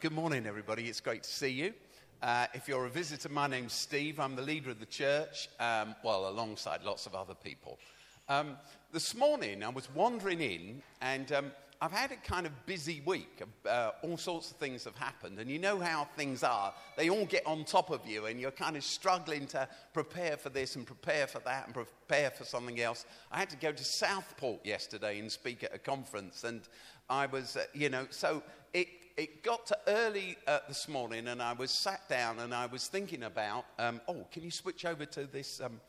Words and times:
Good 0.00 0.12
morning, 0.12 0.46
everybody. 0.46 0.84
It's 0.84 1.00
great 1.00 1.24
to 1.24 1.28
see 1.30 1.48
you. 1.48 1.74
Uh, 2.22 2.46
if 2.54 2.68
you're 2.68 2.86
a 2.86 2.90
visitor, 2.90 3.28
my 3.30 3.48
name's 3.48 3.72
Steve. 3.72 4.20
I'm 4.20 4.36
the 4.36 4.42
leader 4.42 4.70
of 4.70 4.78
the 4.78 4.86
church, 4.86 5.48
um, 5.58 5.96
well, 6.04 6.28
alongside 6.28 6.84
lots 6.84 7.06
of 7.06 7.16
other 7.16 7.34
people. 7.34 7.80
Um, 8.28 8.56
this 8.92 9.16
morning, 9.16 9.64
I 9.64 9.70
was 9.70 9.92
wandering 9.92 10.40
in, 10.40 10.82
and 11.00 11.32
um, 11.32 11.50
I've 11.80 11.90
had 11.90 12.12
a 12.12 12.16
kind 12.16 12.46
of 12.46 12.52
busy 12.64 13.02
week. 13.06 13.42
Uh, 13.68 13.90
all 14.02 14.16
sorts 14.16 14.52
of 14.52 14.58
things 14.58 14.84
have 14.84 14.94
happened, 14.94 15.40
and 15.40 15.50
you 15.50 15.58
know 15.58 15.80
how 15.80 16.06
things 16.16 16.44
are. 16.44 16.72
They 16.96 17.10
all 17.10 17.26
get 17.26 17.44
on 17.44 17.64
top 17.64 17.90
of 17.90 18.06
you, 18.06 18.26
and 18.26 18.40
you're 18.40 18.52
kind 18.52 18.76
of 18.76 18.84
struggling 18.84 19.48
to 19.48 19.68
prepare 19.92 20.36
for 20.36 20.50
this 20.50 20.76
and 20.76 20.86
prepare 20.86 21.26
for 21.26 21.40
that 21.40 21.64
and 21.64 21.74
prepare 21.74 22.30
for 22.30 22.44
something 22.44 22.80
else. 22.80 23.04
I 23.32 23.38
had 23.38 23.50
to 23.50 23.56
go 23.56 23.72
to 23.72 23.84
Southport 23.84 24.64
yesterday 24.64 25.18
and 25.18 25.32
speak 25.32 25.64
at 25.64 25.74
a 25.74 25.78
conference, 25.78 26.44
and 26.44 26.60
I 27.10 27.26
was, 27.26 27.56
uh, 27.56 27.64
you 27.74 27.88
know, 27.88 28.06
so 28.10 28.44
it 28.72 28.86
it 29.18 29.42
got 29.42 29.66
to 29.66 29.76
early 29.88 30.36
uh, 30.46 30.60
this 30.68 30.88
morning, 30.88 31.26
and 31.26 31.42
I 31.42 31.52
was 31.52 31.72
sat 31.72 32.08
down 32.08 32.38
and 32.38 32.54
I 32.54 32.66
was 32.66 32.86
thinking 32.86 33.24
about. 33.24 33.64
Um, 33.76 34.00
oh, 34.06 34.24
can 34.30 34.44
you 34.44 34.52
switch 34.52 34.84
over 34.84 35.04
to 35.06 35.24
this 35.26 35.60
um, 35.60 35.80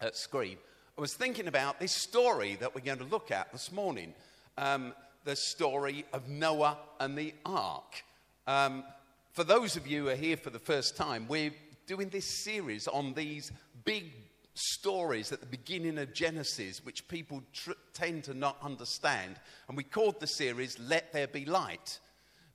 uh, 0.00 0.10
screen? 0.12 0.58
I 0.98 1.00
was 1.00 1.14
thinking 1.14 1.46
about 1.46 1.78
this 1.78 1.92
story 1.92 2.56
that 2.56 2.74
we're 2.74 2.80
going 2.80 2.98
to 2.98 3.04
look 3.04 3.30
at 3.30 3.52
this 3.52 3.70
morning 3.70 4.14
um, 4.58 4.92
the 5.22 5.36
story 5.36 6.04
of 6.12 6.28
Noah 6.28 6.76
and 6.98 7.16
the 7.16 7.32
ark. 7.46 8.02
Um, 8.48 8.82
for 9.30 9.44
those 9.44 9.76
of 9.76 9.86
you 9.86 10.02
who 10.02 10.08
are 10.08 10.16
here 10.16 10.36
for 10.36 10.50
the 10.50 10.58
first 10.58 10.96
time, 10.96 11.26
we're 11.28 11.54
doing 11.86 12.08
this 12.08 12.42
series 12.42 12.88
on 12.88 13.14
these 13.14 13.52
big 13.84 14.12
stories 14.54 15.30
at 15.30 15.38
the 15.38 15.46
beginning 15.46 15.98
of 15.98 16.12
Genesis, 16.12 16.84
which 16.84 17.06
people 17.06 17.44
tr- 17.52 17.70
tend 17.94 18.24
to 18.24 18.34
not 18.34 18.56
understand. 18.60 19.36
And 19.68 19.76
we 19.76 19.84
called 19.84 20.18
the 20.18 20.26
series 20.26 20.80
Let 20.80 21.12
There 21.12 21.28
Be 21.28 21.44
Light 21.44 22.00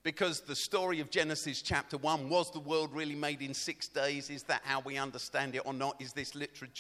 because 0.06 0.42
the 0.42 0.56
story 0.56 1.00
of 1.00 1.10
Genesis 1.10 1.64
chapter 1.64 1.98
1 1.98 2.30
was 2.30 2.52
the 2.52 2.60
world 2.60 2.94
really 2.94 3.16
made 3.16 3.42
in 3.42 3.56
six 3.56 3.88
days? 3.88 4.30
Is 4.30 4.44
that 4.44 4.62
how 4.64 4.80
we 4.82 5.00
understand 5.00 5.56
it 5.56 5.64
or 5.66 5.74
not? 5.74 6.00
Is 6.00 6.14
this 6.14 6.36
literally, 6.36 6.72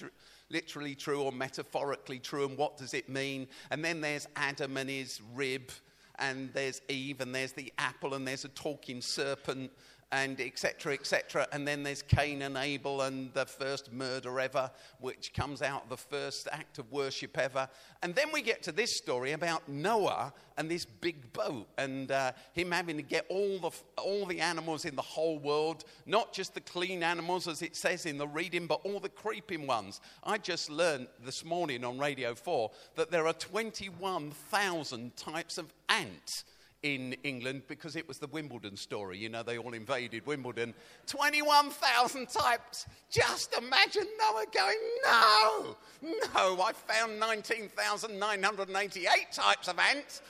literally 0.51 0.93
true 0.93 1.23
or 1.23 1.31
metaphorically 1.31 2.19
true? 2.19 2.45
And 2.45 2.55
what 2.55 2.77
does 2.77 2.93
it 2.93 3.09
mean? 3.09 3.47
And 3.71 3.83
then 3.83 3.99
there's 3.99 4.27
Adam 4.35 4.77
and 4.77 4.87
his 4.87 5.21
rib, 5.33 5.71
and 6.19 6.53
there's 6.53 6.83
Eve, 6.87 7.19
and 7.19 7.33
there's 7.33 7.53
the 7.53 7.73
apple, 7.79 8.13
and 8.13 8.27
there's 8.27 8.45
a 8.45 8.49
talking 8.49 9.01
serpent, 9.01 9.71
and 10.11 10.39
etc., 10.39 10.93
etc. 10.93 11.47
And 11.51 11.67
then 11.67 11.83
there's 11.83 12.01
Cain 12.01 12.43
and 12.43 12.55
Abel 12.57 13.01
and 13.01 13.33
the 13.33 13.45
first 13.45 13.91
murder 13.91 14.39
ever, 14.39 14.69
which 14.99 15.33
comes 15.33 15.61
out 15.61 15.89
the 15.89 15.97
first 15.97 16.47
act 16.51 16.77
of 16.77 16.91
worship 16.91 17.37
ever. 17.37 17.67
And 18.01 18.13
then 18.13 18.27
we 18.31 18.41
get 18.41 18.61
to 18.63 18.71
this 18.71 18.97
story 18.97 19.31
about 19.31 19.67
Noah 19.67 20.31
and 20.57 20.69
this 20.69 20.85
big 20.85 21.33
boat 21.33 21.67
and 21.77 22.11
uh, 22.11 22.31
him 22.53 22.71
having 22.71 22.97
to 22.97 23.03
get 23.03 23.25
all 23.29 23.59
the, 23.59 23.71
all 24.01 24.25
the 24.25 24.39
animals 24.39 24.85
in 24.85 24.95
the 24.95 25.01
whole 25.01 25.39
world, 25.39 25.83
not 26.05 26.31
just 26.31 26.53
the 26.53 26.61
clean 26.61 27.03
animals 27.03 27.47
as 27.47 27.61
it 27.61 27.75
says 27.75 28.05
in 28.05 28.17
the 28.17 28.27
reading, 28.27 28.67
but 28.67 28.81
all 28.83 28.99
the 28.99 29.09
creeping 29.09 29.67
ones. 29.67 30.01
I 30.23 30.37
just 30.37 30.69
learned 30.69 31.07
this 31.23 31.43
morning 31.43 31.83
on 31.83 31.97
Radio 31.97 32.35
4 32.35 32.71
that 32.95 33.11
there 33.11 33.27
are 33.27 33.33
21,000 33.33 35.17
types 35.17 35.57
of 35.57 35.73
ants 35.89 36.45
in 36.83 37.13
England 37.23 37.63
because 37.67 37.95
it 37.95 38.07
was 38.07 38.19
the 38.19 38.27
Wimbledon 38.27 38.77
story. 38.77 39.17
You 39.17 39.29
know, 39.29 39.41
they 39.43 39.57
all 39.57 39.73
invaded 39.73 40.25
Wimbledon. 40.25 40.73
21,000 41.07 42.29
types. 42.29 42.85
Just 43.09 43.53
imagine 43.57 44.05
Noah 44.19 44.45
going, 44.53 44.77
no, 45.03 45.75
no, 46.03 46.61
I 46.61 46.71
found 46.73 47.19
19,988 47.19 49.31
types 49.31 49.67
of 49.67 49.79
ants, 49.79 50.21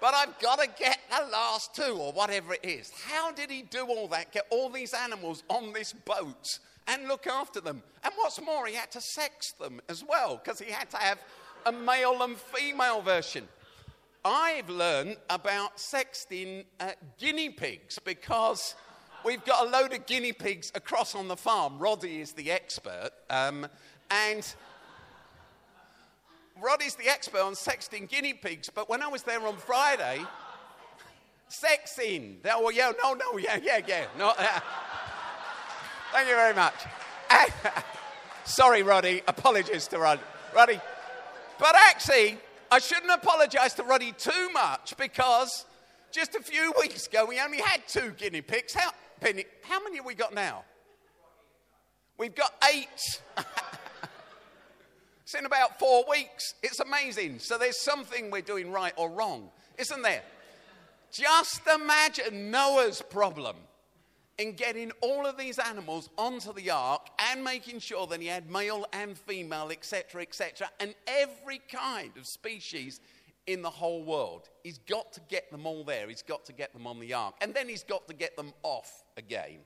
but 0.00 0.14
I've 0.14 0.38
got 0.38 0.60
to 0.60 0.68
get 0.78 1.00
the 1.10 1.26
last 1.32 1.74
two 1.74 1.98
or 1.98 2.12
whatever 2.12 2.54
it 2.54 2.64
is. 2.64 2.92
How 3.08 3.32
did 3.32 3.50
he 3.50 3.62
do 3.62 3.84
all 3.86 4.06
that? 4.08 4.30
Get 4.32 4.46
all 4.50 4.70
these 4.70 4.94
animals 4.94 5.42
on 5.48 5.72
this 5.72 5.92
boat 5.92 6.60
and 6.86 7.08
look 7.08 7.26
after 7.26 7.60
them. 7.60 7.82
And 8.04 8.14
what's 8.16 8.40
more, 8.40 8.66
he 8.66 8.74
had 8.74 8.92
to 8.92 9.00
sex 9.00 9.52
them 9.52 9.80
as 9.88 10.04
well 10.04 10.40
because 10.42 10.60
he 10.60 10.70
had 10.70 10.90
to 10.90 10.98
have 10.98 11.18
a 11.66 11.72
male 11.72 12.22
and 12.22 12.36
female 12.36 13.02
version. 13.02 13.46
I've 14.26 14.68
learned 14.68 15.18
about 15.30 15.76
sexting 15.76 16.64
uh, 16.80 16.90
guinea 17.16 17.48
pigs 17.48 18.00
because 18.00 18.74
we've 19.24 19.44
got 19.44 19.68
a 19.68 19.70
load 19.70 19.92
of 19.92 20.04
guinea 20.06 20.32
pigs 20.32 20.72
across 20.74 21.14
on 21.14 21.28
the 21.28 21.36
farm. 21.36 21.78
Roddy 21.78 22.20
is 22.20 22.32
the 22.32 22.50
expert. 22.50 23.10
Um, 23.30 23.68
and 24.10 24.52
Roddy's 26.60 26.96
the 26.96 27.06
expert 27.08 27.40
on 27.40 27.52
sexting 27.52 28.08
guinea 28.08 28.34
pigs. 28.34 28.68
But 28.68 28.90
when 28.90 29.00
I 29.00 29.06
was 29.06 29.22
there 29.22 29.46
on 29.46 29.58
Friday, 29.58 30.24
sexing. 31.48 32.38
Oh, 32.46 32.70
yeah, 32.70 32.90
no, 33.00 33.14
no, 33.14 33.38
yeah, 33.38 33.60
yeah, 33.62 33.78
yeah. 33.86 34.06
No, 34.18 34.30
uh, 34.30 34.60
thank 36.10 36.28
you 36.28 36.34
very 36.34 36.54
much. 36.54 36.74
sorry, 38.44 38.82
Roddy. 38.82 39.22
Apologies 39.28 39.86
to 39.86 40.00
Roddy. 40.00 40.22
Roddy. 40.52 40.80
But 41.60 41.76
actually, 41.76 42.38
I 42.70 42.78
shouldn't 42.78 43.12
apologize 43.12 43.74
to 43.74 43.84
Ruddy 43.84 44.12
too 44.12 44.50
much 44.52 44.96
because 44.96 45.66
just 46.10 46.34
a 46.34 46.42
few 46.42 46.72
weeks 46.80 47.06
ago 47.06 47.24
we 47.24 47.40
only 47.40 47.58
had 47.58 47.86
two 47.86 48.12
guinea 48.16 48.40
pigs. 48.40 48.74
How, 48.74 48.90
Penny, 49.20 49.44
how 49.62 49.82
many 49.82 49.96
have 49.96 50.06
we 50.06 50.14
got 50.14 50.34
now? 50.34 50.64
We've 52.18 52.34
got 52.34 52.52
eight. 52.74 53.20
it's 55.22 55.34
in 55.34 55.46
about 55.46 55.78
four 55.78 56.04
weeks. 56.08 56.54
It's 56.62 56.80
amazing. 56.80 57.38
So 57.38 57.58
there's 57.58 57.82
something 57.82 58.30
we're 58.30 58.40
doing 58.40 58.72
right 58.72 58.94
or 58.96 59.10
wrong, 59.10 59.50
isn't 59.78 60.02
there? 60.02 60.22
Just 61.12 61.60
imagine 61.72 62.50
Noah's 62.50 63.02
problem 63.02 63.56
in 64.38 64.52
getting 64.52 64.92
all 65.00 65.26
of 65.26 65.38
these 65.38 65.58
animals 65.58 66.10
onto 66.18 66.52
the 66.52 66.70
ark 66.70 67.08
and 67.30 67.42
making 67.42 67.78
sure 67.78 68.06
that 68.06 68.20
he 68.20 68.26
had 68.26 68.50
male 68.50 68.86
and 68.92 69.16
female, 69.16 69.70
etc., 69.70 70.22
etc., 70.22 70.68
and 70.78 70.94
every 71.06 71.60
kind 71.70 72.12
of 72.18 72.26
species 72.26 73.00
in 73.46 73.62
the 73.62 73.70
whole 73.70 74.04
world. 74.04 74.50
He's 74.62 74.78
got 74.78 75.12
to 75.14 75.20
get 75.28 75.50
them 75.50 75.66
all 75.66 75.84
there. 75.84 76.08
He's 76.08 76.22
got 76.22 76.44
to 76.46 76.52
get 76.52 76.72
them 76.72 76.86
on 76.86 76.98
the 76.98 77.14
ark. 77.14 77.36
And 77.40 77.54
then 77.54 77.68
he's 77.68 77.84
got 77.84 78.06
to 78.08 78.14
get 78.14 78.36
them 78.36 78.52
off 78.62 79.04
again. 79.16 79.60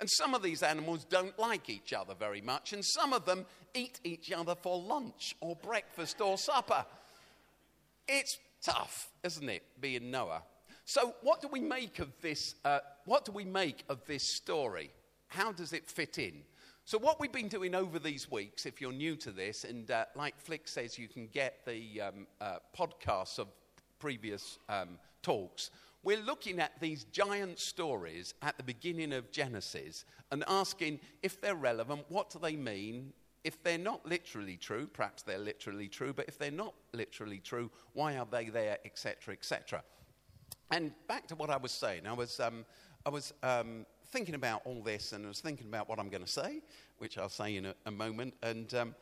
And 0.00 0.10
some 0.10 0.34
of 0.34 0.42
these 0.42 0.62
animals 0.62 1.06
don't 1.08 1.38
like 1.38 1.70
each 1.70 1.92
other 1.92 2.14
very 2.14 2.40
much, 2.40 2.72
and 2.72 2.84
some 2.84 3.12
of 3.12 3.24
them 3.24 3.46
eat 3.74 4.00
each 4.04 4.32
other 4.32 4.54
for 4.54 4.80
lunch 4.80 5.34
or 5.40 5.56
breakfast 5.56 6.20
or 6.20 6.36
supper. 6.36 6.84
It's 8.08 8.38
tough, 8.62 9.08
isn't 9.22 9.48
it, 9.48 9.62
being 9.80 10.10
Noah? 10.10 10.42
So, 10.88 11.16
what 11.22 11.40
do 11.42 11.48
we 11.48 11.58
make 11.58 11.98
of 11.98 12.12
this? 12.22 12.54
Uh, 12.64 12.78
what 13.06 13.24
do 13.24 13.32
we 13.32 13.44
make 13.44 13.82
of 13.88 14.06
this 14.06 14.22
story? 14.22 14.92
How 15.26 15.50
does 15.50 15.72
it 15.72 15.84
fit 15.84 16.16
in? 16.16 16.42
So, 16.84 16.96
what 16.96 17.18
we've 17.18 17.32
been 17.32 17.48
doing 17.48 17.74
over 17.74 17.98
these 17.98 18.30
weeks, 18.30 18.66
if 18.66 18.80
you're 18.80 18.92
new 18.92 19.16
to 19.16 19.32
this, 19.32 19.64
and 19.64 19.90
uh, 19.90 20.04
like 20.14 20.38
Flick 20.38 20.68
says, 20.68 20.96
you 20.96 21.08
can 21.08 21.26
get 21.26 21.66
the 21.66 22.02
um, 22.02 22.26
uh, 22.40 22.58
podcasts 22.78 23.40
of 23.40 23.48
previous 23.98 24.60
um, 24.68 24.90
talks. 25.22 25.72
We're 26.04 26.22
looking 26.22 26.60
at 26.60 26.80
these 26.80 27.02
giant 27.02 27.58
stories 27.58 28.34
at 28.42 28.56
the 28.56 28.62
beginning 28.62 29.12
of 29.12 29.32
Genesis 29.32 30.04
and 30.30 30.44
asking 30.46 31.00
if 31.20 31.40
they're 31.40 31.56
relevant, 31.56 32.04
what 32.08 32.30
do 32.30 32.38
they 32.38 32.54
mean? 32.54 33.12
If 33.42 33.60
they're 33.64 33.76
not 33.76 34.06
literally 34.06 34.56
true, 34.56 34.86
perhaps 34.86 35.24
they're 35.24 35.36
literally 35.36 35.88
true, 35.88 36.12
but 36.12 36.28
if 36.28 36.38
they're 36.38 36.52
not 36.52 36.74
literally 36.92 37.40
true, 37.40 37.72
why 37.92 38.18
are 38.18 38.26
they 38.30 38.50
there, 38.50 38.78
etc., 38.84 39.34
etc. 39.34 39.82
And 40.70 40.92
back 41.06 41.28
to 41.28 41.36
what 41.36 41.50
I 41.50 41.56
was 41.56 41.72
saying, 41.72 42.06
I 42.06 42.12
was, 42.12 42.40
um, 42.40 42.64
I 43.04 43.10
was 43.10 43.32
um, 43.42 43.86
thinking 44.06 44.34
about 44.34 44.62
all 44.64 44.82
this 44.82 45.12
and 45.12 45.24
I 45.24 45.28
was 45.28 45.40
thinking 45.40 45.68
about 45.68 45.88
what 45.88 45.98
I'm 45.98 46.08
going 46.08 46.24
to 46.24 46.30
say, 46.30 46.60
which 46.98 47.18
I'll 47.18 47.28
say 47.28 47.56
in 47.56 47.66
a, 47.66 47.74
a 47.86 47.90
moment. 47.90 48.34
And 48.42 48.72
um, 48.74 48.94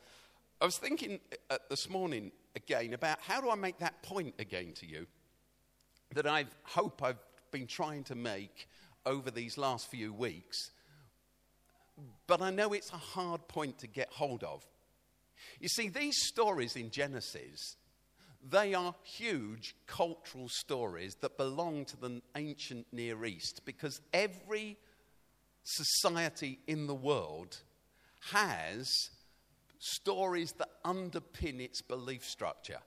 I 0.60 0.64
was 0.66 0.76
thinking 0.76 1.20
uh, 1.50 1.58
this 1.70 1.88
morning 1.88 2.32
again 2.54 2.92
about 2.92 3.18
how 3.20 3.40
do 3.40 3.50
I 3.50 3.54
make 3.54 3.78
that 3.78 4.02
point 4.02 4.34
again 4.38 4.72
to 4.74 4.86
you 4.86 5.06
that 6.14 6.26
I 6.26 6.46
hope 6.62 7.02
I've 7.02 7.18
been 7.50 7.66
trying 7.66 8.04
to 8.04 8.14
make 8.14 8.68
over 9.06 9.30
these 9.30 9.58
last 9.58 9.90
few 9.90 10.12
weeks. 10.12 10.70
But 12.26 12.42
I 12.42 12.50
know 12.50 12.72
it's 12.72 12.92
a 12.92 12.98
hard 12.98 13.46
point 13.48 13.78
to 13.78 13.86
get 13.86 14.10
hold 14.10 14.44
of. 14.44 14.64
You 15.60 15.68
see, 15.68 15.88
these 15.88 16.16
stories 16.26 16.76
in 16.76 16.90
Genesis 16.90 17.76
they 18.50 18.74
are 18.74 18.94
huge 19.02 19.74
cultural 19.86 20.48
stories 20.48 21.16
that 21.22 21.38
belong 21.38 21.84
to 21.86 21.96
the 21.96 22.20
ancient 22.36 22.86
Near 22.92 23.24
East 23.24 23.62
because 23.64 24.00
every 24.12 24.76
society 25.62 26.58
in 26.66 26.86
the 26.86 26.94
world 26.94 27.56
has 28.32 29.10
stories 29.78 30.52
that 30.52 30.68
underpin 30.84 31.60
its 31.60 31.80
belief 31.80 32.24
structure. 32.24 32.80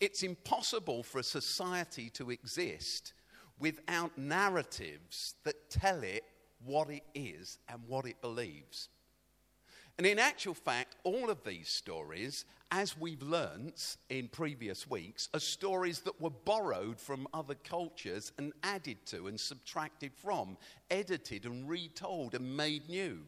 It's 0.00 0.22
impossible 0.22 1.02
for 1.02 1.18
a 1.18 1.24
society 1.24 2.08
to 2.10 2.30
exist 2.30 3.12
without 3.58 4.16
narratives 4.16 5.34
that 5.44 5.70
tell 5.70 6.02
it 6.02 6.24
what 6.64 6.90
it 6.90 7.04
is 7.14 7.58
and 7.68 7.80
what 7.86 8.06
it 8.06 8.20
believes. 8.20 8.88
And 10.00 10.06
in 10.06 10.18
actual 10.18 10.54
fact, 10.54 10.96
all 11.04 11.28
of 11.28 11.44
these 11.44 11.68
stories, 11.68 12.46
as 12.70 12.98
we've 12.98 13.20
learnt 13.20 13.98
in 14.08 14.28
previous 14.28 14.88
weeks, 14.88 15.28
are 15.34 15.40
stories 15.40 16.00
that 16.00 16.18
were 16.18 16.30
borrowed 16.30 16.98
from 16.98 17.28
other 17.34 17.54
cultures 17.54 18.32
and 18.38 18.54
added 18.62 18.96
to 19.08 19.26
and 19.26 19.38
subtracted 19.38 20.12
from, 20.14 20.56
edited 20.90 21.44
and 21.44 21.68
retold 21.68 22.34
and 22.34 22.56
made 22.56 22.88
new. 22.88 23.18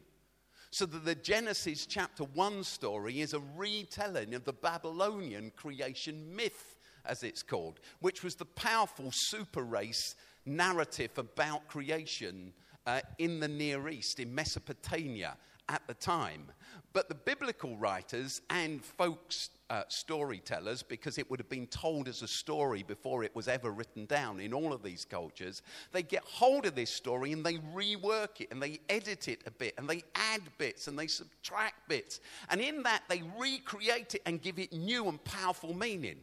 So 0.71 0.87
that 0.87 1.05
the 1.05 1.13
Genesis 1.13 1.85
chapter 1.85 2.23
1 2.23 2.63
story 2.63 3.21
is 3.21 3.35
a 3.35 3.43
retelling 3.55 4.33
of 4.33 4.43
the 4.43 4.53
Babylonian 4.53 5.51
creation 5.55 6.35
myth, 6.35 6.79
as 7.05 7.21
it's 7.21 7.43
called, 7.43 7.81
which 7.99 8.23
was 8.23 8.33
the 8.33 8.45
powerful 8.45 9.11
super 9.13 9.61
race 9.61 10.15
narrative 10.47 11.11
about 11.19 11.67
creation 11.67 12.51
uh, 12.87 13.01
in 13.19 13.39
the 13.39 13.47
Near 13.47 13.89
East, 13.89 14.19
in 14.19 14.33
Mesopotamia 14.33 15.37
at 15.69 15.85
the 15.87 15.93
time. 15.93 16.51
But 16.93 17.09
the 17.09 17.15
biblical 17.15 17.75
writers 17.75 18.41
and 18.51 18.83
folks 18.83 19.49
uh, 19.71 19.81
storytellers, 19.87 20.83
because 20.83 21.17
it 21.17 21.27
would 21.31 21.39
have 21.39 21.49
been 21.49 21.65
told 21.65 22.07
as 22.07 22.21
a 22.21 22.27
story 22.27 22.83
before 22.83 23.23
it 23.23 23.35
was 23.35 23.47
ever 23.47 23.71
written 23.71 24.05
down 24.05 24.39
in 24.39 24.53
all 24.53 24.71
of 24.71 24.83
these 24.83 25.03
cultures, 25.03 25.63
they 25.91 26.03
get 26.03 26.23
hold 26.23 26.67
of 26.67 26.75
this 26.75 26.91
story 26.91 27.31
and 27.31 27.43
they 27.43 27.55
rework 27.75 28.41
it 28.41 28.51
and 28.51 28.61
they 28.61 28.79
edit 28.89 29.27
it 29.27 29.41
a 29.47 29.51
bit 29.51 29.73
and 29.79 29.89
they 29.89 30.03
add 30.13 30.41
bits 30.59 30.87
and 30.87 30.97
they 30.97 31.07
subtract 31.07 31.89
bits. 31.89 32.19
And 32.51 32.61
in 32.61 32.83
that, 32.83 33.01
they 33.09 33.23
recreate 33.39 34.13
it 34.13 34.21
and 34.27 34.39
give 34.39 34.59
it 34.59 34.71
new 34.71 35.07
and 35.07 35.23
powerful 35.23 35.73
meaning. 35.73 36.19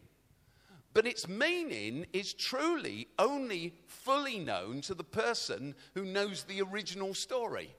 But 0.93 1.06
its 1.06 1.26
meaning 1.26 2.06
is 2.12 2.32
truly 2.32 3.08
only 3.19 3.75
fully 3.87 4.38
known 4.38 4.81
to 4.82 4.94
the 4.94 5.05
person 5.05 5.75
who 5.94 6.05
knows 6.05 6.44
the 6.44 6.62
original 6.62 7.14
story. 7.14 7.75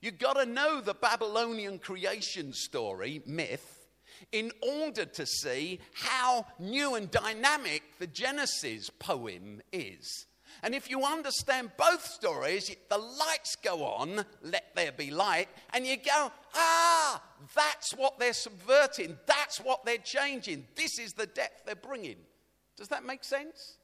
You've 0.00 0.18
got 0.18 0.34
to 0.34 0.46
know 0.46 0.80
the 0.80 0.94
Babylonian 0.94 1.78
creation 1.78 2.52
story, 2.52 3.22
myth, 3.26 3.86
in 4.32 4.52
order 4.62 5.04
to 5.04 5.26
see 5.26 5.80
how 5.92 6.46
new 6.58 6.94
and 6.94 7.10
dynamic 7.10 7.82
the 7.98 8.06
Genesis 8.06 8.90
poem 8.90 9.60
is. 9.72 10.26
And 10.62 10.74
if 10.74 10.90
you 10.90 11.04
understand 11.04 11.70
both 11.76 12.04
stories, 12.04 12.74
the 12.88 12.98
lights 12.98 13.56
go 13.62 13.84
on, 13.84 14.24
let 14.42 14.74
there 14.74 14.92
be 14.92 15.10
light, 15.10 15.48
and 15.72 15.86
you 15.86 15.96
go, 15.96 16.32
ah, 16.54 17.22
that's 17.54 17.92
what 17.92 18.18
they're 18.18 18.32
subverting, 18.32 19.16
that's 19.26 19.58
what 19.58 19.84
they're 19.84 19.98
changing, 19.98 20.66
this 20.74 20.98
is 20.98 21.12
the 21.12 21.26
depth 21.26 21.64
they're 21.64 21.76
bringing. 21.76 22.16
Does 22.76 22.88
that 22.88 23.04
make 23.04 23.24
sense? 23.24 23.78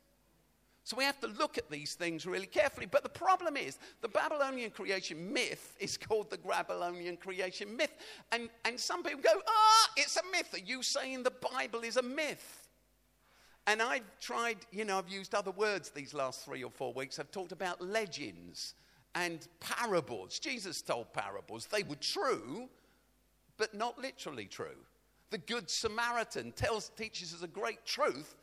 So 0.85 0.99
we 0.99 1.05
have 1.05 1.19
to 1.21 1.29
look 1.29 1.57
at 1.57 1.71
these 1.71 1.95
things 1.95 2.27
really 2.27 2.47
carefully. 2.47 2.87
But 2.87 3.03
the 3.03 3.09
problem 3.09 3.57
is, 3.57 3.79
the 4.03 4.09
Babylonian 4.09 4.71
creation 4.71 5.33
myth 5.33 5.75
is 5.81 5.97
called 5.97 6.29
the 6.29 6.37
Babylonian 6.37 7.17
creation 7.17 7.75
myth. 7.75 7.93
And, 8.33 8.51
and 8.67 8.79
some 8.79 9.03
people 9.03 9.23
go, 9.23 9.41
ah, 9.49 9.91
it's 9.97 10.19
a 10.19 10.23
myth. 10.31 10.53
Are 10.53 10.59
you 10.59 10.83
saying 10.83 11.23
the 11.23 11.33
Bible 11.53 11.81
is 11.81 11.97
a 11.97 12.03
myth? 12.03 12.69
And 13.67 13.81
I've 13.81 14.03
tried, 14.21 14.59
you 14.73 14.85
know, 14.85 14.99
I've 14.99 15.09
used 15.09 15.35
other 15.35 15.53
words 15.53 15.89
these 15.89 16.13
last 16.13 16.45
three 16.45 16.63
or 16.63 16.71
four 16.71 16.93
weeks. 16.93 17.19
I've 17.19 17.31
talked 17.31 17.53
about 17.53 17.81
legends 17.81 18.75
and 19.15 19.49
parables. 19.61 20.39
Jesus 20.39 20.83
told 20.83 21.15
parables. 21.15 21.67
They 21.67 21.83
were 21.83 21.97
true, 21.97 22.69
but 23.57 23.73
not 23.75 23.99
literally 23.99 24.45
true. 24.45 24.77
The 25.31 25.39
Good 25.39 25.71
Samaritan 25.71 26.53
tells, 26.53 26.91
teaches 26.91 27.33
us 27.33 27.43
a 27.43 27.49
great 27.49 27.87
truth, 27.87 28.37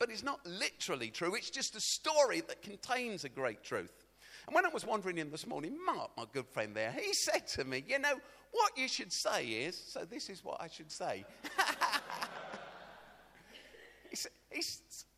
but 0.00 0.10
it's 0.10 0.24
not 0.24 0.40
literally 0.46 1.10
true. 1.10 1.34
It's 1.34 1.50
just 1.50 1.76
a 1.76 1.80
story 1.80 2.40
that 2.48 2.62
contains 2.62 3.24
a 3.24 3.28
great 3.28 3.62
truth. 3.62 3.92
And 4.46 4.54
when 4.54 4.64
I 4.64 4.70
was 4.70 4.84
wandering 4.84 5.18
in 5.18 5.30
this 5.30 5.46
morning, 5.46 5.76
Mark, 5.84 6.10
my 6.16 6.24
good 6.32 6.48
friend 6.48 6.74
there, 6.74 6.90
he 6.90 7.12
said 7.28 7.46
to 7.48 7.64
me, 7.64 7.84
You 7.86 8.00
know, 8.00 8.14
what 8.50 8.72
you 8.76 8.88
should 8.88 9.12
say 9.12 9.46
is, 9.46 9.76
so 9.76 10.04
this 10.04 10.30
is 10.30 10.42
what 10.42 10.60
I 10.60 10.68
should 10.68 10.90
say. 10.90 11.24
he, 14.10 14.16
said, 14.16 14.32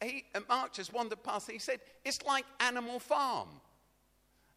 he, 0.02 0.24
and 0.34 0.46
Mark 0.48 0.72
just 0.72 0.92
wandered 0.92 1.22
past, 1.22 1.50
he 1.50 1.60
said, 1.60 1.78
It's 2.04 2.22
like 2.24 2.44
Animal 2.58 2.98
Farm. 2.98 3.48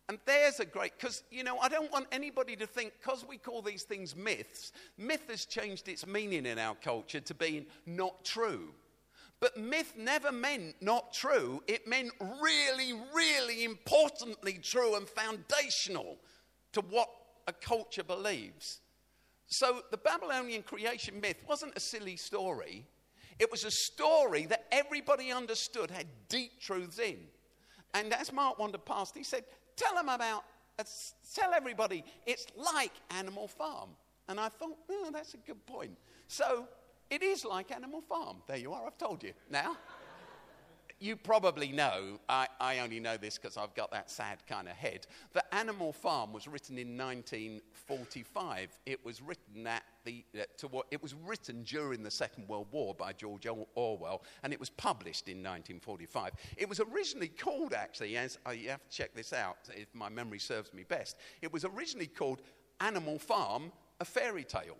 And 0.09 0.19
there's 0.25 0.59
a 0.59 0.65
great, 0.65 0.93
because, 0.99 1.23
you 1.31 1.43
know, 1.43 1.57
I 1.59 1.69
don't 1.69 1.91
want 1.91 2.07
anybody 2.11 2.55
to 2.57 2.67
think, 2.67 2.93
because 2.99 3.25
we 3.27 3.37
call 3.37 3.61
these 3.61 3.83
things 3.83 4.15
myths, 4.15 4.71
myth 4.97 5.25
has 5.29 5.45
changed 5.45 5.87
its 5.87 6.05
meaning 6.05 6.45
in 6.45 6.59
our 6.59 6.75
culture 6.75 7.21
to 7.21 7.33
being 7.33 7.65
not 7.85 8.23
true. 8.23 8.73
But 9.45 9.57
myth 9.57 9.93
never 9.95 10.31
meant 10.31 10.73
not 10.81 11.13
true, 11.13 11.61
it 11.67 11.87
meant 11.87 12.09
really, 12.41 12.99
really 13.13 13.63
importantly 13.63 14.57
true 14.59 14.95
and 14.95 15.07
foundational 15.07 16.17
to 16.71 16.81
what 16.81 17.07
a 17.47 17.53
culture 17.53 18.03
believes. 18.03 18.79
So 19.45 19.83
the 19.91 19.97
Babylonian 19.97 20.63
creation 20.63 21.21
myth 21.21 21.43
wasn't 21.47 21.77
a 21.77 21.79
silly 21.79 22.15
story, 22.15 22.87
it 23.37 23.51
was 23.51 23.65
a 23.65 23.69
story 23.69 24.47
that 24.47 24.65
everybody 24.71 25.31
understood 25.31 25.91
had 25.91 26.07
deep 26.27 26.59
truths 26.59 26.97
in. 26.97 27.19
And 27.93 28.15
as 28.15 28.33
Mark 28.33 28.57
wandered 28.57 28.83
past, 28.83 29.15
he 29.15 29.23
said, 29.23 29.43
Tell 29.75 29.93
them 29.93 30.09
about, 30.09 30.43
uh, 30.79 30.83
tell 31.35 31.53
everybody, 31.53 32.03
it's 32.25 32.47
like 32.57 32.93
Animal 33.11 33.47
Farm. 33.47 33.91
And 34.27 34.39
I 34.39 34.49
thought, 34.49 34.75
oh, 34.89 35.11
that's 35.13 35.35
a 35.35 35.37
good 35.37 35.63
point. 35.67 35.95
So 36.27 36.67
it 37.09 37.23
is 37.23 37.45
like 37.45 37.71
Animal 37.71 38.01
Farm. 38.01 38.37
There 38.47 38.57
you 38.57 38.73
are, 38.73 38.85
I've 38.85 38.97
told 38.97 39.23
you. 39.23 39.33
Now, 39.49 39.77
you 40.99 41.15
probably 41.15 41.71
know, 41.71 42.19
I, 42.29 42.47
I 42.59 42.79
only 42.79 42.99
know 42.99 43.17
this 43.17 43.37
because 43.37 43.57
I've 43.57 43.75
got 43.75 43.91
that 43.91 44.09
sad 44.09 44.45
kind 44.47 44.67
of 44.67 44.75
head, 44.75 45.07
that 45.33 45.53
Animal 45.53 45.91
Farm 45.91 46.31
was 46.31 46.47
written 46.47 46.77
in 46.77 46.97
1945. 46.97 48.79
It 48.85 49.03
was 49.03 49.21
written 49.21 49.67
at 49.67 49.83
the, 50.05 50.23
uh, 50.39 50.43
to 50.57 50.67
what, 50.67 50.87
it 50.91 51.01
was 51.01 51.13
written 51.13 51.63
during 51.63 52.01
the 52.01 52.11
Second 52.11 52.47
World 52.47 52.67
War 52.71 52.95
by 52.95 53.11
George 53.11 53.45
Orwell, 53.75 54.23
and 54.43 54.53
it 54.53 54.59
was 54.59 54.69
published 54.69 55.27
in 55.27 55.37
1945. 55.37 56.31
It 56.57 56.69
was 56.69 56.79
originally 56.79 57.27
called, 57.27 57.73
actually, 57.73 58.15
as 58.17 58.39
uh, 58.47 58.51
you 58.51 58.69
have 58.69 58.83
to 58.83 58.89
check 58.89 59.13
this 59.13 59.33
out 59.33 59.57
if 59.75 59.87
my 59.93 60.09
memory 60.09 60.39
serves 60.39 60.73
me 60.73 60.83
best, 60.83 61.17
it 61.41 61.51
was 61.51 61.65
originally 61.65 62.07
called 62.07 62.41
Animal 62.79 63.19
Farm, 63.19 63.71
a 63.99 64.05
fairy 64.05 64.43
tale. 64.43 64.77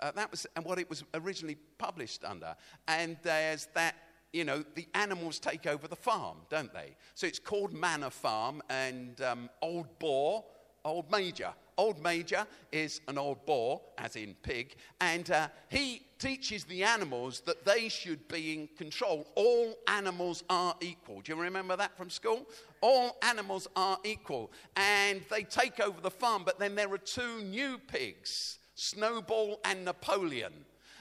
Uh, 0.00 0.12
that 0.12 0.30
was 0.30 0.46
and 0.56 0.64
what 0.64 0.78
it 0.78 0.88
was 0.88 1.04
originally 1.14 1.56
published 1.78 2.24
under. 2.24 2.54
And 2.88 3.16
there's 3.22 3.68
that, 3.74 3.94
you 4.32 4.44
know, 4.44 4.64
the 4.74 4.86
animals 4.94 5.38
take 5.38 5.66
over 5.66 5.88
the 5.88 5.96
farm, 5.96 6.38
don't 6.50 6.72
they? 6.72 6.96
So 7.14 7.26
it's 7.26 7.38
called 7.38 7.72
Manor 7.72 8.10
Farm 8.10 8.62
and 8.68 9.20
um, 9.20 9.50
Old 9.62 9.98
Boar, 9.98 10.44
Old 10.84 11.10
Major. 11.10 11.52
Old 11.78 12.02
Major 12.02 12.46
is 12.72 13.02
an 13.06 13.18
old 13.18 13.44
boar, 13.44 13.82
as 13.98 14.16
in 14.16 14.34
pig, 14.42 14.76
and 14.98 15.30
uh, 15.30 15.48
he 15.68 16.06
teaches 16.18 16.64
the 16.64 16.82
animals 16.82 17.40
that 17.40 17.66
they 17.66 17.90
should 17.90 18.26
be 18.28 18.54
in 18.54 18.68
control. 18.78 19.26
All 19.34 19.74
animals 19.86 20.42
are 20.48 20.74
equal. 20.80 21.20
Do 21.20 21.34
you 21.34 21.40
remember 21.40 21.76
that 21.76 21.94
from 21.94 22.08
school? 22.08 22.46
All 22.80 23.18
animals 23.20 23.68
are 23.76 23.98
equal. 24.04 24.50
And 24.76 25.20
they 25.30 25.42
take 25.42 25.78
over 25.78 26.00
the 26.00 26.10
farm, 26.10 26.44
but 26.46 26.58
then 26.58 26.74
there 26.74 26.90
are 26.90 26.98
two 26.98 27.42
new 27.42 27.76
pigs 27.76 28.58
Snowball 28.76 29.58
and 29.64 29.84
Napoleon. 29.84 30.52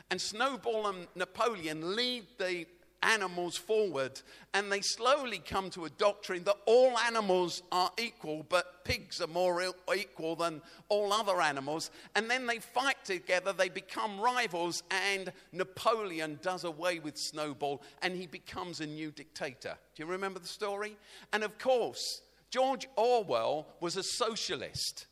And 0.10 0.20
Snowball 0.20 0.88
and 0.88 1.08
Napoleon 1.16 1.96
lead 1.96 2.26
the 2.38 2.66
animals 3.04 3.56
forward, 3.56 4.20
and 4.54 4.72
they 4.72 4.82
slowly 4.82 5.38
come 5.38 5.70
to 5.70 5.86
a 5.86 5.90
doctrine 5.92 6.44
that 6.44 6.58
all 6.66 6.98
animals 6.98 7.62
are 7.72 7.92
equal, 8.00 8.44
but 8.50 8.84
pigs 8.84 9.22
are 9.22 9.28
more 9.28 9.62
equal 9.96 10.36
than 10.36 10.62
all 10.90 11.14
other 11.14 11.40
animals. 11.40 11.92
And 12.16 12.30
then 12.30 12.48
they 12.48 12.60
fight 12.60 13.04
together, 13.04 13.54
they 13.54 13.70
become 13.70 14.20
rivals, 14.20 14.82
and 14.90 15.32
Napoleon 15.52 16.40
does 16.42 16.64
away 16.64 17.00
with 17.00 17.18
Snowball, 17.18 17.84
and 18.02 18.16
he 18.16 18.26
becomes 18.26 18.80
a 18.80 18.88
new 18.88 19.12
dictator. 19.12 19.78
Do 19.96 20.04
you 20.04 20.10
remember 20.10 20.40
the 20.40 20.48
story? 20.48 20.98
And 21.32 21.44
of 21.44 21.60
course, 21.60 22.22
George 22.50 22.88
Orwell 22.96 23.68
was 23.82 23.98
a 23.98 24.04
socialist, 24.04 25.06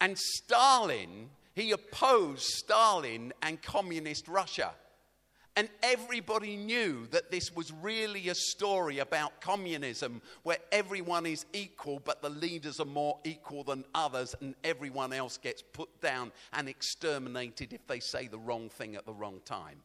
and 0.00 0.18
Stalin 0.18 1.28
he 1.56 1.72
opposed 1.72 2.42
Stalin 2.42 3.32
and 3.42 3.60
communist 3.62 4.28
Russia. 4.28 4.72
And 5.58 5.70
everybody 5.82 6.54
knew 6.54 7.06
that 7.12 7.30
this 7.30 7.50
was 7.56 7.72
really 7.72 8.28
a 8.28 8.34
story 8.34 8.98
about 8.98 9.40
communism 9.40 10.20
where 10.42 10.58
everyone 10.70 11.24
is 11.24 11.46
equal, 11.54 11.98
but 11.98 12.20
the 12.20 12.28
leaders 12.28 12.78
are 12.78 12.84
more 12.84 13.18
equal 13.24 13.64
than 13.64 13.86
others, 13.94 14.34
and 14.42 14.54
everyone 14.64 15.14
else 15.14 15.38
gets 15.38 15.62
put 15.62 16.02
down 16.02 16.30
and 16.52 16.68
exterminated 16.68 17.72
if 17.72 17.86
they 17.86 18.00
say 18.00 18.26
the 18.26 18.38
wrong 18.38 18.68
thing 18.68 18.94
at 18.94 19.06
the 19.06 19.14
wrong 19.14 19.40
time. 19.46 19.78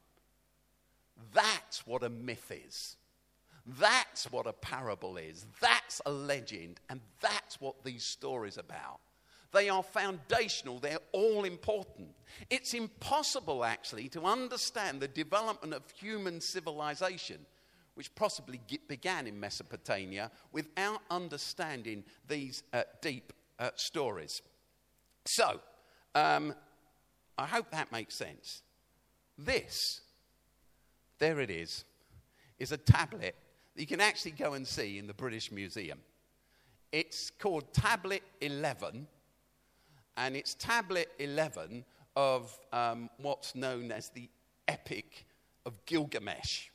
That's 1.33 1.87
what 1.87 2.03
a 2.03 2.09
myth 2.09 2.51
is. 2.67 2.97
That's 3.79 4.29
what 4.29 4.45
a 4.45 4.53
parable 4.53 5.15
is. 5.15 5.45
That's 5.61 6.01
a 6.05 6.11
legend, 6.11 6.81
and 6.89 6.99
that's 7.21 7.61
what 7.61 7.81
these 7.85 8.03
stories 8.03 8.57
about. 8.57 8.99
They 9.51 9.69
are 9.69 9.83
foundational, 9.83 10.79
they're 10.79 10.97
all 11.13 11.43
important. 11.43 12.09
It's 12.49 12.73
impossible, 12.73 13.63
actually, 13.63 14.09
to 14.09 14.23
understand 14.23 15.01
the 15.01 15.07
development 15.07 15.73
of 15.73 15.83
human 15.91 16.41
civilization, 16.41 17.45
which 17.95 18.13
possibly 18.15 18.59
began 18.87 19.27
in 19.27 19.39
Mesopotamia, 19.39 20.31
without 20.51 21.01
understanding 21.09 22.03
these 22.27 22.63
uh, 22.73 22.83
deep 23.01 23.33
uh, 23.59 23.69
stories. 23.75 24.41
So, 25.25 25.59
um, 26.15 26.53
I 27.37 27.45
hope 27.45 27.71
that 27.71 27.91
makes 27.91 28.15
sense. 28.15 28.61
This, 29.37 30.01
there 31.19 31.39
it 31.39 31.49
is, 31.49 31.85
is 32.59 32.71
a 32.71 32.77
tablet 32.77 33.35
that 33.75 33.81
you 33.81 33.87
can 33.87 34.01
actually 34.01 34.31
go 34.31 34.53
and 34.53 34.67
see 34.67 34.97
in 34.97 35.07
the 35.07 35.13
British 35.13 35.51
Museum. 35.51 35.99
It's 36.91 37.31
called 37.39 37.73
Tablet 37.73 38.21
11, 38.41 39.07
and 40.21 40.35
it's 40.35 40.53
Tablet 40.53 41.09
11 41.17 41.83
of 42.15 42.55
um, 42.71 43.09
what's 43.17 43.55
known 43.55 43.91
as 43.91 44.09
the 44.09 44.29
Epic 44.67 45.25
of 45.65 45.83
Gilgamesh. 45.87 46.67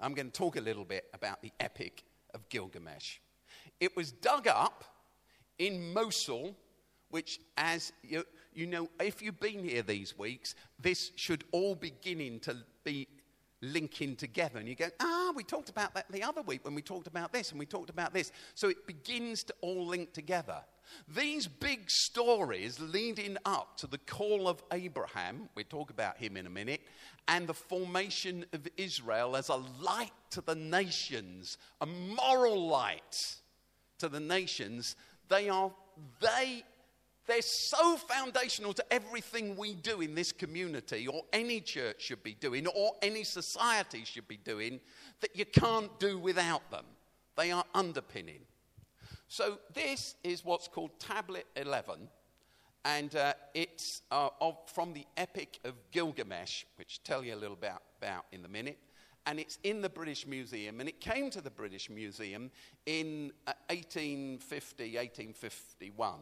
I'm 0.00 0.12
going 0.12 0.26
to 0.26 0.32
talk 0.32 0.56
a 0.56 0.60
little 0.60 0.84
bit 0.84 1.04
about 1.14 1.40
the 1.40 1.52
Epic 1.60 2.02
of 2.34 2.48
Gilgamesh. 2.48 3.18
It 3.78 3.96
was 3.96 4.10
dug 4.10 4.48
up 4.48 4.82
in 5.60 5.92
Mosul, 5.92 6.56
which, 7.10 7.38
as 7.56 7.92
you, 8.02 8.24
you 8.52 8.66
know, 8.66 8.88
if 8.98 9.22
you've 9.22 9.38
been 9.38 9.62
here 9.62 9.82
these 9.82 10.18
weeks, 10.18 10.56
this 10.80 11.12
should 11.14 11.44
all 11.52 11.76
beginning 11.76 12.40
to 12.40 12.56
be 12.82 13.06
linking 13.62 14.16
together. 14.16 14.58
And 14.58 14.68
you 14.68 14.74
go, 14.74 14.88
ah, 14.98 15.32
we 15.36 15.44
talked 15.44 15.68
about 15.68 15.94
that 15.94 16.10
the 16.10 16.24
other 16.24 16.42
week 16.42 16.64
when 16.64 16.74
we 16.74 16.82
talked 16.82 17.06
about 17.06 17.32
this 17.32 17.50
and 17.50 17.58
we 17.60 17.66
talked 17.66 17.90
about 17.90 18.12
this. 18.12 18.32
So 18.56 18.68
it 18.68 18.84
begins 18.84 19.44
to 19.44 19.54
all 19.60 19.86
link 19.86 20.12
together. 20.12 20.60
These 21.08 21.46
big 21.46 21.90
stories 21.90 22.80
leading 22.80 23.36
up 23.44 23.76
to 23.78 23.86
the 23.86 23.98
call 23.98 24.48
of 24.48 24.62
Abraham, 24.72 25.48
we'll 25.54 25.64
talk 25.64 25.90
about 25.90 26.18
him 26.18 26.36
in 26.36 26.46
a 26.46 26.50
minute, 26.50 26.82
and 27.28 27.46
the 27.46 27.54
formation 27.54 28.44
of 28.52 28.68
Israel 28.76 29.36
as 29.36 29.48
a 29.48 29.56
light 29.80 30.12
to 30.30 30.40
the 30.40 30.54
nations, 30.54 31.58
a 31.80 31.86
moral 31.86 32.68
light 32.68 33.16
to 33.98 34.08
the 34.08 34.20
nations, 34.20 34.96
they 35.28 35.48
are, 35.48 35.72
they 36.20 36.64
they're 37.26 37.40
so 37.40 37.96
foundational 37.96 38.74
to 38.74 38.92
everything 38.92 39.56
we 39.56 39.74
do 39.74 40.02
in 40.02 40.14
this 40.14 40.30
community, 40.30 41.08
or 41.08 41.22
any 41.32 41.60
church 41.60 42.02
should 42.02 42.22
be 42.22 42.34
doing, 42.34 42.66
or 42.66 42.92
any 43.00 43.24
society 43.24 44.04
should 44.04 44.28
be 44.28 44.36
doing, 44.36 44.80
that 45.20 45.34
you 45.34 45.46
can't 45.46 45.98
do 45.98 46.18
without 46.18 46.70
them. 46.70 46.84
They 47.36 47.50
are 47.50 47.64
underpinning. 47.74 48.40
So, 49.36 49.58
this 49.72 50.14
is 50.22 50.44
what's 50.44 50.68
called 50.68 50.92
Tablet 51.00 51.44
11, 51.56 52.08
and 52.84 53.16
uh, 53.16 53.32
it's 53.52 54.02
uh, 54.12 54.28
of, 54.40 54.58
from 54.66 54.92
the 54.92 55.04
Epic 55.16 55.58
of 55.64 55.74
Gilgamesh, 55.90 56.62
which 56.76 57.00
I'll 57.00 57.16
tell 57.16 57.24
you 57.24 57.34
a 57.34 57.40
little 57.42 57.56
bit 57.56 57.72
about 57.98 58.26
in 58.30 58.44
a 58.44 58.48
minute. 58.48 58.78
And 59.26 59.40
it's 59.40 59.58
in 59.64 59.82
the 59.82 59.88
British 59.88 60.24
Museum, 60.28 60.78
and 60.78 60.88
it 60.88 61.00
came 61.00 61.30
to 61.30 61.40
the 61.40 61.50
British 61.50 61.90
Museum 61.90 62.48
in 62.86 63.32
uh, 63.48 63.54
1850, 63.70 64.84
1851. 64.84 66.14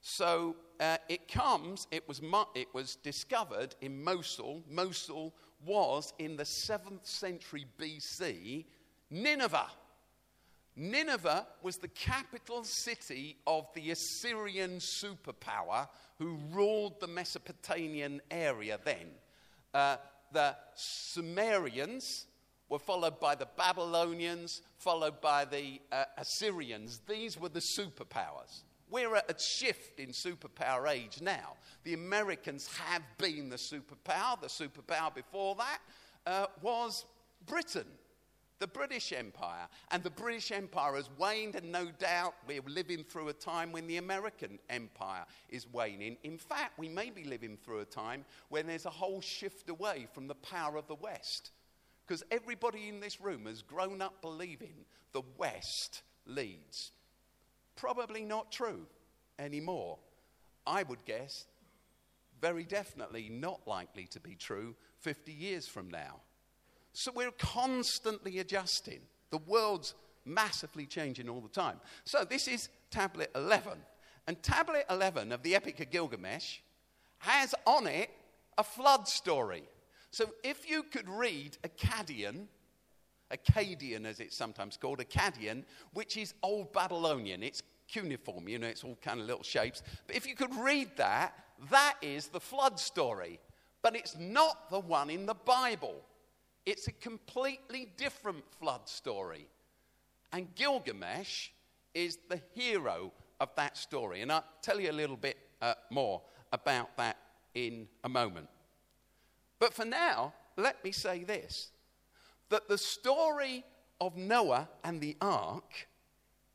So 0.00 0.54
uh, 0.78 0.98
it 1.08 1.26
comes, 1.26 1.88
it 1.90 2.06
was, 2.06 2.20
it 2.54 2.68
was 2.72 2.94
discovered 2.94 3.74
in 3.80 4.04
Mosul. 4.04 4.62
Mosul 4.70 5.34
was 5.66 6.12
in 6.20 6.36
the 6.36 6.44
7th 6.44 7.06
century 7.06 7.66
BC, 7.76 8.66
Nineveh. 9.10 9.66
Nineveh 10.76 11.46
was 11.62 11.78
the 11.78 11.88
capital 11.88 12.62
city 12.62 13.38
of 13.46 13.66
the 13.74 13.90
Assyrian 13.90 14.76
superpower 14.76 15.88
who 16.18 16.38
ruled 16.52 17.00
the 17.00 17.06
Mesopotamian 17.06 18.20
area 18.30 18.78
then. 18.84 19.08
Uh, 19.72 19.96
the 20.32 20.54
Sumerians 20.74 22.26
were 22.68 22.78
followed 22.78 23.18
by 23.20 23.34
the 23.34 23.48
Babylonians, 23.56 24.62
followed 24.76 25.20
by 25.20 25.44
the 25.44 25.80
uh, 25.92 26.04
Assyrians. 26.18 27.00
These 27.08 27.38
were 27.38 27.48
the 27.48 27.60
superpowers. 27.60 28.64
We're 28.90 29.16
at 29.16 29.30
a 29.30 29.38
shift 29.38 29.98
in 29.98 30.10
superpower 30.10 30.90
age 30.90 31.20
now. 31.20 31.54
The 31.84 31.94
Americans 31.94 32.68
have 32.84 33.02
been 33.18 33.48
the 33.48 33.56
superpower. 33.56 34.40
The 34.40 34.48
superpower 34.48 35.14
before 35.14 35.56
that 35.56 35.78
uh, 36.26 36.46
was 36.62 37.04
Britain, 37.46 37.86
the 38.58 38.66
British 38.66 39.12
Empire. 39.12 39.68
And 39.90 40.02
the 40.02 40.10
British 40.10 40.50
Empire 40.50 40.94
has 40.94 41.10
waned, 41.18 41.54
and 41.56 41.70
no 41.70 41.86
doubt 41.98 42.34
we're 42.46 42.62
living 42.66 43.04
through 43.04 43.28
a 43.28 43.32
time 43.32 43.72
when 43.72 43.86
the 43.86 43.98
American 43.98 44.58
Empire 44.70 45.24
is 45.48 45.66
waning. 45.72 46.16
In 46.24 46.38
fact, 46.38 46.78
we 46.78 46.88
may 46.88 47.10
be 47.10 47.24
living 47.24 47.56
through 47.62 47.80
a 47.80 47.84
time 47.84 48.24
when 48.48 48.66
there's 48.66 48.86
a 48.86 48.90
whole 48.90 49.20
shift 49.20 49.68
away 49.68 50.06
from 50.12 50.26
the 50.26 50.34
power 50.36 50.76
of 50.76 50.86
the 50.88 50.94
West. 50.94 51.50
Because 52.06 52.22
everybody 52.30 52.88
in 52.88 53.00
this 53.00 53.20
room 53.20 53.46
has 53.46 53.62
grown 53.62 54.00
up 54.00 54.22
believing 54.22 54.84
the 55.12 55.22
West 55.38 56.02
leads 56.26 56.92
probably 57.76 58.24
not 58.24 58.50
true 58.50 58.86
anymore. 59.38 59.98
I 60.66 60.82
would 60.82 61.04
guess 61.04 61.46
very 62.40 62.64
definitely 62.64 63.28
not 63.28 63.60
likely 63.66 64.06
to 64.08 64.20
be 64.20 64.34
true 64.34 64.74
50 64.98 65.32
years 65.32 65.68
from 65.68 65.90
now. 65.90 66.20
So 66.98 67.12
we're 67.14 67.30
constantly 67.32 68.38
adjusting. 68.38 69.00
The 69.28 69.36
world's 69.36 69.94
massively 70.24 70.86
changing 70.86 71.28
all 71.28 71.42
the 71.42 71.48
time. 71.50 71.78
So 72.04 72.24
this 72.24 72.48
is 72.48 72.70
tablet 72.90 73.30
11. 73.34 73.72
And 74.26 74.42
tablet 74.42 74.86
11 74.88 75.30
of 75.30 75.42
the 75.42 75.54
Epic 75.54 75.78
of 75.80 75.90
Gilgamesh 75.90 76.60
has 77.18 77.54
on 77.66 77.86
it 77.86 78.08
a 78.56 78.64
flood 78.64 79.06
story. 79.06 79.64
So 80.10 80.30
if 80.42 80.70
you 80.70 80.84
could 80.84 81.06
read 81.06 81.58
Akkadian, 81.64 82.46
Akkadian, 83.30 84.06
as 84.06 84.18
it's 84.18 84.34
sometimes 84.34 84.78
called, 84.78 85.00
Akkadian, 85.00 85.64
which 85.92 86.16
is 86.16 86.32
Old 86.42 86.72
Babylonian. 86.72 87.42
It's 87.42 87.62
cuneiform, 87.88 88.48
you 88.48 88.58
know, 88.58 88.68
it's 88.68 88.84
all 88.84 88.96
kind 89.02 89.20
of 89.20 89.26
little 89.26 89.42
shapes. 89.42 89.82
But 90.06 90.16
if 90.16 90.26
you 90.26 90.34
could 90.34 90.54
read 90.54 90.88
that, 90.96 91.34
that 91.70 91.96
is 92.00 92.28
the 92.28 92.40
flood 92.40 92.80
story. 92.80 93.38
But 93.82 93.96
it's 93.96 94.16
not 94.18 94.70
the 94.70 94.80
one 94.80 95.10
in 95.10 95.26
the 95.26 95.34
Bible, 95.34 96.02
it's 96.66 96.88
a 96.88 96.92
completely 96.92 97.88
different 97.96 98.44
flood 98.60 98.88
story. 98.88 99.46
And 100.32 100.52
Gilgamesh 100.56 101.48
is 101.94 102.18
the 102.28 102.40
hero 102.52 103.12
of 103.40 103.50
that 103.56 103.76
story. 103.76 104.20
And 104.20 104.32
I'll 104.32 104.44
tell 104.60 104.80
you 104.80 104.90
a 104.90 104.92
little 104.92 105.16
bit 105.16 105.38
uh, 105.62 105.74
more 105.90 106.20
about 106.52 106.96
that 106.96 107.16
in 107.54 107.86
a 108.04 108.08
moment. 108.08 108.48
But 109.58 109.72
for 109.72 109.84
now, 109.84 110.34
let 110.56 110.82
me 110.84 110.92
say 110.92 111.24
this 111.24 111.70
that 112.48 112.68
the 112.68 112.78
story 112.78 113.64
of 114.00 114.16
Noah 114.16 114.68
and 114.84 115.00
the 115.00 115.16
ark 115.20 115.88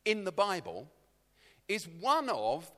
in 0.06 0.24
the 0.24 0.32
Bible 0.32 0.88
is 1.68 1.88
one 2.00 2.30
of 2.30 2.72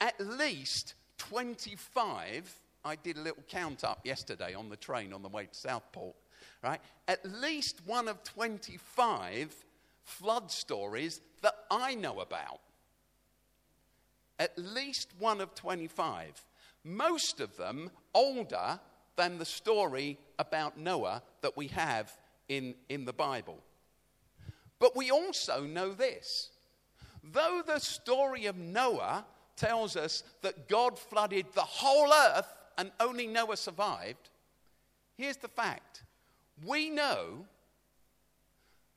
at 0.00 0.18
least 0.20 0.94
25. 1.18 2.54
I 2.84 2.96
did 2.96 3.16
a 3.16 3.20
little 3.20 3.42
count 3.48 3.84
up 3.84 4.00
yesterday 4.04 4.54
on 4.54 4.68
the 4.68 4.76
train 4.76 5.12
on 5.12 5.22
the 5.22 5.28
way 5.28 5.46
to 5.46 5.54
Southport, 5.54 6.14
right? 6.62 6.80
At 7.06 7.24
least 7.24 7.80
one 7.86 8.08
of 8.08 8.22
25 8.24 9.54
flood 10.04 10.50
stories 10.50 11.20
that 11.42 11.54
I 11.70 11.94
know 11.94 12.20
about. 12.20 12.60
At 14.38 14.56
least 14.56 15.10
one 15.18 15.40
of 15.40 15.54
25. 15.54 16.44
Most 16.84 17.40
of 17.40 17.56
them 17.56 17.90
older 18.14 18.80
than 19.16 19.38
the 19.38 19.44
story 19.44 20.18
about 20.38 20.78
Noah 20.78 21.22
that 21.42 21.56
we 21.56 21.66
have 21.68 22.16
in, 22.48 22.74
in 22.88 23.04
the 23.04 23.12
Bible. 23.12 23.58
But 24.78 24.96
we 24.96 25.10
also 25.10 25.64
know 25.64 25.92
this. 25.92 26.50
Though 27.24 27.62
the 27.66 27.80
story 27.80 28.46
of 28.46 28.56
Noah 28.56 29.26
tells 29.56 29.96
us 29.96 30.22
that 30.42 30.68
God 30.68 30.98
flooded 30.98 31.46
the 31.52 31.60
whole 31.60 32.12
earth 32.12 32.54
and 32.78 32.92
only 33.00 33.26
Noah 33.26 33.56
survived, 33.56 34.30
here's 35.16 35.36
the 35.36 35.48
fact. 35.48 36.04
We 36.64 36.90
know 36.90 37.46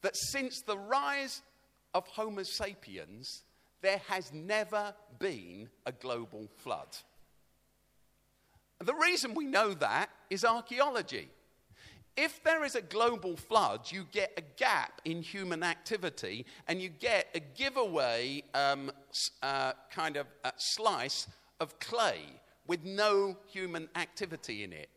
that 0.02 0.16
since 0.16 0.62
the 0.62 0.78
rise 0.78 1.42
of 1.94 2.08
Homo 2.08 2.44
sapiens, 2.44 3.44
there 3.82 4.02
has 4.08 4.32
never 4.34 4.94
been 5.20 5.70
a 5.86 5.92
global 5.92 6.48
flood. 6.58 6.98
And 8.80 8.88
The 8.88 8.96
reason 8.96 9.34
we 9.34 9.46
know 9.46 9.74
that 9.76 10.10
is 10.30 10.44
archaeology. 10.44 11.30
If 12.18 12.44
there 12.44 12.66
is 12.66 12.76
a 12.76 12.82
global 12.82 13.38
flood, 13.38 13.92
you 13.92 14.06
get 14.12 14.34
a 14.38 14.42
gap 14.42 15.02
in 15.06 15.22
human 15.22 15.64
activity 15.64 16.46
and 16.68 16.82
you 16.82 16.90
get 16.90 17.28
a 17.34 17.40
giveaway 17.40 18.44
um, 18.54 18.92
uh, 19.42 19.74
kind 19.90 20.18
of 20.18 20.28
uh, 20.44 20.52
slice 20.58 21.28
of 21.60 21.80
clay 21.80 22.24
with 22.68 22.84
no 22.84 23.38
human 23.48 23.88
activity 23.96 24.64
in 24.64 24.74
it. 24.74 24.90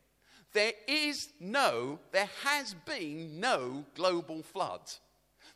There 0.54 0.73
is 0.87 1.30
no, 1.40 1.99
there 2.12 2.30
has 2.44 2.75
been 2.87 3.40
no 3.40 3.84
global 3.94 4.42
flood. 4.42 4.82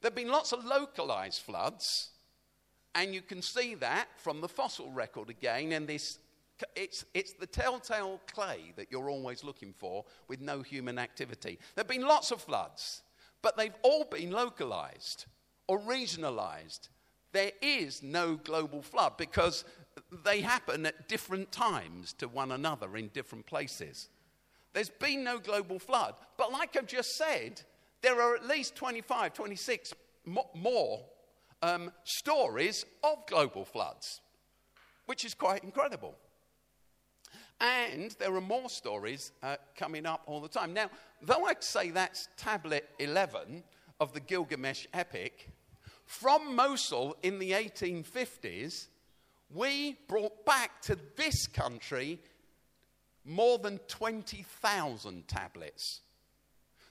There 0.01 0.11
have 0.11 0.17
been 0.17 0.29
lots 0.29 0.53
of 0.53 0.65
localized 0.65 1.43
floods, 1.43 2.11
and 2.95 3.15
you 3.15 3.23
can 3.23 3.41
see 3.41 3.77
that 3.77 4.09
from 4.17 4.41
the 4.41 4.49
fossil 4.49 4.91
record 4.91 5.31
again 5.31 5.73
and 5.73 5.87
this 5.87 6.19
it's, 6.75 7.05
it's 7.15 7.35
the 7.35 7.47
telltale 7.47 8.21
clay 8.27 8.73
that 8.75 8.89
you're 8.91 9.11
always 9.11 9.45
looking 9.45 9.73
for 9.73 10.05
with 10.27 10.41
no 10.41 10.61
human 10.61 10.99
activity. 10.99 11.57
There 11.77 11.85
have 11.85 11.89
been 11.89 12.03
lots 12.03 12.33
of 12.33 12.41
floods, 12.41 13.03
but 13.43 13.57
they've 13.57 13.77
all 13.83 14.05
been 14.05 14.33
localized 14.33 15.27
or 15.69 15.79
regionalized. 15.79 16.89
there 17.31 17.53
is 17.63 18.03
no 18.03 18.35
global 18.35 18.83
flood 18.83 19.17
because 19.17 19.65
they 20.25 20.41
happen 20.41 20.85
at 20.87 21.09
different 21.09 21.53
times 21.53 22.13
to 22.15 22.27
one 22.27 22.51
another 22.51 22.97
in 22.97 23.07
different 23.09 23.47
places. 23.47 24.09
There's 24.73 24.91
been 24.91 25.25
no 25.25 25.39
global 25.39 25.79
flood. 25.79 26.15
But 26.37 26.53
like 26.53 26.77
I've 26.77 26.87
just 26.87 27.17
said, 27.17 27.63
there 28.03 28.21
are 28.21 28.35
at 28.35 28.47
least 28.47 28.77
25, 28.77 29.33
26 29.33 29.95
more 30.55 31.05
um, 31.63 31.91
stories 32.05 32.85
of 33.03 33.27
global 33.27 33.65
floods, 33.65 34.21
which 35.07 35.25
is 35.25 35.35
quite 35.35 35.65
incredible. 35.65 36.15
And 37.61 38.15
there 38.21 38.35
are 38.35 38.41
more 38.41 38.69
stories 38.69 39.33
uh, 39.43 39.57
coming 39.77 40.07
up 40.07 40.23
all 40.27 40.41
the 40.41 40.49
time. 40.49 40.73
Now, 40.73 40.91
though 41.21 41.47
I'd 41.47 41.65
say 41.65 41.91
that's 41.91 42.29
tablet 42.37 42.89
11 43.01 43.65
of 43.99 44.13
the 44.13 44.21
Gilgamesh 44.21 44.87
epic, 44.93 45.51
from 46.05 46.55
Mosul 46.55 47.17
in 47.23 47.39
the 47.39 47.51
1850s, 47.51 48.87
we 49.53 49.97
brought 50.09 50.47
back 50.47 50.81
to 50.83 50.97
this 51.17 51.47
country 51.49 52.21
more 53.29 53.59
than 53.59 53.79
20,000 53.89 55.29
tablets. 55.29 56.01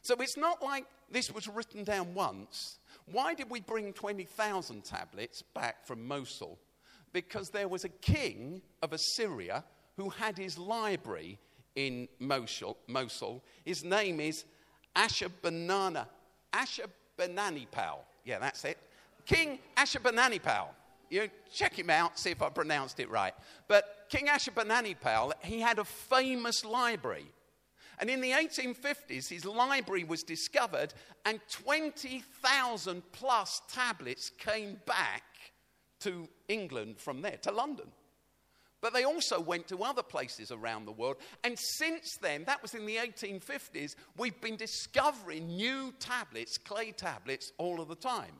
So 0.04 0.16
it's 0.20 0.38
not 0.38 0.64
like 0.64 0.86
this 1.12 1.32
was 1.32 1.48
written 1.48 1.84
down 1.84 2.14
once. 2.14 2.78
Why 3.12 3.34
did 3.34 3.50
we 3.50 3.60
bring 3.60 3.92
20,000 3.92 4.84
tablets 4.84 5.42
back 5.42 5.86
from 5.86 6.08
Mosul? 6.08 6.60
Because 7.12 7.50
there 7.50 7.68
was 7.68 7.84
a 7.84 7.90
king 7.90 8.62
of 8.82 8.94
Assyria 8.94 9.64
who 9.96 10.10
had 10.10 10.38
his 10.38 10.58
library 10.58 11.40
in 11.76 12.08
Mosul. 12.20 12.78
Mosul. 12.88 13.44
His 13.66 13.84
name 13.84 14.20
is 14.20 14.46
Ashurbanana, 14.96 16.06
Ashurbanipal. 16.54 17.98
Yeah, 18.26 18.40
that's 18.40 18.64
it. 18.64 18.78
King 19.26 19.58
Ashurbanipal. 19.76 20.68
You 21.10 21.30
check 21.52 21.74
him 21.74 21.90
out, 21.90 22.20
see 22.20 22.32
if 22.32 22.42
I 22.42 22.50
pronounced 22.50 23.00
it 23.00 23.10
right. 23.10 23.34
But 23.68 23.97
King 24.10 24.28
Ashurbanipal, 24.28 25.34
he 25.44 25.60
had 25.60 25.80
a 25.80 25.86
famous 25.86 26.64
library. 26.64 27.26
And 28.00 28.10
in 28.10 28.22
the 28.22 28.32
1850s, 28.32 29.28
his 29.30 29.46
library 29.46 30.04
was 30.04 30.22
discovered, 30.22 30.94
and 31.26 31.40
20,000 31.50 33.02
plus 33.12 33.62
tablets 33.70 34.30
came 34.30 34.80
back 34.86 35.24
to 36.02 36.28
England 36.48 37.00
from 37.00 37.22
there, 37.22 37.38
to 37.42 37.52
London. 37.52 37.88
But 38.82 38.94
they 38.94 39.04
also 39.04 39.40
went 39.40 39.68
to 39.70 39.84
other 39.84 40.04
places 40.04 40.52
around 40.52 40.86
the 40.86 40.92
world. 40.92 41.18
And 41.44 41.58
since 41.58 42.18
then, 42.22 42.44
that 42.46 42.62
was 42.62 42.76
in 42.76 42.86
the 42.86 42.98
1850s, 42.98 43.96
we've 44.16 44.40
been 44.40 44.56
discovering 44.56 45.48
new 45.48 45.92
tablets, 46.00 46.60
clay 46.60 46.92
tablets, 46.92 47.52
all 47.58 47.82
of 47.82 47.88
the 47.88 47.96
time. 47.96 48.34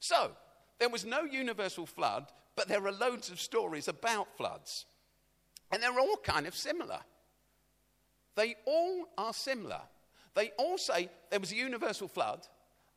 So, 0.00 0.32
there 0.78 0.90
was 0.90 1.06
no 1.06 1.22
universal 1.22 1.86
flood, 1.86 2.30
but 2.58 2.66
there 2.66 2.84
are 2.84 2.92
loads 2.92 3.30
of 3.30 3.40
stories 3.40 3.86
about 3.86 4.36
floods. 4.36 4.84
And 5.70 5.80
they're 5.80 6.00
all 6.00 6.16
kind 6.16 6.44
of 6.44 6.56
similar. 6.56 6.98
They 8.34 8.56
all 8.66 9.06
are 9.16 9.32
similar. 9.32 9.80
They 10.34 10.50
all 10.58 10.76
say 10.76 11.08
there 11.30 11.38
was 11.38 11.52
a 11.52 11.56
universal 11.56 12.08
flood, 12.08 12.40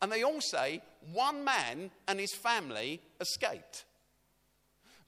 and 0.02 0.12
they 0.12 0.24
all 0.24 0.42
say 0.42 0.82
one 1.14 1.44
man 1.44 1.92
and 2.08 2.20
his 2.20 2.34
family 2.34 3.02
escaped. 3.20 3.86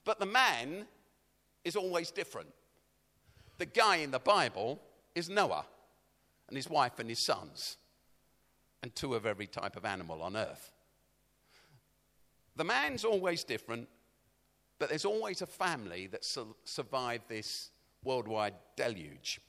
But 0.04 0.20
the 0.20 0.26
man 0.26 0.86
is 1.64 1.74
always 1.74 2.12
different. 2.12 2.50
The 3.58 3.66
guy 3.66 3.96
in 3.96 4.12
the 4.12 4.20
Bible 4.20 4.80
is 5.16 5.28
Noah 5.28 5.66
and 6.46 6.56
his 6.56 6.70
wife 6.70 7.00
and 7.00 7.08
his 7.08 7.26
sons, 7.26 7.76
and 8.84 8.94
two 8.94 9.16
of 9.16 9.26
every 9.26 9.48
type 9.48 9.74
of 9.74 9.84
animal 9.84 10.22
on 10.22 10.36
earth. 10.36 10.70
The 12.54 12.62
man's 12.62 13.04
always 13.04 13.42
different, 13.42 13.88
but 14.78 14.88
there's 14.88 15.04
always 15.04 15.42
a 15.42 15.46
family 15.46 16.06
that 16.08 16.24
su- 16.24 16.56
survived 16.64 17.24
this 17.28 17.70
worldwide 18.02 18.54
deluge. 18.76 19.40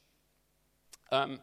Um, 1.12 1.40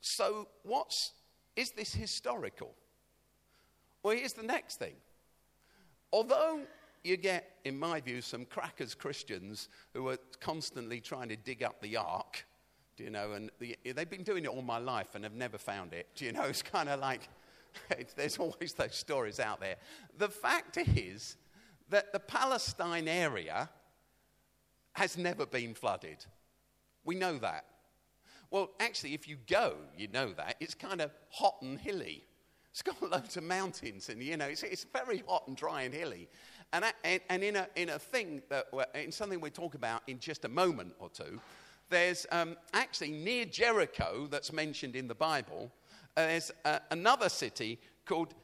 so, 0.00 0.48
what's, 0.62 1.12
is 1.56 1.72
this 1.72 1.92
historical? 1.94 2.72
Well, 4.02 4.16
here's 4.16 4.34
the 4.34 4.42
next 4.42 4.78
thing. 4.78 4.94
Although 6.12 6.60
you 7.02 7.16
get, 7.16 7.56
in 7.64 7.78
my 7.78 8.00
view, 8.00 8.20
some 8.20 8.44
crackers 8.44 8.94
Christians 8.94 9.68
who 9.94 10.08
are 10.08 10.18
constantly 10.40 11.00
trying 11.00 11.28
to 11.28 11.36
dig 11.36 11.62
up 11.62 11.80
the 11.80 11.96
ark, 11.96 12.46
do 12.96 13.04
you 13.04 13.10
know, 13.10 13.32
and 13.32 13.50
the, 13.58 13.76
they've 13.84 14.08
been 14.08 14.22
doing 14.22 14.44
it 14.44 14.48
all 14.48 14.62
my 14.62 14.78
life 14.78 15.14
and 15.14 15.24
have 15.24 15.34
never 15.34 15.58
found 15.58 15.92
it. 15.92 16.06
Do 16.14 16.24
you 16.24 16.32
know, 16.32 16.42
it's 16.48 16.62
kind 16.62 16.88
of 16.88 17.00
like 17.00 17.28
there's 18.16 18.38
always 18.38 18.72
those 18.74 18.94
stories 18.94 19.40
out 19.40 19.60
there. 19.60 19.76
The 20.18 20.28
fact 20.28 20.76
is 20.76 21.36
that 21.90 22.12
the 22.12 22.20
Palestine 22.20 23.08
area 23.08 23.68
has 24.92 25.16
never 25.18 25.46
been 25.46 25.74
flooded. 25.74 26.24
We 27.04 27.14
know 27.14 27.38
that. 27.38 27.64
Well, 28.50 28.70
actually, 28.80 29.14
if 29.14 29.28
you 29.28 29.36
go, 29.48 29.74
you 29.96 30.08
know 30.08 30.32
that. 30.32 30.56
It's 30.60 30.74
kind 30.74 31.00
of 31.00 31.10
hot 31.30 31.56
and 31.62 31.78
hilly. 31.78 32.24
It's 32.70 32.82
got 32.82 33.00
loads 33.10 33.36
of 33.36 33.44
mountains, 33.44 34.08
and 34.08 34.22
you 34.22 34.36
know, 34.36 34.46
it's, 34.46 34.62
it's 34.62 34.84
very 34.92 35.22
hot 35.26 35.48
and 35.48 35.56
dry 35.56 35.82
and 35.82 35.94
hilly. 35.94 36.28
And, 36.72 36.84
and, 37.04 37.20
and 37.28 37.44
in, 37.44 37.56
a, 37.56 37.68
in 37.76 37.90
a 37.90 37.98
thing 37.98 38.42
that, 38.48 38.66
in 38.94 39.12
something 39.12 39.40
we'll 39.40 39.50
talk 39.50 39.74
about 39.74 40.02
in 40.06 40.18
just 40.18 40.44
a 40.44 40.48
moment 40.48 40.94
or 40.98 41.08
two, 41.08 41.40
there's 41.88 42.26
um, 42.32 42.56
actually 42.72 43.12
near 43.12 43.44
Jericho, 43.44 44.26
that's 44.30 44.52
mentioned 44.52 44.96
in 44.96 45.06
the 45.06 45.14
Bible, 45.14 45.70
there's 46.16 46.50
uh, 46.64 46.78
another 46.90 47.28
city 47.28 47.78
called 48.04 48.34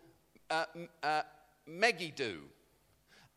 uh, 0.50 0.64
uh, 1.02 1.22
Megiddo. 1.66 2.34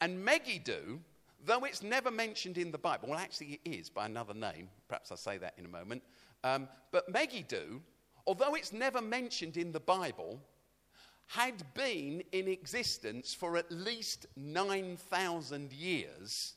And 0.02 0.24
Megiddo, 0.24 1.00
though 1.46 1.64
it's 1.64 1.82
never 1.82 2.12
mentioned 2.12 2.58
in 2.58 2.72
the 2.72 2.78
Bible, 2.78 3.10
well, 3.10 3.20
actually 3.20 3.60
it 3.64 3.70
is 3.70 3.90
by 3.90 4.06
another 4.06 4.34
name. 4.34 4.70
Perhaps 4.88 5.12
I'll 5.12 5.18
say 5.18 5.38
that 5.38 5.54
in 5.58 5.66
a 5.66 5.70
moment. 5.70 6.04
Um, 6.44 6.68
but 6.92 7.10
Megiddo, 7.12 7.82
although 8.28 8.56
it's 8.56 8.74
never 8.74 9.02
mentioned 9.02 9.58
in 9.58 9.72
the 9.72 9.80
Bible, 9.80 10.40
had 11.28 11.64
been 11.74 12.22
in 12.34 12.48
existence 12.48 13.34
for 13.34 13.58
at 13.58 13.72
least 13.72 14.28
9,000 14.36 15.72
years, 15.72 16.56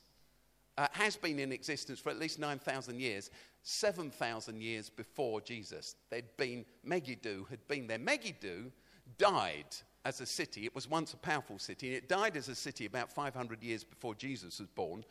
uh, 0.77 0.87
has 0.91 1.15
been 1.15 1.39
in 1.39 1.51
existence 1.51 1.99
for 1.99 2.09
at 2.09 2.19
least 2.19 2.39
9,000 2.39 2.99
years, 2.99 3.31
7,000 3.63 4.61
years 4.61 4.89
before 4.89 5.41
Jesus. 5.41 5.95
There'd 6.09 6.37
been, 6.37 6.65
Megiddo 6.83 7.45
had 7.49 7.65
been 7.67 7.87
there. 7.87 7.99
Megiddo 7.99 8.71
died 9.17 9.75
as 10.05 10.21
a 10.21 10.25
city. 10.25 10.65
It 10.65 10.73
was 10.73 10.89
once 10.89 11.13
a 11.13 11.17
powerful 11.17 11.59
city. 11.59 11.93
It 11.93 12.07
died 12.07 12.37
as 12.37 12.47
a 12.47 12.55
city 12.55 12.85
about 12.85 13.11
500 13.11 13.61
years 13.61 13.83
before 13.83 14.15
Jesus 14.15 14.59
was 14.59 14.69
born. 14.69 15.03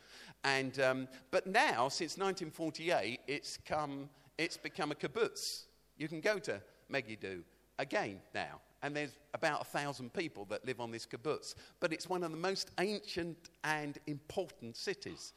And, 0.43 0.79
um, 0.79 1.07
but 1.31 1.47
now, 1.47 1.89
since 1.89 2.17
1948, 2.17 3.19
it's, 3.27 3.57
come, 3.65 4.09
it's 4.37 4.57
become 4.57 4.91
a 4.91 4.95
kibbutz. 4.95 5.65
You 5.97 6.07
can 6.07 6.21
go 6.21 6.39
to 6.39 6.61
Megiddo 6.89 7.39
again 7.77 8.19
now 8.33 8.61
and 8.81 8.95
there's 8.95 9.17
about 9.33 9.61
a 9.61 9.65
thousand 9.65 10.13
people 10.13 10.45
that 10.45 10.65
live 10.65 10.79
on 10.79 10.91
this 10.91 11.05
kibbutz. 11.05 11.55
But 11.79 11.93
it's 11.93 12.07
one 12.07 12.23
of 12.23 12.31
the 12.31 12.37
most 12.37 12.71
ancient 12.79 13.49
and 13.63 13.97
important 14.07 14.77
cities 14.77 15.33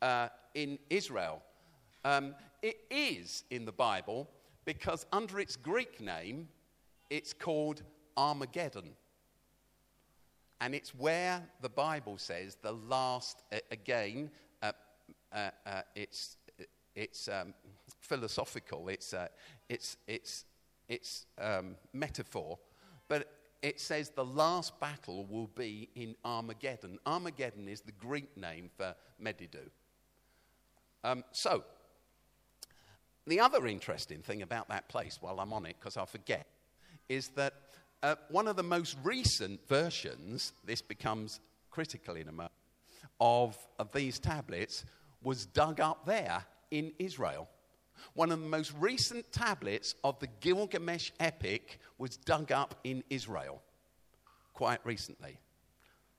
uh, 0.00 0.28
in 0.54 0.78
Israel. 0.90 1.42
Um, 2.04 2.34
it 2.62 2.80
is 2.90 3.44
in 3.50 3.64
the 3.64 3.72
Bible 3.72 4.28
because 4.64 5.06
under 5.12 5.40
its 5.40 5.56
Greek 5.56 6.00
name, 6.00 6.48
it's 7.10 7.32
called 7.32 7.82
Armageddon. 8.16 8.90
And 10.60 10.74
it's 10.74 10.94
where 10.94 11.42
the 11.60 11.68
Bible 11.68 12.18
says 12.18 12.56
the 12.62 12.72
last, 12.72 13.42
again, 13.70 14.30
uh, 14.62 14.72
uh, 15.32 15.50
uh 15.66 15.82
it's, 15.94 16.36
it's 16.94 17.28
um, 17.28 17.54
philosophical, 18.00 18.88
it's, 18.88 19.12
uh, 19.12 19.28
it's, 19.68 19.96
it's, 20.06 20.44
it's 20.88 21.26
um, 21.38 21.76
metaphor 21.92 22.58
but 23.12 23.28
it 23.60 23.78
says 23.78 24.08
the 24.08 24.24
last 24.24 24.80
battle 24.80 25.26
will 25.26 25.48
be 25.48 25.90
in 25.94 26.16
Armageddon. 26.24 26.98
Armageddon 27.04 27.68
is 27.68 27.82
the 27.82 27.92
Greek 27.92 28.34
name 28.38 28.70
for 28.74 28.94
Megiddo. 29.18 29.60
Um, 31.04 31.22
so, 31.30 31.62
the 33.26 33.40
other 33.40 33.66
interesting 33.66 34.22
thing 34.22 34.42
about 34.42 34.68
that 34.68 34.88
place, 34.88 35.18
while 35.20 35.38
I'm 35.40 35.52
on 35.52 35.66
it, 35.66 35.76
because 35.78 35.96
I 35.96 36.04
forget, 36.04 36.46
is 37.08 37.28
that 37.36 37.54
uh, 38.02 38.16
one 38.30 38.48
of 38.48 38.56
the 38.56 38.62
most 38.62 38.96
recent 39.04 39.60
versions, 39.68 40.52
this 40.64 40.82
becomes 40.82 41.40
critical 41.70 42.16
in 42.16 42.28
a 42.28 42.32
moment, 42.32 42.52
of, 43.20 43.56
of 43.78 43.92
these 43.92 44.18
tablets 44.18 44.84
was 45.22 45.46
dug 45.46 45.80
up 45.80 46.04
there 46.04 46.44
in 46.70 46.92
Israel. 46.98 47.48
One 48.14 48.32
of 48.32 48.40
the 48.40 48.48
most 48.48 48.72
recent 48.78 49.30
tablets 49.32 49.94
of 50.02 50.18
the 50.18 50.26
Gilgamesh 50.40 51.12
epic 51.20 51.78
was 51.98 52.16
dug 52.16 52.50
up 52.50 52.74
in 52.82 53.04
Israel 53.10 53.62
quite 54.52 54.84
recently. 54.84 55.38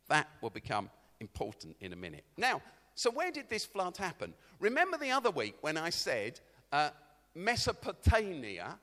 That 0.08 0.28
will 0.42 0.50
become 0.50 0.89
important 1.20 1.76
in 1.82 1.94
a 1.94 1.96
minute. 1.96 2.24
Now, 2.38 2.62
so 2.96 3.12
where 3.12 3.32
did 3.32 3.50
this 3.50 3.66
flood 3.66 3.98
happen? 3.98 4.34
Remember 4.60 4.98
the 4.98 5.12
other 5.12 5.32
week 5.32 5.56
when 5.62 5.78
I 5.78 5.89
said 5.89 6.39
uh, 6.73 6.89
Mesopotamia 7.33 8.77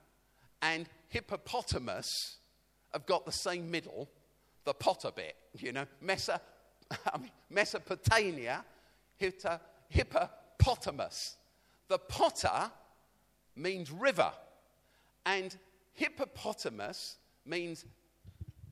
and 0.62 0.88
Hippopotamus 1.08 2.38
have 2.94 3.04
got 3.04 3.26
the 3.26 3.32
same 3.32 3.70
middle? 3.70 4.08
the 4.64 4.74
potter 4.74 5.10
bit, 5.14 5.36
you 5.58 5.72
know, 5.72 5.86
I 6.06 7.18
mean, 7.18 7.30
Mesopotamia, 7.48 8.64
hippopotamus. 9.88 11.36
The 11.88 11.98
potter 11.98 12.70
means 13.56 13.90
river, 13.90 14.30
and 15.26 15.56
hippopotamus 15.92 17.16
means, 17.44 17.84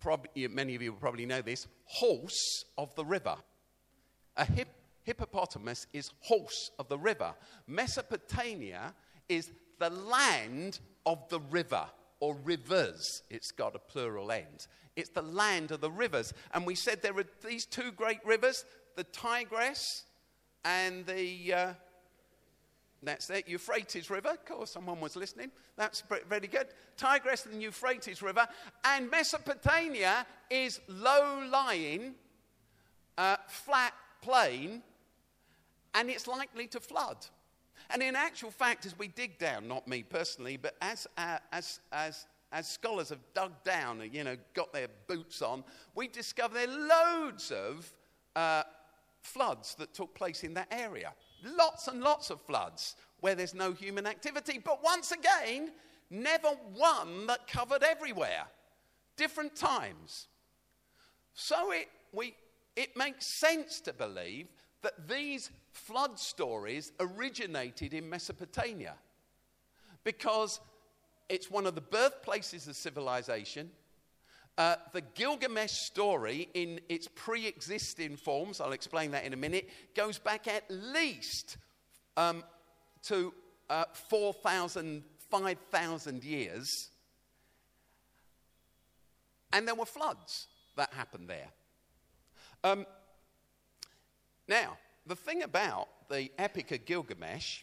probably, 0.00 0.46
many 0.48 0.74
of 0.74 0.82
you 0.82 0.92
probably 0.92 1.26
know 1.26 1.42
this, 1.42 1.66
horse 1.84 2.64
of 2.76 2.94
the 2.94 3.04
river. 3.04 3.36
A 4.36 4.44
hip, 4.44 4.68
hippopotamus 5.02 5.86
is 5.92 6.10
horse 6.20 6.70
of 6.78 6.88
the 6.88 6.98
river. 6.98 7.34
Mesopotamia 7.66 8.94
is 9.28 9.50
the 9.78 9.90
land 9.90 10.80
of 11.06 11.28
the 11.28 11.40
river 11.40 11.86
or 12.20 12.36
rivers. 12.44 13.22
It's 13.30 13.50
got 13.50 13.74
a 13.76 13.78
plural 13.78 14.32
end. 14.32 14.66
It's 14.96 15.10
the 15.10 15.22
land 15.22 15.70
of 15.70 15.80
the 15.80 15.90
rivers. 15.90 16.34
And 16.52 16.66
we 16.66 16.74
said 16.74 17.02
there 17.02 17.16
are 17.16 17.24
these 17.46 17.66
two 17.66 17.92
great 17.92 18.24
rivers 18.24 18.64
the 18.96 19.04
Tigris 19.04 20.04
and 20.64 21.06
the. 21.06 21.54
Uh, 21.54 21.72
that's 23.00 23.30
it, 23.30 23.48
Euphrates 23.48 24.10
River. 24.10 24.30
Of 24.30 24.44
course, 24.44 24.72
someone 24.72 25.00
was 25.00 25.14
listening. 25.14 25.52
That's 25.76 26.02
very 26.28 26.48
good. 26.48 26.66
Tigris 26.96 27.46
and 27.46 27.62
Euphrates 27.62 28.22
River. 28.22 28.48
And 28.84 29.08
Mesopotamia 29.08 30.26
is 30.50 30.80
low 30.88 31.46
lying, 31.48 32.14
uh, 33.16 33.36
flat 33.46 33.94
plain, 34.20 34.82
and 35.94 36.10
it's 36.10 36.26
likely 36.26 36.66
to 36.66 36.80
flood. 36.80 37.24
And 37.90 38.02
in 38.02 38.16
actual 38.16 38.50
fact, 38.50 38.84
as 38.86 38.98
we 38.98 39.08
dig 39.08 39.38
down, 39.38 39.66
not 39.66 39.88
me 39.88 40.02
personally, 40.02 40.56
but 40.56 40.76
as, 40.82 41.06
uh, 41.16 41.38
as, 41.52 41.80
as, 41.90 42.26
as 42.52 42.68
scholars 42.68 43.08
have 43.08 43.20
dug 43.34 43.52
down 43.64 44.00
and, 44.02 44.14
you 44.14 44.24
know, 44.24 44.36
got 44.54 44.72
their 44.72 44.88
boots 45.06 45.40
on, 45.40 45.64
we 45.94 46.08
discover 46.08 46.54
there 46.54 46.68
are 46.68 47.24
loads 47.24 47.50
of 47.50 47.90
uh, 48.36 48.62
floods 49.22 49.74
that 49.76 49.94
took 49.94 50.14
place 50.14 50.44
in 50.44 50.54
that 50.54 50.68
area. 50.70 51.14
Lots 51.42 51.88
and 51.88 52.00
lots 52.00 52.30
of 52.30 52.40
floods 52.42 52.96
where 53.20 53.34
there's 53.34 53.54
no 53.54 53.72
human 53.72 54.06
activity. 54.06 54.60
But 54.62 54.82
once 54.82 55.12
again, 55.12 55.72
never 56.10 56.48
one 56.74 57.26
that 57.26 57.46
covered 57.46 57.82
everywhere. 57.82 58.44
Different 59.16 59.56
times. 59.56 60.28
So 61.34 61.72
it, 61.72 61.88
we, 62.12 62.34
it 62.76 62.96
makes 62.96 63.26
sense 63.26 63.80
to 63.82 63.92
believe 63.92 64.48
that 64.82 65.08
these 65.08 65.50
flood 65.78 66.18
stories 66.18 66.92
originated 67.00 67.94
in 67.94 68.08
Mesopotamia 68.08 68.94
because 70.04 70.60
it's 71.28 71.50
one 71.50 71.66
of 71.66 71.74
the 71.74 71.80
birthplaces 71.80 72.66
of 72.68 72.76
civilization. 72.76 73.70
Uh, 74.56 74.76
the 74.92 75.00
Gilgamesh 75.00 75.72
story, 75.72 76.48
in 76.54 76.80
its 76.88 77.08
pre 77.14 77.46
existing 77.46 78.16
forms, 78.16 78.60
I'll 78.60 78.72
explain 78.72 79.12
that 79.12 79.24
in 79.24 79.32
a 79.32 79.36
minute, 79.36 79.68
goes 79.94 80.18
back 80.18 80.48
at 80.48 80.64
least 80.68 81.56
um, 82.16 82.42
to 83.04 83.32
uh, 83.70 83.84
4,000, 83.92 85.04
5,000 85.30 86.24
years. 86.24 86.90
And 89.52 89.66
there 89.66 89.74
were 89.74 89.86
floods 89.86 90.48
that 90.76 90.92
happened 90.92 91.28
there. 91.28 91.48
Um, 92.64 92.84
now, 94.48 94.76
the 95.08 95.16
thing 95.16 95.42
about 95.42 95.88
the 96.10 96.30
Epic 96.38 96.70
of 96.70 96.84
Gilgamesh, 96.84 97.62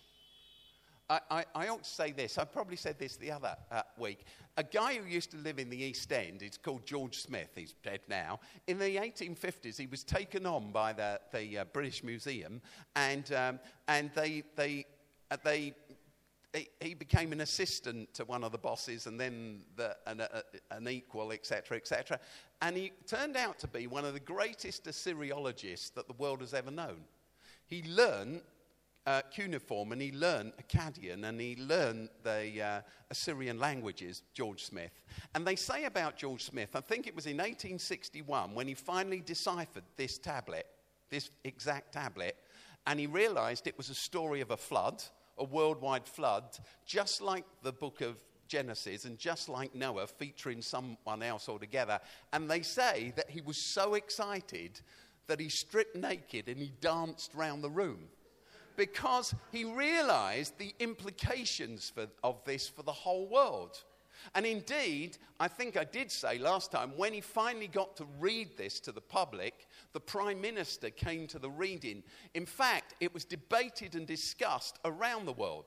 I, 1.08 1.20
I, 1.30 1.46
I, 1.54 1.68
ought 1.68 1.84
to 1.84 1.90
say 1.90 2.12
this. 2.12 2.40
I 2.40 2.46
probably 2.46 2.76
said 2.76 2.98
this 2.98 3.16
the 3.18 3.32
other 3.32 3.56
uh, 3.72 3.84
week. 4.00 4.26
A 4.58 4.64
guy 4.64 4.96
who 4.96 5.08
used 5.08 5.30
to 5.32 5.38
live 5.38 5.60
in 5.60 5.70
the 5.70 5.78
East 5.78 6.12
End, 6.12 6.42
it's 6.42 6.58
called 6.58 6.84
George 6.86 7.20
Smith, 7.20 7.50
he's 7.54 7.76
dead 7.84 8.00
now. 8.10 8.40
In 8.66 8.80
the 8.80 8.96
1850s, 8.96 9.78
he 9.78 9.86
was 9.86 10.04
taken 10.04 10.48
on 10.48 10.72
by 10.72 10.94
the, 10.94 11.20
the 11.32 11.60
uh, 11.60 11.66
British 11.66 12.04
Museum, 12.04 12.60
and, 12.96 13.32
um, 13.34 13.60
and 13.88 14.10
they, 14.16 14.42
they, 14.56 14.86
uh, 15.30 15.38
they 15.44 15.76
he 16.80 16.94
became 16.94 17.34
an 17.34 17.42
assistant 17.42 18.14
to 18.14 18.24
one 18.24 18.42
of 18.42 18.54
the 18.54 18.58
bosses 18.58 19.08
and 19.08 19.20
then 19.20 19.60
the, 19.76 19.94
an, 20.08 20.22
a, 20.22 20.42
an, 20.72 20.88
equal, 20.88 21.34
etc., 21.34 21.76
etc. 21.76 22.18
And 22.62 22.78
he 22.78 22.94
turned 23.06 23.36
out 23.36 23.60
to 23.60 23.68
be 23.68 23.88
one 23.88 24.06
of 24.06 24.14
the 24.14 24.22
greatest 24.22 24.86
Assyriologists 24.86 25.94
that 25.96 26.08
the 26.08 26.14
world 26.14 26.40
has 26.40 26.54
ever 26.54 26.72
known. 26.72 27.02
He 27.68 27.84
learned 27.84 28.42
uh, 29.08 29.22
cuneiform 29.32 29.92
and 29.92 30.02
he 30.02 30.12
learned 30.12 30.54
Akkadian 30.58 31.26
and 31.26 31.40
he 31.40 31.56
learned 31.58 32.10
the 32.24 32.62
uh, 32.62 32.82
Assyrian 33.12 33.60
languages, 33.60 34.24
George 34.34 34.64
Smith. 34.64 35.04
And 35.36 35.46
they 35.46 35.56
say 35.56 35.86
about 35.86 36.18
George 36.18 36.44
Smith, 36.44 36.76
I 36.76 36.82
think 36.82 37.08
it 37.08 37.16
was 37.16 37.26
in 37.26 37.38
1861 37.38 38.56
when 38.56 38.68
he 38.68 38.74
finally 38.74 39.22
deciphered 39.22 39.84
this 39.96 40.18
tablet, 40.18 40.66
this 41.10 41.30
exact 41.44 41.94
tablet, 41.94 42.36
and 42.88 43.00
he 43.00 43.08
realized 43.08 43.68
it 43.68 43.78
was 43.78 43.90
a 43.90 43.96
story 43.96 44.42
of 44.42 44.52
a 44.52 44.58
flood, 44.58 45.04
a 45.38 45.44
worldwide 45.44 46.08
flood, 46.08 46.58
just 46.86 47.22
like 47.22 47.46
the 47.64 47.72
book 47.72 48.02
of 48.02 48.24
Genesis 48.48 49.06
and 49.06 49.18
just 49.18 49.50
like 49.50 49.74
Noah, 49.74 50.08
featuring 50.08 50.62
someone 50.62 51.24
else 51.24 51.50
altogether. 51.50 52.00
And 52.32 52.50
they 52.50 52.62
say 52.62 53.12
that 53.16 53.30
he 53.30 53.42
was 53.42 53.58
so 53.58 53.96
excited 53.96 54.82
that 55.28 55.40
he 55.40 55.50
stripped 55.50 55.96
naked 55.96 56.48
and 56.48 56.58
he 56.58 56.72
danced 56.82 57.34
round 57.34 57.64
the 57.64 57.70
room 57.70 58.08
because 58.76 59.34
he 59.52 59.64
realized 59.64 60.58
the 60.58 60.74
implications 60.80 61.90
for, 61.90 62.08
of 62.24 62.44
this 62.46 62.68
for 62.68 62.84
the 62.84 62.92
whole 62.92 63.28
world. 63.28 63.84
And 64.34 64.46
indeed, 64.46 65.18
I 65.40 65.48
think 65.48 65.78
I 65.78 65.84
did 65.84 66.12
say 66.12 66.38
last 66.40 66.72
time, 66.72 66.94
when 66.96 67.14
he 67.14 67.22
finally 67.22 67.68
got 67.68 67.96
to 67.98 68.06
read 68.20 68.58
this 68.58 68.80
to 68.82 68.92
the 68.92 69.02
public, 69.02 69.68
the 69.94 70.00
Prime 70.00 70.42
Minister 70.42 70.90
came 70.90 71.28
to 71.28 71.40
the 71.40 71.50
reading. 71.50 72.04
In 72.34 72.46
fact, 72.46 72.96
it 73.00 73.14
was 73.14 73.26
debated 73.26 73.96
and 73.96 74.08
discussed 74.08 74.80
around 74.86 75.26
the 75.26 75.34
world. 75.34 75.66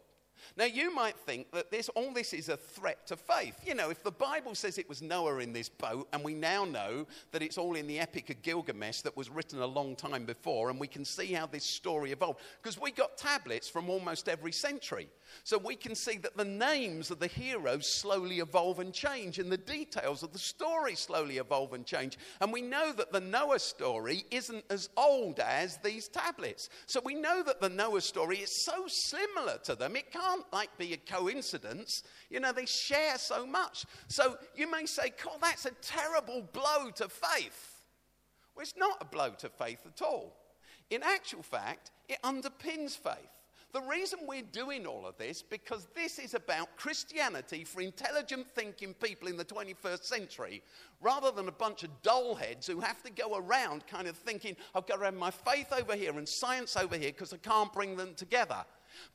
Now, 0.56 0.64
you 0.64 0.94
might 0.94 1.16
think 1.16 1.50
that 1.52 1.70
this, 1.70 1.88
all 1.90 2.12
this 2.12 2.32
is 2.32 2.48
a 2.48 2.56
threat 2.56 3.06
to 3.08 3.16
faith. 3.16 3.56
You 3.64 3.74
know, 3.74 3.90
if 3.90 4.02
the 4.02 4.10
Bible 4.10 4.54
says 4.54 4.78
it 4.78 4.88
was 4.88 5.02
Noah 5.02 5.38
in 5.38 5.52
this 5.52 5.68
boat, 5.68 6.08
and 6.12 6.24
we 6.24 6.34
now 6.34 6.64
know 6.64 7.06
that 7.32 7.42
it's 7.42 7.58
all 7.58 7.74
in 7.74 7.86
the 7.86 7.98
Epic 7.98 8.30
of 8.30 8.42
Gilgamesh 8.42 9.02
that 9.02 9.16
was 9.16 9.30
written 9.30 9.60
a 9.60 9.66
long 9.66 9.96
time 9.96 10.24
before, 10.24 10.70
and 10.70 10.80
we 10.80 10.88
can 10.88 11.04
see 11.04 11.32
how 11.32 11.46
this 11.46 11.64
story 11.64 12.12
evolved, 12.12 12.40
because 12.62 12.80
we 12.80 12.90
got 12.90 13.16
tablets 13.16 13.68
from 13.68 13.90
almost 13.90 14.28
every 14.28 14.52
century. 14.52 15.08
So 15.44 15.58
we 15.58 15.76
can 15.76 15.94
see 15.94 16.16
that 16.18 16.36
the 16.36 16.44
names 16.44 17.10
of 17.10 17.18
the 17.20 17.26
heroes 17.26 18.00
slowly 18.00 18.38
evolve 18.38 18.78
and 18.78 18.92
change, 18.92 19.38
and 19.38 19.50
the 19.52 19.58
details 19.58 20.22
of 20.22 20.32
the 20.32 20.38
story 20.38 20.94
slowly 20.94 21.38
evolve 21.38 21.72
and 21.72 21.84
change. 21.84 22.18
And 22.40 22.52
we 22.52 22.62
know 22.62 22.92
that 22.92 23.12
the 23.12 23.20
Noah 23.20 23.58
story 23.58 24.24
isn't 24.30 24.64
as 24.70 24.88
old 24.96 25.40
as 25.40 25.78
these 25.78 26.08
tablets. 26.08 26.68
So 26.86 27.00
we 27.04 27.14
know 27.14 27.42
that 27.42 27.60
the 27.60 27.68
Noah 27.68 28.00
story 28.00 28.38
is 28.38 28.64
so 28.64 28.86
similar 28.88 29.58
to 29.64 29.74
them, 29.74 29.96
it 29.96 30.10
can't 30.10 30.37
like 30.52 30.76
be 30.78 30.92
a 30.92 30.96
coincidence. 30.96 32.02
You 32.30 32.40
know, 32.40 32.52
they 32.52 32.66
share 32.66 33.18
so 33.18 33.46
much. 33.46 33.84
So 34.08 34.38
you 34.54 34.70
may 34.70 34.86
say, 34.86 35.12
God, 35.22 35.38
that's 35.40 35.66
a 35.66 35.72
terrible 35.82 36.48
blow 36.52 36.90
to 36.96 37.08
faith. 37.08 37.82
Well, 38.54 38.62
it's 38.62 38.76
not 38.76 38.98
a 39.00 39.04
blow 39.04 39.30
to 39.38 39.48
faith 39.48 39.80
at 39.86 40.02
all. 40.02 40.36
In 40.90 41.02
actual 41.02 41.42
fact, 41.42 41.90
it 42.08 42.18
underpins 42.22 42.96
faith. 42.96 43.38
The 43.74 43.82
reason 43.82 44.20
we're 44.26 44.42
doing 44.50 44.86
all 44.86 45.06
of 45.06 45.18
this, 45.18 45.42
because 45.42 45.88
this 45.94 46.18
is 46.18 46.32
about 46.32 46.74
Christianity 46.76 47.64
for 47.64 47.82
intelligent 47.82 48.48
thinking 48.54 48.94
people 48.94 49.28
in 49.28 49.36
the 49.36 49.44
21st 49.44 50.04
century, 50.04 50.62
rather 51.02 51.30
than 51.30 51.48
a 51.48 51.52
bunch 51.52 51.82
of 51.82 51.90
dull 52.02 52.34
heads 52.34 52.66
who 52.66 52.80
have 52.80 53.02
to 53.02 53.10
go 53.10 53.36
around 53.36 53.86
kind 53.86 54.08
of 54.08 54.16
thinking, 54.16 54.56
I've 54.74 54.86
got 54.86 54.96
to 54.96 55.04
have 55.04 55.14
my 55.14 55.30
faith 55.30 55.70
over 55.70 55.94
here 55.94 56.16
and 56.16 56.26
science 56.26 56.78
over 56.78 56.96
here 56.96 57.10
because 57.10 57.34
I 57.34 57.36
can't 57.36 57.70
bring 57.70 57.94
them 57.94 58.14
together. 58.14 58.64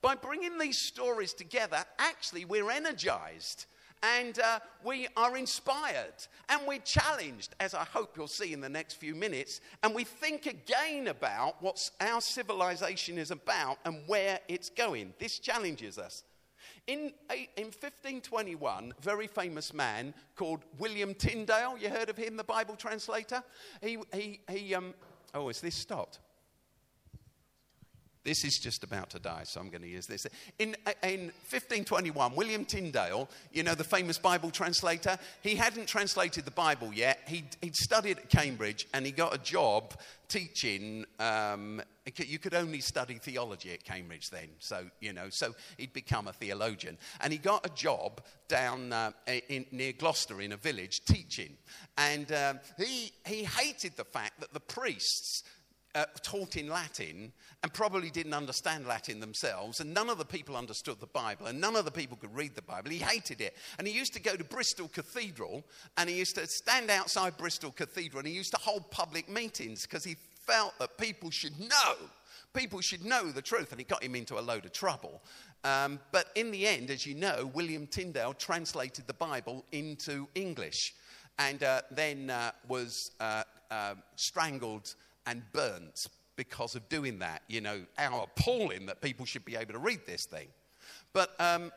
By 0.02 0.16
bringing 0.16 0.58
these 0.58 0.80
stories 0.80 1.34
together, 1.34 1.84
actually, 2.00 2.46
we're 2.46 2.70
energized 2.70 3.66
and 4.04 4.38
uh, 4.40 4.60
we 4.84 5.08
are 5.16 5.38
inspired 5.38 6.14
and 6.50 6.62
we're 6.68 6.80
challenged, 6.80 7.56
as 7.60 7.74
I 7.74 7.86
hope 7.86 8.16
you'll 8.18 8.28
see 8.28 8.54
in 8.54 8.62
the 8.62 8.70
next 8.70 8.96
few 8.96 9.16
minutes, 9.16 9.62
and 9.82 9.96
we 9.96 10.04
think 10.04 10.46
again 10.46 11.08
about 11.08 11.62
what 11.62 11.80
our 12.02 12.22
civilization 12.22 13.18
is 13.18 13.32
about 13.32 13.78
and 13.86 14.02
where 14.08 14.40
it's 14.48 14.70
going. 14.70 15.14
This 15.20 15.40
challenges 15.40 15.98
us. 15.98 16.24
In, 16.86 17.14
in 17.56 17.66
1521, 17.66 18.94
a 18.98 19.02
very 19.02 19.28
famous 19.28 19.74
man 19.74 20.14
called 20.36 20.66
William 20.80 21.14
Tyndale, 21.14 21.78
you 21.78 21.90
heard 21.90 22.10
of 22.10 22.18
him, 22.18 22.36
the 22.36 22.44
Bible 22.44 22.76
translator? 22.76 23.42
He, 23.82 23.98
he, 24.14 24.42
he 24.50 24.76
um, 24.76 24.94
oh, 25.34 25.48
is 25.48 25.62
this 25.62 25.76
stopped? 25.76 26.20
This 28.24 28.46
is 28.46 28.58
just 28.58 28.86
about 28.86 29.10
to 29.12 29.20
die, 29.20 29.44
so 29.44 29.60
I'm 29.60 29.70
going 29.70 29.82
to 29.82 29.88
use 29.88 30.08
this. 30.08 30.26
In, 30.58 30.76
in 31.04 31.32
1521, 31.50 32.36
William 32.36 32.64
Tyndale, 32.64 33.30
you 33.52 33.64
know, 33.64 33.76
the 33.76 33.84
famous 33.84 34.18
Bible 34.18 34.50
translator, 34.50 35.18
he 35.42 35.56
hadn't 35.56 35.88
translated 35.88 36.46
the 36.46 36.52
Bible 36.52 36.94
yet. 36.94 37.20
He'd, 37.28 37.58
he'd 37.62 37.76
studied 37.76 38.20
at 38.20 38.30
Cambridge 38.30 38.88
and 38.94 39.06
he 39.06 39.12
got 39.12 39.36
a 39.36 39.38
job 39.38 39.94
teaching. 40.30 41.06
Um, 41.20 41.82
you 42.16 42.40
could 42.40 42.54
only 42.54 42.80
study 42.80 43.16
theology 43.16 43.74
at 43.74 43.84
Cambridge 43.84 44.30
then, 44.30 44.48
so, 44.60 44.86
you 45.02 45.12
know, 45.12 45.28
so 45.30 45.54
he'd 45.78 45.94
become 45.94 46.30
a 46.30 46.34
theologian. 46.34 46.98
And 47.20 47.34
he 47.34 47.40
got 47.40 47.66
a 47.66 47.70
job 47.76 48.22
down 48.48 48.94
uh, 48.94 49.12
in, 49.50 49.66
near 49.72 49.92
Gloucester 49.92 50.40
in 50.40 50.54
a 50.54 50.58
village 50.58 51.04
teaching. 51.04 51.58
And 51.98 52.32
um, 52.32 52.60
he, 52.78 53.12
he 53.26 53.44
hated 53.44 53.98
the 53.98 54.06
fact 54.06 54.40
that 54.40 54.54
the 54.54 54.62
priests 54.62 55.44
uh, 55.96 56.06
taught 56.22 56.58
in 56.58 56.68
Latin 56.68 57.32
and 57.62 57.74
probably 57.74 58.10
didn't 58.10 58.34
understand 58.34 58.88
Latin 58.88 59.20
themselves, 59.20 59.80
and 59.80 59.94
none 59.94 60.10
of 60.10 60.18
the 60.18 60.26
people 60.26 60.58
understood 60.58 61.00
the 61.00 61.08
Bible, 61.08 61.48
and 61.48 61.62
none 61.62 61.76
of 61.76 61.86
the 61.86 61.92
people 61.92 62.18
could 62.18 62.36
read 62.36 62.56
the 62.56 62.62
Bible. 62.62 62.90
He 62.90 62.98
hated 62.98 63.42
it. 63.42 63.56
And 63.78 63.88
he 63.88 63.94
used 63.94 64.14
to 64.14 64.22
go 64.22 64.36
to 64.36 64.44
Bristol 64.44 64.88
Cathedral, 64.88 65.64
and 65.98 66.10
he 66.10 66.18
used 66.18 66.36
to 66.36 66.48
stand 66.48 66.90
outside 66.90 67.38
Bristol 67.38 67.72
Cathedral, 67.72 68.20
and 68.20 68.28
he 68.28 68.34
used 68.34 68.52
to 68.52 68.60
hold 68.60 68.90
public 68.92 69.30
meetings 69.30 69.84
because 69.84 70.04
he 70.04 70.16
felt 70.46 70.78
that 70.80 70.98
people 70.98 71.30
should 71.30 71.60
know. 71.60 71.96
People 72.54 72.82
should 72.82 73.06
know 73.06 73.32
the 73.32 73.42
truth, 73.42 73.72
and 73.72 73.82
it 73.82 73.88
got 73.88 74.04
him 74.04 74.16
into 74.16 74.40
a 74.40 74.42
load 74.42 74.66
of 74.66 74.74
trouble. 74.74 75.22
Um, 75.64 76.00
but 76.12 76.28
in 76.36 76.52
the 76.52 76.68
end, 76.68 76.90
as 76.90 77.06
you 77.06 77.16
know, 77.16 77.50
William 77.54 77.88
Tyndale 77.88 78.34
translated 78.34 79.08
the 79.08 79.14
Bible 79.14 79.64
into 79.72 80.28
English 80.36 80.94
and 81.40 81.64
uh, 81.64 81.82
then 81.90 82.30
uh, 82.30 82.52
was 82.68 83.12
uh, 83.20 83.44
uh 83.72 83.96
strangled 84.16 84.96
and 85.26 85.44
burnt 85.54 86.08
because 86.36 86.76
of 86.76 86.88
doing 86.90 87.20
that. 87.20 87.42
You 87.48 87.62
know, 87.62 87.82
how 87.96 88.24
appalling 88.24 88.88
that 88.88 89.02
people 89.02 89.26
should 89.26 89.46
be 89.46 89.56
able 89.56 89.74
to 89.74 89.80
read 89.80 90.02
this 90.06 90.26
thing. 90.26 90.48
But, 91.14 91.34
um, 91.40 91.72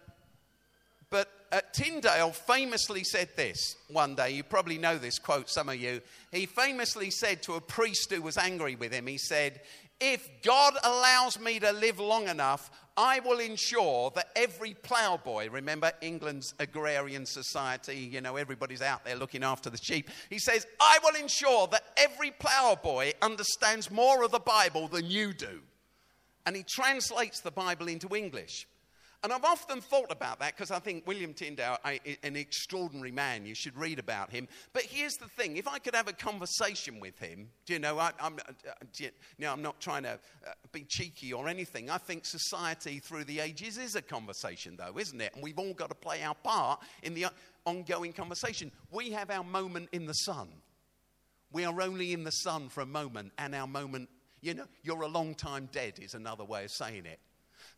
but 1.10 1.28
uh, 1.52 1.60
Tyndale 1.72 2.30
famously 2.30 3.04
said 3.04 3.28
this 3.36 3.76
one 3.88 4.14
day. 4.14 4.30
You 4.30 4.42
probably 4.42 4.78
know 4.78 4.98
this 4.98 5.18
quote, 5.18 5.50
some 5.50 5.68
of 5.68 5.76
you. 5.76 6.00
He 6.32 6.46
famously 6.46 7.10
said 7.10 7.42
to 7.44 7.54
a 7.54 7.60
priest 7.60 8.12
who 8.12 8.22
was 8.22 8.36
angry 8.36 8.76
with 8.76 8.92
him, 8.92 9.06
he 9.06 9.18
said, 9.18 9.60
If 10.00 10.28
God 10.42 10.74
allows 10.84 11.40
me 11.40 11.58
to 11.60 11.72
live 11.72 11.98
long 11.98 12.28
enough, 12.28 12.70
I 12.98 13.20
will 13.20 13.40
ensure 13.40 14.10
that 14.14 14.28
every 14.36 14.74
ploughboy, 14.74 15.50
remember 15.50 15.92
England's 16.00 16.54
agrarian 16.58 17.26
society, 17.26 17.96
you 17.96 18.20
know, 18.20 18.36
everybody's 18.36 18.82
out 18.82 19.04
there 19.04 19.16
looking 19.16 19.42
after 19.42 19.70
the 19.70 19.78
sheep. 19.78 20.10
He 20.30 20.38
says, 20.38 20.66
I 20.80 20.98
will 21.02 21.20
ensure 21.20 21.66
that 21.68 21.84
every 21.96 22.30
ploughboy 22.30 23.14
understands 23.20 23.90
more 23.90 24.22
of 24.22 24.32
the 24.32 24.38
Bible 24.38 24.88
than 24.88 25.06
you 25.06 25.32
do. 25.32 25.60
And 26.46 26.56
he 26.56 26.62
translates 26.62 27.40
the 27.40 27.50
Bible 27.50 27.88
into 27.88 28.14
English. 28.14 28.66
And 29.26 29.32
I've 29.32 29.44
often 29.44 29.80
thought 29.80 30.12
about 30.12 30.38
that 30.38 30.54
because 30.54 30.70
I 30.70 30.78
think 30.78 31.04
William 31.04 31.34
Tyndale, 31.34 31.78
an 32.22 32.36
extraordinary 32.36 33.10
man, 33.10 33.44
you 33.44 33.56
should 33.56 33.76
read 33.76 33.98
about 33.98 34.30
him. 34.30 34.46
But 34.72 34.84
here's 34.84 35.14
the 35.14 35.26
thing 35.26 35.56
if 35.56 35.66
I 35.66 35.80
could 35.80 35.96
have 35.96 36.06
a 36.06 36.12
conversation 36.12 37.00
with 37.00 37.18
him, 37.18 37.48
do 37.64 37.72
you 37.72 37.80
know, 37.80 37.98
I, 37.98 38.12
am 38.20 38.36
uh, 38.46 38.72
you 38.96 39.10
know, 39.40 39.50
I'm 39.50 39.62
not 39.62 39.80
trying 39.80 40.04
to 40.04 40.10
uh, 40.10 40.52
be 40.70 40.84
cheeky 40.84 41.32
or 41.32 41.48
anything. 41.48 41.90
I 41.90 41.98
think 41.98 42.24
society 42.24 43.00
through 43.00 43.24
the 43.24 43.40
ages 43.40 43.78
is 43.78 43.96
a 43.96 44.00
conversation, 44.00 44.76
though, 44.78 44.96
isn't 44.96 45.20
it? 45.20 45.34
And 45.34 45.42
we've 45.42 45.58
all 45.58 45.74
got 45.74 45.88
to 45.88 45.96
play 45.96 46.22
our 46.22 46.36
part 46.36 46.78
in 47.02 47.12
the 47.12 47.26
ongoing 47.64 48.12
conversation. 48.12 48.70
We 48.92 49.10
have 49.10 49.32
our 49.32 49.42
moment 49.42 49.88
in 49.90 50.06
the 50.06 50.12
sun. 50.12 50.50
We 51.50 51.64
are 51.64 51.80
only 51.80 52.12
in 52.12 52.22
the 52.22 52.30
sun 52.30 52.68
for 52.68 52.82
a 52.82 52.86
moment, 52.86 53.32
and 53.38 53.56
our 53.56 53.66
moment, 53.66 54.08
you 54.40 54.54
know, 54.54 54.66
you're 54.84 55.02
a 55.02 55.08
long 55.08 55.34
time 55.34 55.68
dead, 55.72 55.98
is 56.00 56.14
another 56.14 56.44
way 56.44 56.62
of 56.62 56.70
saying 56.70 57.06
it. 57.06 57.18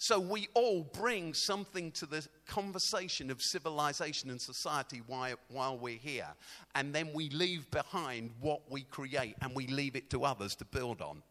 So 0.00 0.20
we 0.20 0.46
all 0.54 0.84
bring 0.84 1.34
something 1.34 1.90
to 1.92 2.06
the 2.06 2.24
conversation 2.46 3.32
of 3.32 3.42
civilization 3.42 4.30
and 4.30 4.40
society 4.40 5.02
while, 5.08 5.76
we're 5.76 5.98
here. 5.98 6.28
And 6.76 6.94
then 6.94 7.10
we 7.12 7.28
leave 7.30 7.68
behind 7.72 8.30
what 8.40 8.60
we 8.70 8.82
create 8.82 9.34
and 9.42 9.54
we 9.56 9.66
leave 9.66 9.96
it 9.96 10.08
to 10.10 10.24
others 10.24 10.54
to 10.56 10.64
build 10.64 11.02
on. 11.02 11.22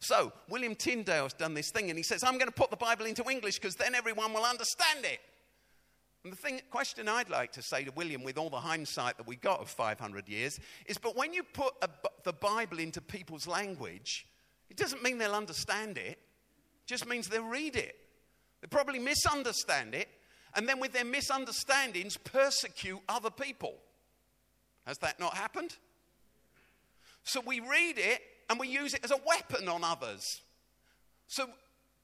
So 0.00 0.32
William 0.48 0.74
Tyndale's 0.74 1.34
done 1.34 1.52
this 1.52 1.70
thing 1.70 1.90
and 1.90 1.98
he 1.98 2.02
says, 2.02 2.24
I'm 2.24 2.38
going 2.38 2.48
to 2.48 2.52
put 2.52 2.70
the 2.70 2.76
Bible 2.76 3.04
into 3.04 3.28
English 3.30 3.58
because 3.58 3.74
then 3.74 3.94
everyone 3.94 4.32
will 4.32 4.44
understand 4.44 5.04
it. 5.04 5.20
And 6.24 6.32
the 6.32 6.36
thing, 6.38 6.60
question 6.70 7.08
I'd 7.08 7.28
like 7.28 7.52
to 7.52 7.62
say 7.62 7.84
to 7.84 7.92
William, 7.92 8.24
with 8.24 8.38
all 8.38 8.50
the 8.50 8.56
hindsight 8.56 9.18
that 9.18 9.26
we 9.26 9.36
got 9.36 9.60
of 9.60 9.68
500 9.68 10.26
years, 10.26 10.58
is 10.86 10.96
but 10.96 11.16
when 11.16 11.34
you 11.34 11.42
put 11.42 11.74
a, 11.82 11.88
the 12.24 12.32
Bible 12.32 12.78
into 12.78 13.02
people's 13.02 13.46
language, 13.46 14.26
it 14.70 14.78
doesn't 14.78 15.02
mean 15.02 15.18
they'll 15.18 15.34
understand 15.34 15.98
it, 15.98 16.18
it 16.18 16.86
just 16.86 17.06
means 17.06 17.28
they'll 17.28 17.44
read 17.44 17.76
it. 17.76 17.96
They 18.60 18.68
probably 18.68 18.98
misunderstand 18.98 19.94
it, 19.94 20.08
and 20.54 20.68
then 20.68 20.80
with 20.80 20.92
their 20.92 21.04
misunderstandings, 21.04 22.16
persecute 22.16 23.00
other 23.08 23.30
people. 23.30 23.74
Has 24.86 24.98
that 24.98 25.20
not 25.20 25.34
happened? 25.34 25.76
So 27.24 27.40
we 27.44 27.60
read 27.60 27.98
it 27.98 28.20
and 28.48 28.58
we 28.58 28.68
use 28.68 28.94
it 28.94 29.00
as 29.04 29.10
a 29.10 29.18
weapon 29.26 29.68
on 29.68 29.82
others. 29.82 30.22
So 31.26 31.48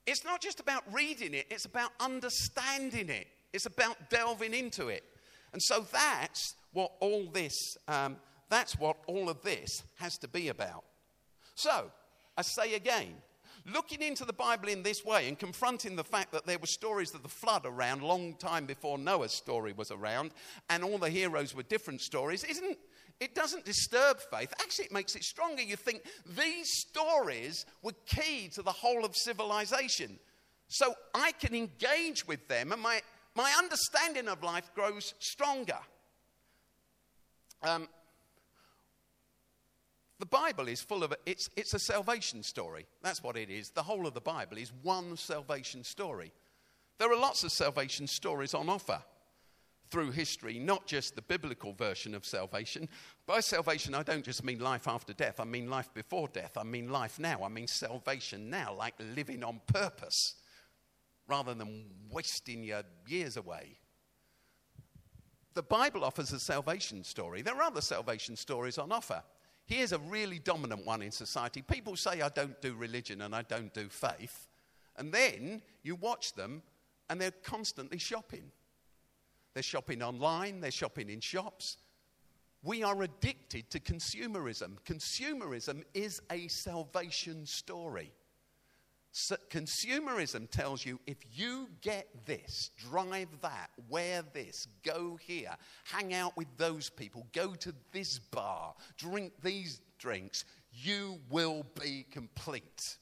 it's 0.06 0.24
not 0.24 0.40
just 0.40 0.58
about 0.58 0.82
reading 0.92 1.32
it, 1.32 1.46
it's 1.48 1.64
about 1.64 1.92
understanding 2.00 3.08
it, 3.08 3.28
it's 3.52 3.66
about 3.66 4.10
delving 4.10 4.52
into 4.52 4.88
it. 4.88 5.04
And 5.52 5.62
so 5.62 5.86
that's 5.92 6.56
what 6.72 6.92
all 7.00 7.26
this, 7.32 7.76
um, 7.86 8.16
that's 8.48 8.78
what 8.78 8.96
all 9.06 9.28
of 9.28 9.42
this 9.42 9.82
has 9.98 10.18
to 10.18 10.28
be 10.28 10.48
about. 10.48 10.84
So 11.54 11.90
I 12.36 12.42
say 12.42 12.74
again, 12.74 13.14
looking 13.64 14.02
into 14.02 14.24
the 14.24 14.32
Bible 14.32 14.68
in 14.68 14.82
this 14.82 15.04
way 15.04 15.28
and 15.28 15.38
confronting 15.38 15.96
the 15.96 16.04
fact 16.04 16.32
that 16.32 16.46
there 16.46 16.58
were 16.58 16.66
stories 16.66 17.14
of 17.14 17.22
the 17.22 17.28
flood 17.28 17.62
around 17.64 18.02
long 18.02 18.34
time 18.34 18.66
before 18.66 18.98
Noah's 18.98 19.32
story 19.32 19.72
was 19.72 19.90
around, 19.90 20.32
and 20.70 20.82
all 20.82 20.98
the 20.98 21.10
heroes 21.10 21.54
were 21.54 21.62
different 21.62 22.00
stories, 22.00 22.44
isn't 22.44 22.78
it 23.20 23.36
doesn't 23.36 23.64
disturb 23.64 24.18
faith. 24.32 24.52
Actually, 24.60 24.86
it 24.86 24.92
makes 24.92 25.14
it 25.14 25.22
stronger. 25.22 25.62
You 25.62 25.76
think 25.76 26.02
these 26.36 26.68
stories 26.80 27.66
were 27.80 27.92
key 28.04 28.48
to 28.54 28.62
the 28.62 28.72
whole 28.72 29.04
of 29.04 29.14
civilization. 29.14 30.18
So 30.66 30.94
I 31.14 31.30
can 31.32 31.54
engage 31.54 32.26
with 32.26 32.48
them, 32.48 32.72
and 32.72 32.82
my, 32.82 33.00
my 33.36 33.54
understanding 33.58 34.26
of 34.26 34.42
life 34.42 34.70
grows 34.74 35.14
stronger. 35.20 35.78
Um, 37.62 37.88
the 40.22 40.26
Bible 40.26 40.68
is 40.68 40.80
full 40.80 41.02
of 41.02 41.12
it's, 41.26 41.50
it's 41.56 41.74
a 41.74 41.80
salvation 41.80 42.44
story. 42.44 42.86
That's 43.02 43.24
what 43.24 43.36
it 43.36 43.50
is. 43.50 43.70
The 43.70 43.82
whole 43.82 44.06
of 44.06 44.14
the 44.14 44.20
Bible 44.20 44.56
is 44.56 44.72
one 44.82 45.16
salvation 45.16 45.82
story. 45.82 46.30
There 47.00 47.10
are 47.10 47.18
lots 47.18 47.42
of 47.42 47.50
salvation 47.50 48.06
stories 48.06 48.54
on 48.54 48.68
offer 48.68 49.02
through 49.90 50.12
history, 50.12 50.60
not 50.60 50.86
just 50.86 51.16
the 51.16 51.22
biblical 51.22 51.72
version 51.72 52.14
of 52.14 52.24
salvation. 52.24 52.88
By 53.26 53.40
salvation, 53.40 53.96
I 53.96 54.04
don't 54.04 54.24
just 54.24 54.44
mean 54.44 54.60
life 54.60 54.86
after 54.86 55.12
death, 55.12 55.40
I 55.40 55.44
mean 55.44 55.68
life 55.68 55.92
before 55.92 56.28
death, 56.28 56.56
I 56.56 56.62
mean 56.62 56.88
life 56.88 57.18
now, 57.18 57.42
I 57.42 57.48
mean 57.48 57.66
salvation 57.66 58.48
now, 58.48 58.74
like 58.74 58.94
living 59.16 59.42
on 59.42 59.60
purpose 59.66 60.36
rather 61.26 61.52
than 61.52 61.86
wasting 62.12 62.62
your 62.62 62.84
years 63.08 63.36
away. 63.36 63.76
The 65.54 65.64
Bible 65.64 66.04
offers 66.04 66.32
a 66.32 66.38
salvation 66.38 67.02
story. 67.02 67.42
There 67.42 67.56
are 67.56 67.62
other 67.62 67.80
salvation 67.80 68.36
stories 68.36 68.78
on 68.78 68.92
offer. 68.92 69.24
Here's 69.66 69.92
a 69.92 69.98
really 69.98 70.38
dominant 70.38 70.84
one 70.84 71.02
in 71.02 71.10
society. 71.10 71.62
People 71.62 71.96
say, 71.96 72.20
I 72.20 72.28
don't 72.28 72.60
do 72.60 72.74
religion 72.74 73.22
and 73.22 73.34
I 73.34 73.42
don't 73.42 73.72
do 73.72 73.88
faith. 73.88 74.48
And 74.96 75.12
then 75.12 75.62
you 75.82 75.94
watch 75.94 76.34
them 76.34 76.62
and 77.08 77.20
they're 77.20 77.30
constantly 77.30 77.98
shopping. 77.98 78.50
They're 79.54 79.62
shopping 79.62 80.02
online, 80.02 80.60
they're 80.60 80.70
shopping 80.70 81.10
in 81.10 81.20
shops. 81.20 81.76
We 82.62 82.82
are 82.82 83.02
addicted 83.02 83.70
to 83.70 83.80
consumerism. 83.80 84.78
Consumerism 84.86 85.82
is 85.94 86.22
a 86.30 86.46
salvation 86.48 87.44
story. 87.44 88.12
So 89.14 89.36
consumerism 89.50 90.50
tells 90.50 90.86
you 90.86 90.98
if 91.06 91.18
you 91.34 91.68
get 91.82 92.08
this, 92.24 92.70
drive 92.78 93.28
that, 93.42 93.68
wear 93.90 94.22
this, 94.32 94.66
go 94.82 95.18
here, 95.20 95.54
hang 95.84 96.14
out 96.14 96.34
with 96.34 96.48
those 96.56 96.88
people, 96.88 97.26
go 97.34 97.54
to 97.56 97.74
this 97.92 98.18
bar, 98.18 98.74
drink 98.96 99.34
these 99.42 99.82
drinks, 99.98 100.46
you 100.72 101.18
will 101.28 101.66
be 101.78 102.06
complete. 102.10 102.96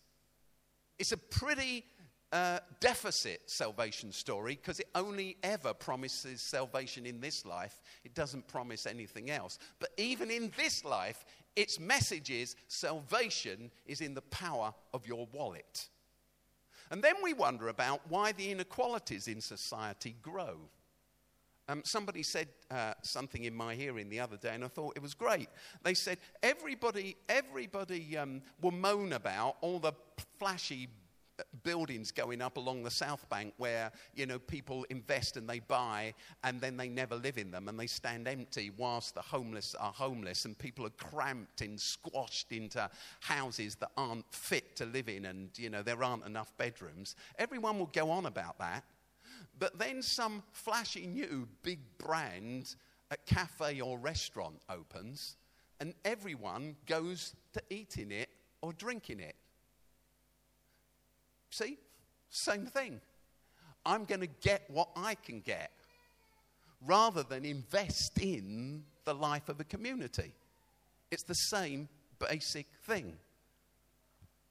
It's 0.99 1.12
a 1.12 1.16
pretty 1.16 1.85
uh, 2.33 2.59
deficit 2.81 3.42
salvation 3.46 4.11
story 4.11 4.57
because 4.57 4.81
it 4.81 4.88
only 4.96 5.37
ever 5.44 5.73
promises 5.73 6.42
salvation 6.42 7.07
in 7.07 7.20
this 7.20 7.46
life. 7.46 7.83
It 8.05 8.14
doesn't 8.14 8.49
promise 8.49 8.85
anything 8.85 9.31
else. 9.31 9.61
But 9.79 9.90
even 9.96 10.29
in 10.29 10.51
this 10.57 10.85
life, 10.85 11.25
its 11.55 11.79
message 11.79 12.31
is 12.31 12.57
salvation 12.66 13.70
is 13.87 14.01
in 14.01 14.14
the 14.14 14.23
power 14.23 14.75
of 14.92 15.07
your 15.07 15.29
wallet. 15.33 15.88
And 16.90 17.03
then 17.03 17.14
we 17.22 17.33
wonder 17.33 17.68
about 17.68 18.00
why 18.09 18.33
the 18.33 18.50
inequalities 18.50 19.29
in 19.29 19.40
society 19.40 20.16
grow. 20.22 20.57
Um, 21.68 21.83
somebody 21.85 22.24
said 22.24 22.48
uh, 22.70 22.94
something 23.03 23.44
in 23.44 23.55
my 23.55 23.76
hearing 23.76 24.09
the 24.09 24.18
other 24.18 24.37
day, 24.37 24.55
and 24.55 24.64
I 24.64 24.68
thought 24.68 24.94
it 24.96 25.03
was 25.03 25.14
great. 25.14 25.48
They 25.85 25.94
said 25.94 26.18
everybody, 26.42 27.16
everybody 27.29 28.16
um, 28.16 28.42
will 28.61 28.72
moan 28.72 29.12
about 29.12 29.57
all 29.61 29.79
the 29.79 29.92
flashy 30.40 30.88
buildings 31.62 32.11
going 32.11 32.42
up 32.42 32.57
along 32.57 32.83
the 32.83 32.90
South 32.90 33.29
Bank 33.29 33.55
where, 33.57 33.92
you 34.14 34.26
know, 34.26 34.38
people 34.38 34.85
invest 34.90 35.37
and 35.37 35.48
they 35.48 35.61
buy 35.61 36.14
and 36.44 36.61
then 36.61 36.76
they 36.76 36.88
never 36.88 37.16
live 37.16 37.38
in 37.38 37.50
them 37.50 37.68
and 37.68 37.79
they 37.79 37.87
stand 37.87 38.29
empty 38.29 38.70
whilst 38.76 39.14
the 39.14 39.22
homeless 39.22 39.74
are 39.74 39.92
homeless 39.92 40.44
and 40.44 40.59
people 40.59 40.87
are 40.87 40.90
cramped 40.90 41.61
and 41.61 41.79
squashed 41.79 42.53
into 42.53 42.88
houses 43.20 43.74
that 43.76 43.90
aren't 43.96 44.24
fit 44.33 44.76
to 44.76 44.87
live 44.87 45.09
in 45.09 45.26
and, 45.26 45.50
you 45.57 45.70
know, 45.70 45.83
there 45.83 46.03
aren't 46.03 46.26
enough 46.26 46.57
bedrooms. 46.57 47.16
Everyone 47.38 47.79
will 47.79 47.90
go 47.92 48.11
on 48.11 48.26
about 48.26 48.59
that. 48.59 48.85
But 49.59 49.79
then 49.79 50.03
some 50.03 50.42
flashy 50.53 51.07
new 51.07 51.46
big 51.62 51.81
brand 51.98 52.74
a 53.11 53.16
cafe 53.26 53.81
or 53.81 53.98
restaurant 53.98 54.61
opens 54.68 55.37
and 55.81 55.94
everyone 56.05 56.76
goes 56.87 57.35
to 57.53 57.62
eat 57.70 57.98
in 57.98 58.12
it 58.12 58.29
or 58.62 58.72
drink 58.72 59.11
in 59.11 59.20
it. 59.20 59.35
See? 61.50 61.78
Same 62.30 62.66
thing. 62.66 63.00
I'm 63.84 64.04
going 64.04 64.20
to 64.20 64.26
get 64.26 64.62
what 64.68 64.88
I 64.96 65.14
can 65.14 65.40
get 65.40 65.72
rather 66.86 67.22
than 67.22 67.44
invest 67.44 68.18
in 68.20 68.84
the 69.04 69.14
life 69.14 69.48
of 69.48 69.60
a 69.60 69.64
community. 69.64 70.32
It's 71.10 71.24
the 71.24 71.34
same 71.34 71.88
basic 72.18 72.66
thing. 72.84 73.16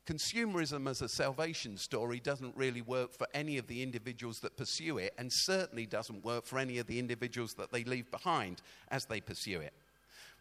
Consumerism 0.05 0.89
as 0.89 1.01
a 1.01 1.09
salvation 1.09 1.77
story 1.77 2.19
doesn't 2.19 2.55
really 2.57 2.81
work 2.81 3.13
for 3.13 3.27
any 3.33 3.57
of 3.57 3.67
the 3.67 3.83
individuals 3.83 4.39
that 4.39 4.57
pursue 4.57 4.97
it, 4.97 5.13
and 5.19 5.29
certainly 5.31 5.85
doesn't 5.85 6.25
work 6.25 6.45
for 6.45 6.57
any 6.57 6.79
of 6.79 6.87
the 6.87 6.97
individuals 6.97 7.53
that 7.53 7.71
they 7.71 7.83
leave 7.83 8.09
behind 8.09 8.61
as 8.89 9.05
they 9.05 9.21
pursue 9.21 9.59
it. 9.61 9.73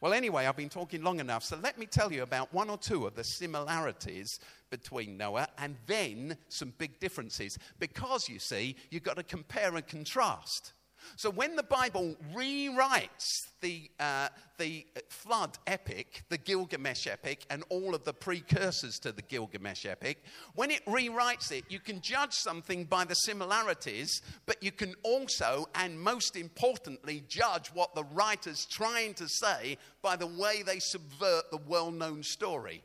Well, 0.00 0.12
anyway, 0.12 0.46
I've 0.46 0.56
been 0.56 0.68
talking 0.68 1.02
long 1.02 1.18
enough, 1.18 1.42
so 1.42 1.58
let 1.60 1.76
me 1.76 1.84
tell 1.84 2.12
you 2.12 2.22
about 2.22 2.54
one 2.54 2.70
or 2.70 2.78
two 2.78 3.06
of 3.06 3.16
the 3.16 3.24
similarities 3.24 4.38
between 4.70 5.16
Noah 5.16 5.48
and 5.58 5.76
then 5.86 6.36
some 6.48 6.72
big 6.78 7.00
differences. 7.00 7.58
Because, 7.80 8.28
you 8.28 8.38
see, 8.38 8.76
you've 8.90 9.02
got 9.02 9.16
to 9.16 9.24
compare 9.24 9.74
and 9.74 9.86
contrast. 9.86 10.72
So 11.16 11.30
when 11.30 11.56
the 11.56 11.62
Bible 11.62 12.16
rewrites 12.34 13.26
the, 13.60 13.90
uh, 13.98 14.28
the 14.58 14.86
flood 15.08 15.58
epic, 15.66 16.22
the 16.28 16.38
Gilgamesh 16.38 17.06
epic, 17.06 17.44
and 17.50 17.64
all 17.68 17.94
of 17.94 18.04
the 18.04 18.12
precursors 18.12 18.98
to 19.00 19.12
the 19.12 19.22
Gilgamesh 19.22 19.86
epic, 19.86 20.22
when 20.54 20.70
it 20.70 20.84
rewrites 20.86 21.50
it, 21.50 21.64
you 21.68 21.80
can 21.80 22.00
judge 22.00 22.32
something 22.32 22.84
by 22.84 23.04
the 23.04 23.14
similarities, 23.14 24.22
but 24.46 24.62
you 24.62 24.72
can 24.72 24.94
also, 25.02 25.68
and 25.74 26.00
most 26.00 26.36
importantly, 26.36 27.24
judge 27.28 27.68
what 27.68 27.94
the 27.94 28.04
writer's 28.12 28.64
trying 28.66 29.14
to 29.14 29.28
say 29.28 29.78
by 30.02 30.16
the 30.16 30.26
way 30.26 30.62
they 30.62 30.78
subvert 30.78 31.50
the 31.50 31.60
well 31.66 31.90
known 31.90 32.22
story. 32.22 32.82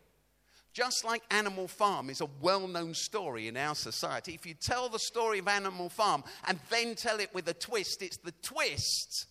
Just 0.73 1.05
like 1.05 1.21
Animal 1.29 1.67
Farm 1.67 2.09
is 2.09 2.19
a 2.19 2.27
well 2.41 2.67
known 2.67 2.95
story 2.95 3.47
in 3.47 3.55
our 3.55 3.75
society, 3.75 4.33
if 4.33 4.45
you 4.45 4.55
tell 4.55 4.89
the 4.89 4.99
story 4.99 5.37
of 5.37 5.47
Animal 5.47 5.87
Farm 5.87 6.23
and 6.47 6.59
then 6.71 6.95
tell 6.95 7.19
it 7.19 7.33
with 7.33 7.47
a 7.47 7.53
twist, 7.53 8.01
it's 8.01 8.17
the 8.17 8.33
twist 8.41 9.27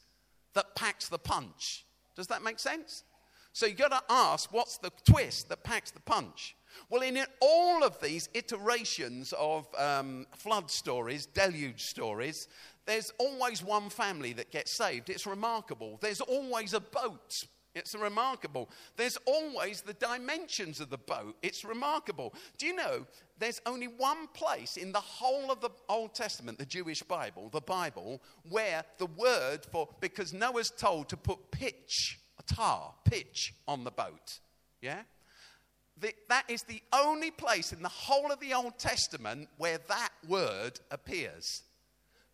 that 0.54 0.76
packs 0.76 1.08
the 1.08 1.18
punch. 1.18 1.84
Does 2.14 2.28
that 2.28 2.42
make 2.42 2.60
sense? 2.60 3.02
So 3.52 3.66
you've 3.66 3.78
got 3.78 3.90
to 3.90 4.02
ask 4.08 4.52
what's 4.52 4.78
the 4.78 4.92
twist 5.04 5.48
that 5.48 5.64
packs 5.64 5.90
the 5.90 6.00
punch? 6.00 6.54
Well, 6.88 7.02
in 7.02 7.18
all 7.40 7.82
of 7.82 8.00
these 8.00 8.28
iterations 8.34 9.34
of 9.36 9.66
um, 9.76 10.26
flood 10.36 10.70
stories, 10.70 11.26
deluge 11.26 11.82
stories, 11.82 12.48
there's 12.86 13.12
always 13.18 13.62
one 13.62 13.90
family 13.90 14.32
that 14.34 14.50
gets 14.52 14.76
saved. 14.76 15.10
It's 15.10 15.26
remarkable. 15.26 15.98
There's 16.00 16.20
always 16.20 16.72
a 16.72 16.80
boat 16.80 17.46
it's 17.74 17.94
remarkable. 17.94 18.68
There's 18.96 19.16
always 19.24 19.80
the 19.80 19.94
dimensions 19.94 20.80
of 20.80 20.90
the 20.90 20.98
boat. 20.98 21.36
It's 21.42 21.64
remarkable. 21.64 22.34
Do 22.58 22.66
you 22.66 22.74
know 22.74 23.06
there's 23.38 23.60
only 23.64 23.86
one 23.86 24.28
place 24.28 24.76
in 24.76 24.92
the 24.92 25.00
whole 25.00 25.50
of 25.50 25.60
the 25.60 25.70
Old 25.88 26.14
Testament, 26.14 26.58
the 26.58 26.66
Jewish 26.66 27.02
Bible, 27.02 27.48
the 27.48 27.60
Bible, 27.60 28.22
where 28.48 28.84
the 28.98 29.06
word 29.06 29.64
for, 29.70 29.88
because 30.00 30.32
Noah's 30.32 30.70
told 30.70 31.08
to 31.08 31.16
put 31.16 31.50
pitch, 31.50 32.18
tar, 32.46 32.92
pitch 33.04 33.54
on 33.66 33.84
the 33.84 33.90
boat. 33.90 34.40
Yeah? 34.80 35.02
The, 35.98 36.12
that 36.28 36.44
is 36.48 36.62
the 36.62 36.82
only 36.92 37.30
place 37.30 37.72
in 37.72 37.82
the 37.82 37.88
whole 37.88 38.30
of 38.30 38.40
the 38.40 38.52
Old 38.52 38.78
Testament 38.78 39.48
where 39.56 39.78
that 39.88 40.10
word 40.28 40.80
appears. 40.90 41.62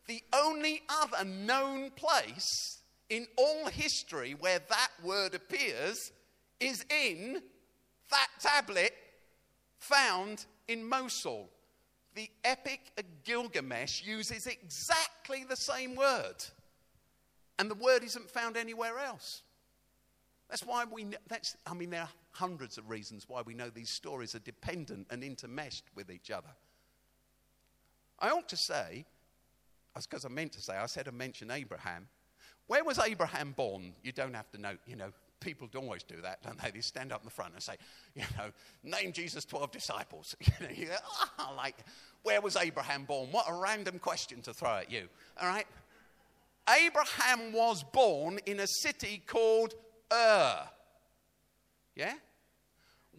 The 0.07 0.23
only 0.33 0.83
other 0.89 1.25
known 1.25 1.91
place 1.91 2.78
in 3.11 3.27
all 3.37 3.67
history 3.67 4.35
where 4.39 4.59
that 4.59 4.91
word 5.03 5.35
appears 5.35 6.13
is 6.61 6.85
in 6.91 7.41
that 8.11 8.29
tablet 8.41 8.93
found 9.79 10.47
in 10.67 10.87
Mosul. 10.87 11.49
The 12.15 12.31
Epic 12.45 12.81
of 12.99 13.05
Gilgamesh 13.25 14.03
uses 14.03 14.47
exactly 14.47 15.45
the 15.49 15.57
same 15.57 15.95
word, 15.95 16.35
and 17.59 17.71
the 17.71 17.77
word 17.77 18.03
isn't 18.03 18.31
found 18.31 18.57
anywhere 18.57 18.99
else. 18.99 19.43
That's 20.49 20.65
why 20.65 20.85
we, 20.91 21.07
that's, 21.29 21.57
I 21.67 21.75
mean, 21.75 21.91
there 21.91 22.03
are 22.03 22.09
hundreds 22.33 22.79
of 22.79 22.89
reasons 22.89 23.27
why 23.29 23.43
we 23.43 23.55
know 23.55 23.69
these 23.69 23.91
stories 23.91 24.35
are 24.35 24.41
dependent 24.41 25.07
and 25.11 25.23
intermeshed 25.23 25.83
with 25.95 26.11
each 26.11 26.31
other. 26.31 26.49
I 28.19 28.31
ought 28.31 28.49
to 28.49 28.57
say, 28.57 29.05
because 29.95 30.25
I 30.25 30.29
meant 30.29 30.53
to 30.53 30.61
say, 30.61 30.75
I 30.77 30.87
said 30.87 31.07
I 31.07 31.11
mentioned 31.11 31.51
Abraham. 31.53 32.09
Where 32.69 32.85
was 32.85 32.99
Abraham 32.99 33.53
born? 33.57 33.95
You 34.03 34.13
don't 34.13 34.35
have 34.35 34.51
to 34.51 34.59
know, 34.59 34.75
you 34.87 34.95
know, 34.95 35.11
people 35.41 35.69
don't 35.71 35.85
always 35.85 36.03
do 36.03 36.21
that, 36.23 36.43
don't 36.43 36.61
they? 36.61 36.71
They 36.71 36.81
stand 36.81 37.13
up 37.13 37.23
in 37.23 37.25
the 37.25 37.31
front 37.31 37.55
and 37.55 37.63
say, 37.63 37.75
you 38.15 38.23
know, 38.37 38.51
name 38.85 39.13
Jesus 39.13 39.45
12 39.45 39.73
disciples. 39.73 40.37
You 40.61 40.67
know, 40.67 40.73
you 40.73 40.87
go, 40.87 40.97
oh, 41.39 41.55
like, 41.57 41.77
where 42.23 42.41
was 42.41 42.57
Abraham 42.57 43.05
born? 43.05 43.29
What 43.31 43.47
a 43.49 43.55
random 43.55 43.99
question 43.99 44.43
to 44.43 44.53
throw 44.53 44.77
at 44.77 44.91
you, 44.91 45.09
all 45.41 45.49
right? 45.49 45.67
Abraham 46.69 47.53
was 47.53 47.83
born 47.83 48.39
in 48.47 48.61
a 48.61 48.67
city 48.67 49.23
called 49.27 49.75
Ur. 50.13 50.59
Yeah? 51.97 52.15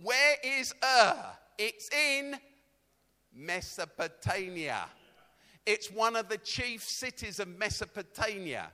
Where 0.02 0.36
is 0.44 0.74
Ur? 0.84 1.16
It's 1.58 1.90
in 1.90 2.36
Mesopotamia. 3.34 4.86
It's 5.66 5.92
one 5.92 6.16
of 6.16 6.30
the 6.30 6.38
chief 6.38 6.84
cities 6.84 7.40
of 7.40 7.48
Mesopotamia. 7.48 8.72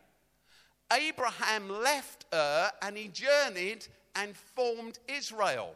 Abraham 0.91 1.69
left 1.69 2.25
Ur 2.33 2.71
and 2.81 2.97
he 2.97 3.07
journeyed 3.07 3.87
and 4.15 4.35
formed 4.35 4.99
Israel. 5.07 5.75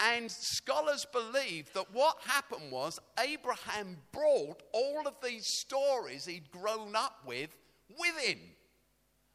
And 0.00 0.30
scholars 0.30 1.06
believe 1.12 1.72
that 1.72 1.92
what 1.92 2.18
happened 2.26 2.70
was 2.70 2.98
Abraham 3.18 3.96
brought 4.12 4.62
all 4.72 5.06
of 5.06 5.14
these 5.22 5.46
stories 5.46 6.26
he'd 6.26 6.50
grown 6.50 6.96
up 6.96 7.20
with 7.26 7.50
with 7.98 8.18
him 8.18 8.38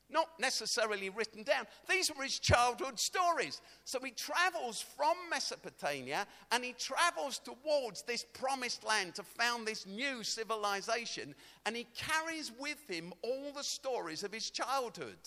not 0.09 0.27
necessarily 0.39 1.09
written 1.09 1.43
down. 1.43 1.65
These 1.89 2.11
were 2.15 2.23
his 2.23 2.39
childhood 2.39 2.99
stories. 2.99 3.61
So 3.85 3.99
he 4.03 4.11
travels 4.11 4.83
from 4.97 5.15
Mesopotamia 5.29 6.25
and 6.51 6.63
he 6.63 6.73
travels 6.73 7.39
towards 7.39 8.01
this 8.03 8.25
promised 8.33 8.83
land 8.83 9.15
to 9.15 9.23
found 9.23 9.67
this 9.67 9.85
new 9.85 10.23
civilization. 10.23 11.35
And 11.65 11.75
he 11.75 11.87
carries 11.95 12.51
with 12.59 12.89
him 12.89 13.13
all 13.21 13.51
the 13.53 13.63
stories 13.63 14.23
of 14.23 14.33
his 14.33 14.49
childhood. 14.49 15.17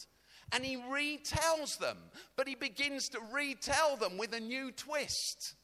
And 0.52 0.64
he 0.64 0.76
retells 0.76 1.78
them, 1.78 1.96
but 2.36 2.46
he 2.46 2.54
begins 2.54 3.08
to 3.10 3.20
retell 3.32 3.96
them 3.96 4.18
with 4.18 4.34
a 4.34 4.40
new 4.40 4.70
twist. 4.72 5.54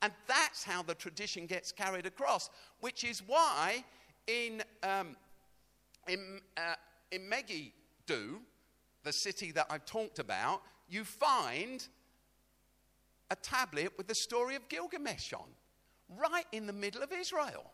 And 0.00 0.12
that's 0.26 0.64
how 0.64 0.82
the 0.82 0.96
tradition 0.96 1.46
gets 1.46 1.70
carried 1.70 2.06
across, 2.06 2.50
which 2.80 3.04
is 3.04 3.22
why 3.24 3.84
in, 4.26 4.62
um, 4.82 5.16
in, 6.08 6.40
uh, 6.56 6.74
in 7.12 7.28
Megiddo, 7.28 8.40
the 9.04 9.12
city 9.12 9.52
that 9.52 9.66
I've 9.70 9.84
talked 9.84 10.18
about, 10.18 10.62
you 10.88 11.04
find 11.04 11.86
a 13.30 13.36
tablet 13.36 13.92
with 13.96 14.06
the 14.06 14.14
story 14.14 14.54
of 14.56 14.68
Gilgamesh 14.68 15.32
on, 15.32 15.48
right 16.18 16.44
in 16.52 16.66
the 16.66 16.72
middle 16.72 17.02
of 17.02 17.12
Israel. 17.12 17.72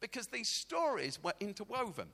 Because 0.00 0.26
these 0.26 0.48
stories 0.48 1.18
were 1.22 1.34
interwoven. 1.40 2.08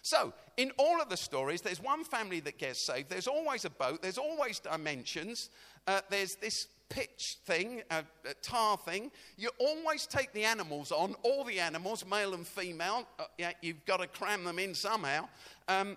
So, 0.00 0.32
in 0.56 0.72
all 0.78 1.02
of 1.02 1.08
the 1.08 1.16
stories, 1.16 1.60
there's 1.60 1.82
one 1.82 2.04
family 2.04 2.40
that 2.40 2.56
gets 2.56 2.86
saved. 2.86 3.10
There's 3.10 3.26
always 3.26 3.64
a 3.64 3.70
boat. 3.70 4.00
There's 4.00 4.16
always 4.16 4.58
dimensions. 4.58 5.50
Uh, 5.86 6.00
there's 6.08 6.36
this 6.36 6.68
pitch 6.88 7.38
thing, 7.44 7.82
a, 7.90 8.04
a, 8.28 8.34
tar 8.42 8.76
thing. 8.76 9.10
You 9.36 9.50
always 9.58 10.06
take 10.06 10.32
the 10.32 10.44
animals 10.44 10.92
on, 10.92 11.14
all 11.22 11.42
the 11.44 11.58
animals, 11.58 12.04
male 12.06 12.34
and 12.34 12.46
female. 12.46 13.06
Uh, 13.18 13.24
yeah, 13.38 13.52
you've 13.60 13.84
got 13.86 14.00
to 14.00 14.06
cram 14.06 14.44
them 14.44 14.58
in 14.58 14.74
somehow. 14.74 15.28
Um, 15.68 15.96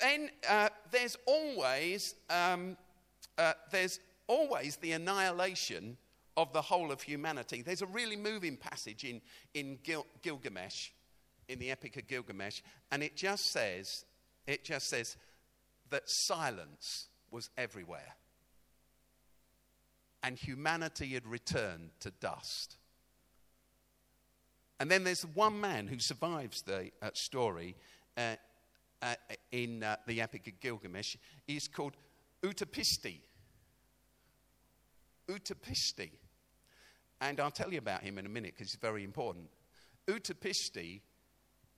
then 0.00 0.30
uh, 0.48 0.68
there's 0.90 1.16
always 1.26 2.14
um, 2.30 2.76
uh, 3.38 3.52
there's 3.70 4.00
always 4.26 4.76
the 4.76 4.92
annihilation 4.92 5.96
of 6.36 6.52
the 6.52 6.62
whole 6.62 6.90
of 6.90 7.02
humanity. 7.02 7.62
There's 7.62 7.82
a 7.82 7.86
really 7.86 8.16
moving 8.16 8.56
passage 8.56 9.04
in, 9.04 9.20
in 9.54 9.78
Gil- 9.82 10.06
Gilgamesh, 10.22 10.90
in 11.48 11.58
the 11.58 11.70
Epic 11.70 11.96
of 11.96 12.08
Gilgamesh, 12.08 12.60
and 12.90 13.02
it 13.02 13.16
just 13.16 13.52
says, 13.52 14.04
it 14.46 14.64
just 14.64 14.88
says 14.88 15.16
that 15.90 16.02
silence 16.06 17.08
was 17.30 17.50
everywhere. 17.56 18.16
And 20.22 20.38
humanity 20.38 21.08
had 21.08 21.26
returned 21.26 21.90
to 22.00 22.10
dust. 22.10 22.76
And 24.80 24.90
then 24.90 25.04
there's 25.04 25.22
one 25.22 25.60
man 25.60 25.86
who 25.86 25.98
survives 25.98 26.62
the 26.62 26.90
uh, 27.00 27.10
story 27.12 27.76
uh, 29.04 29.14
in 29.52 29.82
uh, 29.82 29.96
the 30.06 30.20
Epic 30.20 30.46
of 30.48 30.58
Gilgamesh. 30.60 31.16
is 31.46 31.68
called 31.68 31.96
Utapishti. 32.42 33.20
Utapishti. 35.28 36.10
And 37.20 37.38
I'll 37.40 37.50
tell 37.50 37.72
you 37.72 37.78
about 37.78 38.02
him 38.02 38.18
in 38.18 38.26
a 38.26 38.28
minute 38.28 38.54
because 38.56 38.72
it's 38.72 38.82
very 38.82 39.04
important. 39.04 39.48
Utapishti, 40.08 41.00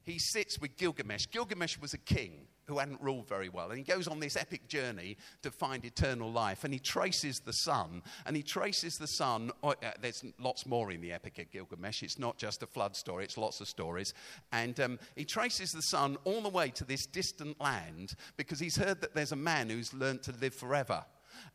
he 0.03 0.18
sits 0.18 0.59
with 0.61 0.77
Gilgamesh. 0.77 1.27
Gilgamesh 1.31 1.79
was 1.79 1.95
a 1.95 1.99
king 1.99 2.47
who 2.67 2.79
hadn't 2.79 3.01
ruled 3.01 3.29
very 3.29 3.49
well. 3.49 3.71
And 3.71 3.79
he 3.79 3.85
goes 3.85 4.09
on 4.09 4.21
this 4.21 4.37
epic 4.37 4.69
journey 4.69 5.17
to 5.43 5.51
find 5.51 5.85
eternal 5.85 6.31
life. 6.31 6.64
And 6.64 6.73
he 6.73 6.81
traces 6.81 7.41
the 7.45 7.53
sun. 7.53 8.03
And 8.25 8.37
he 8.37 8.43
traces 8.43 8.95
the 8.95 9.07
sun. 9.07 9.51
Oh, 9.62 9.71
uh, 9.71 9.93
there's 10.01 10.25
lots 10.39 10.67
more 10.67 10.91
in 10.91 11.01
the 11.01 11.12
Epic 11.12 11.39
of 11.39 11.51
Gilgamesh. 11.51 12.03
It's 12.03 12.19
not 12.19 12.39
just 12.39 12.62
a 12.62 12.67
flood 12.67 12.97
story, 12.97 13.25
it's 13.25 13.39
lots 13.39 13.61
of 13.61 13.69
stories. 13.69 14.12
And 14.53 14.79
um, 14.81 14.99
he 15.14 15.25
traces 15.25 15.71
the 15.71 15.83
sun 15.83 16.17
all 16.25 16.41
the 16.41 16.49
way 16.49 16.71
to 16.71 16.85
this 16.85 17.07
distant 17.07 17.61
land 17.61 18.14
because 18.37 18.59
he's 18.59 18.77
heard 18.77 19.01
that 19.01 19.14
there's 19.14 19.33
a 19.33 19.37
man 19.37 19.71
who's 19.71 19.95
learned 19.95 20.23
to 20.25 20.35
live 20.41 20.55
forever. 20.55 21.05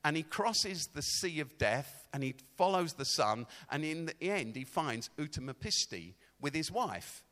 And 0.04 0.16
he 0.16 0.24
crosses 0.24 0.88
the 0.94 1.02
sea 1.02 1.40
of 1.40 1.58
death 1.58 2.06
and 2.14 2.24
he 2.24 2.36
follows 2.58 2.94
the 2.94 3.06
sun. 3.06 3.48
And 3.70 3.84
in 3.84 4.06
the 4.06 4.24
end, 4.24 4.56
he 4.56 4.64
finds 4.64 5.10
Utamapisti 5.18 6.14
with 6.40 6.54
his 6.54 6.72
wife. 6.72 7.24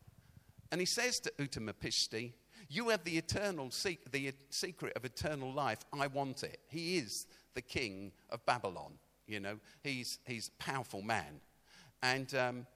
And 0.72 0.80
he 0.80 0.86
says 0.86 1.20
to 1.20 1.32
Utamapisti, 1.40 2.34
You 2.70 2.90
have 2.90 3.04
the 3.04 3.18
eternal 3.18 3.72
the 4.12 4.34
secret 4.52 4.96
of 4.96 5.04
eternal 5.04 5.52
life. 5.52 5.80
I 5.92 6.08
want 6.08 6.44
it. 6.44 6.60
He 6.70 6.98
is 6.98 7.26
the 7.56 7.62
king 7.62 8.12
of 8.30 8.46
Babylon. 8.46 8.94
You 9.28 9.40
know, 9.40 9.60
he's, 9.84 10.20
he's 10.26 10.50
a 10.50 10.64
powerful 10.64 11.02
man. 11.02 11.42
And, 12.04 12.34
um, 12.36 12.68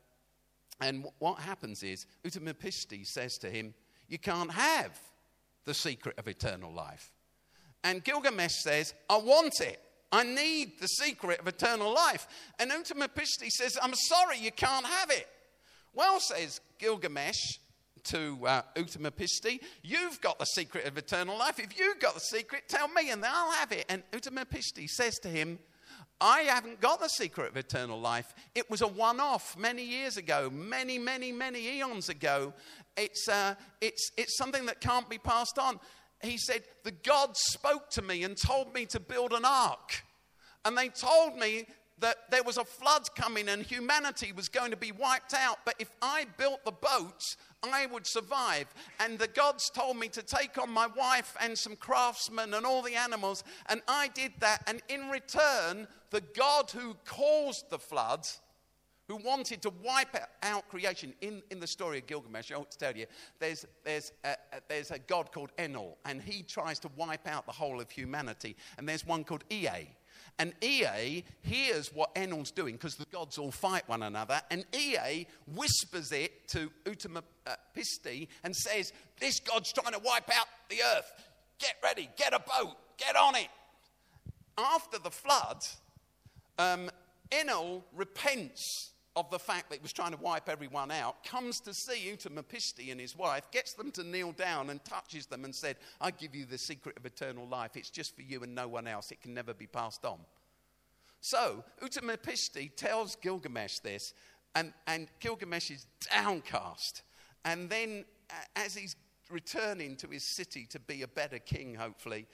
and 0.81 1.05
what 1.19 1.39
happens 1.39 1.83
is, 1.83 2.05
Utamapisti 2.25 3.05
says 3.05 3.37
to 3.39 3.49
him, 3.49 3.73
You 4.07 4.17
can't 4.17 4.51
have 4.51 4.99
the 5.65 5.73
secret 5.73 6.17
of 6.17 6.27
eternal 6.27 6.73
life. 6.73 7.11
And 7.83 8.03
Gilgamesh 8.03 8.63
says, 8.63 8.93
I 9.09 9.17
want 9.17 9.61
it. 9.61 9.79
I 10.11 10.23
need 10.23 10.79
the 10.79 10.87
secret 10.87 11.39
of 11.39 11.47
eternal 11.47 11.93
life. 11.93 12.27
And 12.59 12.71
Utamapisti 12.71 13.49
says, 13.49 13.77
I'm 13.81 13.95
sorry, 13.95 14.37
you 14.39 14.51
can't 14.51 14.85
have 14.85 15.09
it. 15.09 15.27
Well, 15.93 16.19
says 16.19 16.61
Gilgamesh 16.79 17.57
to 18.05 18.39
uh, 18.45 18.61
Utamapisti, 18.75 19.59
you've 19.81 20.19
got 20.21 20.39
the 20.39 20.45
secret 20.45 20.85
of 20.85 20.97
eternal 20.97 21.37
life. 21.37 21.59
If 21.59 21.77
you've 21.77 21.99
got 21.99 22.13
the 22.13 22.19
secret, 22.19 22.63
tell 22.67 22.87
me 22.87 23.11
and 23.11 23.23
I'll 23.25 23.51
have 23.51 23.71
it. 23.71 23.85
And 23.89 24.03
Utamapisti 24.11 24.87
says 24.87 25.19
to 25.19 25.29
him, 25.29 25.59
I 26.21 26.41
haven't 26.41 26.79
got 26.79 27.01
the 27.01 27.09
secret 27.09 27.51
of 27.51 27.57
eternal 27.57 27.99
life. 27.99 28.33
It 28.55 28.69
was 28.69 28.81
a 28.81 28.87
one 28.87 29.19
off 29.19 29.57
many 29.57 29.83
years 29.83 30.17
ago, 30.17 30.49
many, 30.49 30.97
many, 30.97 31.31
many 31.31 31.77
eons 31.77 32.09
ago. 32.09 32.53
It's, 32.95 33.27
uh, 33.27 33.55
it's, 33.81 34.11
it's 34.17 34.37
something 34.37 34.65
that 34.67 34.79
can't 34.79 35.09
be 35.09 35.17
passed 35.17 35.57
on 35.59 35.79
he 36.23 36.37
said, 36.37 36.63
The 36.83 36.91
God 36.91 37.35
spoke 37.35 37.89
to 37.91 38.01
me 38.01 38.23
and 38.23 38.35
told 38.35 38.73
me 38.73 38.85
to 38.87 38.99
build 38.99 39.33
an 39.33 39.45
ark. 39.45 40.03
And 40.65 40.77
they 40.77 40.89
told 40.89 41.37
me 41.37 41.65
that 41.99 42.15
there 42.31 42.43
was 42.43 42.57
a 42.57 42.63
flood 42.63 43.03
coming 43.15 43.49
and 43.49 43.61
humanity 43.61 44.31
was 44.31 44.49
going 44.49 44.71
to 44.71 44.77
be 44.77 44.91
wiped 44.91 45.33
out. 45.33 45.59
But 45.65 45.75
if 45.79 45.91
I 46.01 46.25
built 46.37 46.63
the 46.65 46.71
boat, 46.71 47.21
I 47.63 47.85
would 47.87 48.05
survive. 48.05 48.73
And 48.99 49.17
the 49.17 49.27
gods 49.27 49.69
told 49.69 49.97
me 49.97 50.07
to 50.09 50.21
take 50.21 50.57
on 50.57 50.69
my 50.69 50.87
wife 50.87 51.35
and 51.41 51.57
some 51.57 51.75
craftsmen 51.75 52.53
and 52.53 52.65
all 52.65 52.81
the 52.81 52.95
animals. 52.95 53.43
And 53.67 53.81
I 53.87 54.09
did 54.09 54.33
that. 54.39 54.63
And 54.67 54.81
in 54.89 55.09
return, 55.09 55.87
the 56.09 56.21
God 56.35 56.71
who 56.71 56.95
caused 57.05 57.69
the 57.69 57.79
flood 57.79 58.27
who 59.07 59.17
wanted 59.17 59.61
to 59.61 59.71
wipe 59.83 60.15
out 60.43 60.67
creation. 60.69 61.13
In, 61.21 61.41
in 61.51 61.59
the 61.59 61.67
story 61.67 61.99
of 61.99 62.07
Gilgamesh, 62.07 62.51
I 62.51 62.61
to 62.61 62.77
tell 62.77 62.95
you, 62.95 63.05
there's, 63.39 63.65
there's, 63.83 64.13
a, 64.23 64.35
there's 64.69 64.91
a 64.91 64.99
god 64.99 65.31
called 65.31 65.51
Enlil, 65.57 65.97
and 66.05 66.21
he 66.21 66.41
tries 66.41 66.79
to 66.79 66.89
wipe 66.95 67.27
out 67.27 67.45
the 67.45 67.51
whole 67.51 67.81
of 67.81 67.91
humanity. 67.91 68.55
And 68.77 68.87
there's 68.87 69.05
one 69.05 69.23
called 69.23 69.43
Ea. 69.49 69.89
And 70.39 70.53
Ea 70.63 71.23
hears 71.41 71.93
what 71.93 72.11
Enlil's 72.15 72.51
doing 72.51 72.75
because 72.75 72.95
the 72.95 73.05
gods 73.05 73.37
all 73.37 73.51
fight 73.51 73.87
one 73.87 74.03
another. 74.03 74.41
And 74.49 74.65
Ea 74.73 75.27
whispers 75.47 76.11
it 76.11 76.47
to 76.49 76.71
Utamapisti 76.85 78.27
and 78.43 78.55
says, 78.55 78.91
This 79.19 79.39
god's 79.39 79.71
trying 79.71 79.93
to 79.93 79.99
wipe 79.99 80.29
out 80.35 80.47
the 80.69 80.77
earth. 80.95 81.11
Get 81.59 81.75
ready, 81.83 82.09
get 82.17 82.33
a 82.33 82.39
boat, 82.39 82.75
get 82.97 83.15
on 83.15 83.35
it. 83.35 83.47
After 84.57 84.99
the 84.99 85.11
flood, 85.11 85.61
um, 86.57 86.89
Enlil 87.31 87.83
repents 87.95 88.92
of 89.15 89.29
the 89.29 89.39
fact 89.39 89.69
that 89.69 89.75
he 89.75 89.81
was 89.81 89.93
trying 89.93 90.11
to 90.11 90.17
wipe 90.17 90.49
everyone 90.49 90.89
out, 90.89 91.23
comes 91.23 91.59
to 91.61 91.73
see 91.73 92.11
Utamapisti 92.11 92.91
and 92.91 92.99
his 92.99 93.15
wife, 93.15 93.43
gets 93.51 93.73
them 93.73 93.91
to 93.91 94.03
kneel 94.03 94.31
down 94.31 94.69
and 94.69 94.83
touches 94.83 95.27
them 95.27 95.45
and 95.45 95.53
said, 95.53 95.77
I 96.01 96.11
give 96.11 96.35
you 96.35 96.45
the 96.45 96.57
secret 96.57 96.97
of 96.97 97.05
eternal 97.05 97.47
life. 97.47 97.71
It's 97.75 97.91
just 97.91 98.15
for 98.15 98.23
you 98.23 98.41
and 98.41 98.55
no 98.55 98.67
one 98.67 98.87
else. 98.87 99.11
It 99.11 99.21
can 99.21 99.33
never 99.33 99.53
be 99.53 99.67
passed 99.67 100.03
on. 100.03 100.17
So 101.21 101.63
Utamapisti 101.81 102.75
tells 102.75 103.15
Gilgamesh 103.17 103.79
this, 103.79 104.13
and, 104.55 104.73
and 104.87 105.07
Gilgamesh 105.19 105.71
is 105.71 105.85
downcast. 106.11 107.03
And 107.45 107.69
then, 107.69 108.05
as 108.55 108.75
he's 108.75 108.95
returning 109.29 109.95
to 109.97 110.07
his 110.07 110.23
city 110.23 110.65
to 110.71 110.79
be 110.79 111.03
a 111.03 111.07
better 111.07 111.39
king, 111.39 111.75
hopefully, 111.75 112.25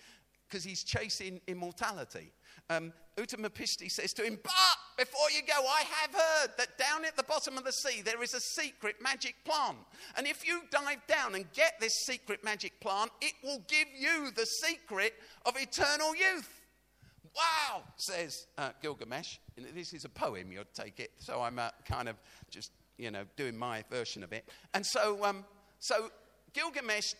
because 0.47 0.63
he's 0.63 0.84
chasing 0.84 1.39
immortality. 1.47 2.32
Um, 2.69 2.93
says 3.89 4.13
to 4.13 4.23
him, 4.23 4.39
before 5.00 5.32
you 5.34 5.41
go, 5.47 5.66
I 5.66 5.84
have 6.02 6.14
heard 6.14 6.58
that 6.58 6.78
down 6.78 7.06
at 7.06 7.16
the 7.16 7.24
bottom 7.24 7.58
of 7.58 7.64
the 7.64 7.72
sea 7.72 8.02
there 8.02 8.22
is 8.22 8.34
a 8.34 8.39
secret 8.39 8.97
magic 9.02 9.36
plant. 9.45 9.78
And 10.18 10.28
if 10.28 10.45
you 10.45 10.62
dive 10.72 11.08
down 11.08 11.36
and 11.36 11.52
get 11.54 11.80
this 11.80 11.93
secret 12.06 12.43
magic 12.43 12.80
plant, 12.82 13.12
it 13.22 13.34
will 13.41 13.64
give 13.70 13.88
you 13.97 14.32
the 14.36 14.45
secret 14.45 15.14
of 15.45 15.56
eternal 15.56 16.14
youth. 16.16 16.62
Wow, 17.34 17.84
says 17.95 18.47
uh, 18.58 18.72
Gilgamesh. 18.82 19.38
This 19.74 19.93
is 19.93 20.04
a 20.04 20.10
poem, 20.10 20.52
you'll 20.52 20.64
take 20.74 21.00
it. 21.00 21.12
So 21.20 21.41
I'm 21.41 21.60
uh, 21.60 21.70
kind 21.86 22.10
of 22.10 22.18
just, 22.50 22.72
you 22.97 23.12
know, 23.12 23.24
doing 23.38 23.58
my 23.58 23.86
version 23.89 24.22
of 24.24 24.34
it. 24.34 24.50
And 24.74 24.86
so, 24.86 25.24
um, 25.24 25.45
so 25.80 26.10
Gilgamesh 26.54 27.14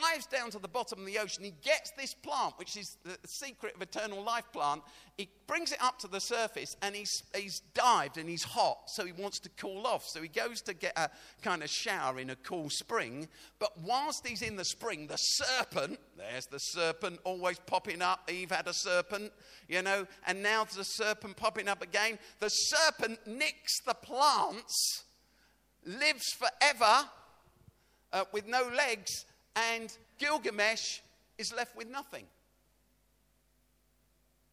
dives 0.00 0.26
down 0.26 0.50
to 0.50 0.58
the 0.58 0.68
bottom 0.68 1.00
of 1.00 1.06
the 1.06 1.18
ocean. 1.18 1.44
He 1.44 1.54
gets 1.62 1.90
this 1.92 2.14
plant, 2.14 2.54
which 2.56 2.76
is 2.76 2.96
the 3.04 3.18
secret 3.26 3.74
of 3.74 3.82
eternal 3.82 4.22
life 4.22 4.44
plant. 4.52 4.82
He 5.16 5.28
brings 5.46 5.72
it 5.72 5.82
up 5.82 5.98
to 6.00 6.08
the 6.08 6.20
surface 6.20 6.76
and 6.82 6.94
he's, 6.94 7.22
he's 7.34 7.60
dived 7.74 8.16
and 8.16 8.28
he's 8.28 8.42
hot, 8.42 8.78
so 8.86 9.04
he 9.04 9.12
wants 9.12 9.38
to 9.40 9.48
cool 9.50 9.86
off. 9.86 10.06
So 10.06 10.22
he 10.22 10.28
goes 10.28 10.60
to 10.62 10.74
get 10.74 10.92
a 10.96 11.10
kind 11.42 11.62
of 11.62 11.70
shower 11.70 12.18
in 12.18 12.30
a 12.30 12.36
cool 12.36 12.70
spring. 12.70 13.28
But 13.58 13.72
whilst 13.82 14.26
he's 14.26 14.42
in 14.42 14.56
the 14.56 14.64
spring, 14.64 15.06
the 15.06 15.16
serpent, 15.16 15.98
there's 16.16 16.46
the 16.46 16.58
serpent 16.58 17.20
always 17.24 17.58
popping 17.58 18.02
up. 18.02 18.30
Eve 18.30 18.50
had 18.50 18.66
a 18.68 18.74
serpent, 18.74 19.32
you 19.68 19.82
know, 19.82 20.06
and 20.26 20.42
now 20.42 20.64
there's 20.64 20.88
a 20.88 21.04
serpent 21.04 21.36
popping 21.36 21.68
up 21.68 21.82
again. 21.82 22.18
The 22.38 22.48
serpent 22.48 23.18
nicks 23.26 23.80
the 23.86 23.94
plants, 23.94 25.04
lives 25.84 26.32
forever. 26.38 27.08
Uh, 28.12 28.24
with 28.32 28.44
no 28.48 28.68
legs 28.76 29.24
and 29.56 29.96
Gilgamesh 30.18 31.00
is 31.38 31.52
left 31.54 31.76
with 31.76 31.88
nothing. 31.88 32.24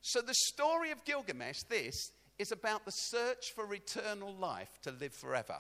So, 0.02 0.22
the 0.22 0.34
story 0.34 0.92
of 0.92 1.04
Gilgamesh, 1.04 1.64
this, 1.64 2.12
is 2.40 2.52
about 2.52 2.86
the 2.86 2.92
search 2.92 3.52
for 3.54 3.74
eternal 3.74 4.34
life 4.34 4.80
to 4.84 4.92
live 4.92 5.14
forever. 5.14 5.58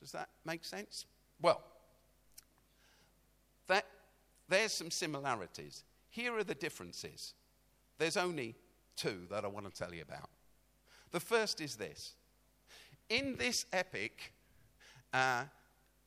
Does 0.00 0.12
that 0.12 0.28
make 0.44 0.64
sense? 0.64 1.04
Well, 1.42 1.60
that, 3.66 3.84
there's 4.48 4.72
some 4.72 4.90
similarities. 4.90 5.84
Here 6.08 6.34
are 6.36 6.44
the 6.44 6.54
differences. 6.54 7.34
There's 7.98 8.16
only 8.16 8.54
two 8.96 9.26
that 9.30 9.44
I 9.44 9.48
want 9.48 9.72
to 9.72 9.72
tell 9.72 9.94
you 9.94 10.02
about. 10.02 10.30
The 11.10 11.20
first 11.20 11.60
is 11.60 11.76
this 11.76 12.14
in 13.08 13.36
this 13.36 13.66
epic 13.72 14.32
uh, 15.12 15.42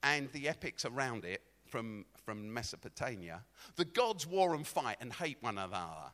and 0.02 0.32
the 0.32 0.48
epics 0.48 0.86
around 0.86 1.26
it, 1.26 1.42
from, 1.74 2.06
from 2.24 2.54
Mesopotamia, 2.54 3.42
the 3.78 3.86
gods 3.86 4.28
war 4.28 4.54
and 4.54 4.68
fight 4.68 4.98
and 5.02 5.12
hate 5.12 5.38
one 5.42 5.58
another. 5.58 6.12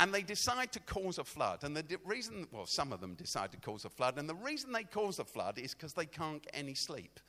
And 0.00 0.12
they 0.12 0.22
decide 0.22 0.72
to 0.72 0.80
cause 0.80 1.18
a 1.18 1.24
flood. 1.24 1.62
And 1.62 1.76
the 1.76 1.84
reason, 2.04 2.48
well, 2.50 2.66
some 2.66 2.92
of 2.92 3.00
them 3.00 3.14
decide 3.14 3.52
to 3.52 3.56
cause 3.58 3.84
a 3.84 3.88
flood. 3.88 4.18
And 4.18 4.28
the 4.28 4.34
reason 4.34 4.72
they 4.72 4.82
cause 4.82 5.20
a 5.20 5.24
flood 5.24 5.60
is 5.60 5.74
because 5.74 5.92
they 5.92 6.06
can't 6.06 6.42
get 6.42 6.50
any 6.52 6.74
sleep. 6.74 7.20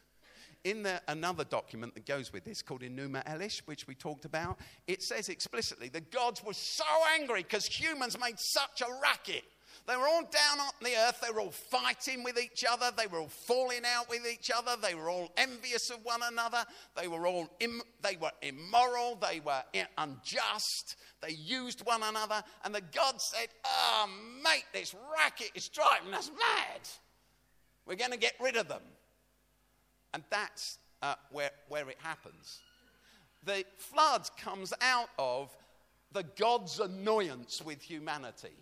In 0.64 0.82
the, 0.82 1.00
another 1.08 1.44
document 1.44 1.94
that 1.94 2.08
goes 2.08 2.34
with 2.34 2.44
this 2.44 2.64
called 2.64 2.82
Enuma 2.82 3.24
Elish, 3.26 3.60
which 3.66 3.86
we 3.86 3.94
talked 3.94 4.26
about, 4.26 4.58
it 4.88 5.04
says 5.04 5.30
explicitly 5.30 5.88
the 5.88 6.02
gods 6.02 6.44
were 6.44 6.54
so 6.54 6.84
angry 7.20 7.44
because 7.44 7.68
humans 7.68 8.20
made 8.20 8.40
such 8.40 8.82
a 8.82 8.88
racket 9.04 9.44
they 9.88 9.96
were 9.96 10.08
all 10.08 10.24
down 10.24 10.60
on 10.60 10.72
the 10.82 10.96
earth. 11.08 11.22
They 11.26 11.32
were 11.32 11.40
all 11.40 11.52
fighting 11.52 12.22
with 12.24 12.38
each 12.38 12.66
other. 12.70 12.92
They 12.96 13.08
were 13.08 13.20
all 13.20 13.30
falling 13.30 13.84
out 13.86 14.10
with 14.10 14.28
each 14.30 14.52
other. 14.54 14.76
They 14.82 14.96
were 14.96 15.10
all 15.10 15.32
envious 15.38 15.90
of 15.90 16.04
one 16.04 16.20
another. 16.30 16.66
They 16.96 17.08
were 17.08 17.26
all 17.26 17.50
Im- 17.62 17.82
they 18.02 18.18
were 18.18 18.32
immoral. 18.42 19.16
They 19.16 19.40
were 19.40 19.64
unjust. 19.98 20.98
They 21.22 21.32
used 21.32 21.86
one 21.86 22.04
another. 22.04 22.44
And 22.66 22.76
the 22.76 22.82
God 22.94 23.22
said, 23.22 23.48
"Oh, 23.64 24.10
mate, 24.44 24.66
this 24.74 24.94
racket 25.18 25.52
is 25.56 25.70
driving 25.70 26.14
us 26.14 26.32
mad. 26.38 26.82
We're 27.86 27.96
going 27.96 28.12
to 28.12 28.18
get 28.18 28.34
rid 28.42 28.58
of 28.58 28.68
them." 28.68 28.84
And 30.14 30.24
that's 30.30 30.80
uh, 31.02 31.16
where, 31.32 31.52
where 31.70 31.90
it 31.90 31.98
happens. 32.00 32.60
The 33.46 33.64
flood 33.78 34.28
comes 34.38 34.74
out 34.82 35.10
of 35.18 35.56
the 36.12 36.24
God's 36.24 36.80
annoyance 36.82 37.62
with 37.64 37.82
humanity. 37.82 38.56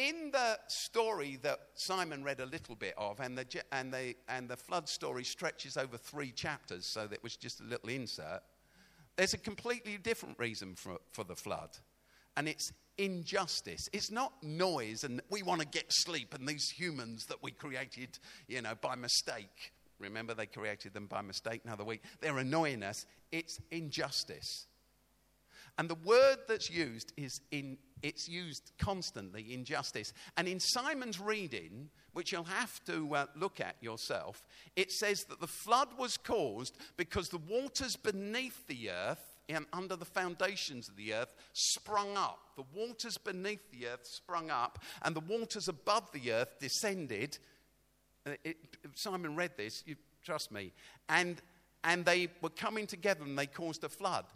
In 0.00 0.30
the 0.30 0.58
story 0.68 1.38
that 1.42 1.58
Simon 1.74 2.24
read 2.24 2.40
a 2.40 2.46
little 2.46 2.74
bit 2.74 2.94
of, 2.96 3.20
and 3.20 3.36
the, 3.36 3.44
and, 3.70 3.92
the, 3.92 4.14
and 4.30 4.48
the 4.48 4.56
flood 4.56 4.88
story 4.88 5.24
stretches 5.24 5.76
over 5.76 5.98
three 5.98 6.32
chapters, 6.32 6.86
so 6.86 7.06
that 7.06 7.22
was 7.22 7.36
just 7.36 7.60
a 7.60 7.64
little 7.64 7.90
insert, 7.90 8.40
there's 9.16 9.34
a 9.34 9.38
completely 9.38 9.98
different 9.98 10.38
reason 10.38 10.74
for, 10.74 10.96
for 11.12 11.22
the 11.22 11.36
flood, 11.36 11.76
and 12.38 12.48
it's 12.48 12.72
injustice. 12.96 13.90
It's 13.92 14.10
not 14.10 14.32
noise 14.42 15.04
and 15.04 15.20
we 15.28 15.42
want 15.42 15.60
to 15.60 15.66
get 15.66 15.84
sleep 15.90 16.32
and 16.32 16.48
these 16.48 16.70
humans 16.70 17.26
that 17.26 17.42
we 17.42 17.50
created, 17.50 18.18
you 18.48 18.62
know, 18.62 18.72
by 18.80 18.94
mistake. 18.94 19.72
Remember, 19.98 20.32
they 20.32 20.46
created 20.46 20.94
them 20.94 21.08
by 21.08 21.20
mistake 21.20 21.60
another 21.66 21.84
week. 21.84 22.02
They're 22.22 22.38
annoying 22.38 22.82
us. 22.82 23.04
It's 23.32 23.60
injustice. 23.70 24.66
And 25.80 25.88
the 25.88 25.94
word 25.94 26.36
that's 26.46 26.68
used 26.68 27.14
is 27.16 27.40
in, 27.52 27.78
it's 28.02 28.28
used 28.28 28.70
constantly, 28.78 29.54
injustice. 29.54 30.12
And 30.36 30.46
in 30.46 30.60
Simon's 30.60 31.18
reading, 31.18 31.88
which 32.12 32.32
you'll 32.32 32.44
have 32.44 32.84
to 32.84 33.14
uh, 33.14 33.26
look 33.34 33.62
at 33.62 33.76
yourself, 33.80 34.44
it 34.76 34.92
says 34.92 35.24
that 35.30 35.40
the 35.40 35.46
flood 35.46 35.88
was 35.98 36.18
caused 36.18 36.76
because 36.98 37.30
the 37.30 37.40
waters 37.48 37.96
beneath 37.96 38.66
the 38.66 38.90
earth 38.90 39.38
and 39.48 39.64
under 39.72 39.96
the 39.96 40.04
foundations 40.04 40.86
of 40.90 40.96
the 40.96 41.14
earth 41.14 41.34
sprung 41.54 42.14
up. 42.14 42.40
The 42.56 42.64
waters 42.78 43.16
beneath 43.16 43.70
the 43.70 43.86
earth 43.86 44.04
sprung 44.06 44.50
up, 44.50 44.80
and 45.00 45.16
the 45.16 45.20
waters 45.20 45.66
above 45.66 46.12
the 46.12 46.30
earth 46.30 46.58
descended. 46.60 47.38
Uh, 48.26 48.32
it, 48.44 48.58
Simon 48.96 49.34
read 49.34 49.52
this, 49.56 49.82
you 49.86 49.96
trust 50.22 50.52
me, 50.52 50.72
and, 51.08 51.40
and 51.84 52.04
they 52.04 52.28
were 52.42 52.50
coming 52.50 52.86
together 52.86 53.24
and 53.24 53.38
they 53.38 53.46
caused 53.46 53.82
a 53.82 53.88
flood. 53.88 54.26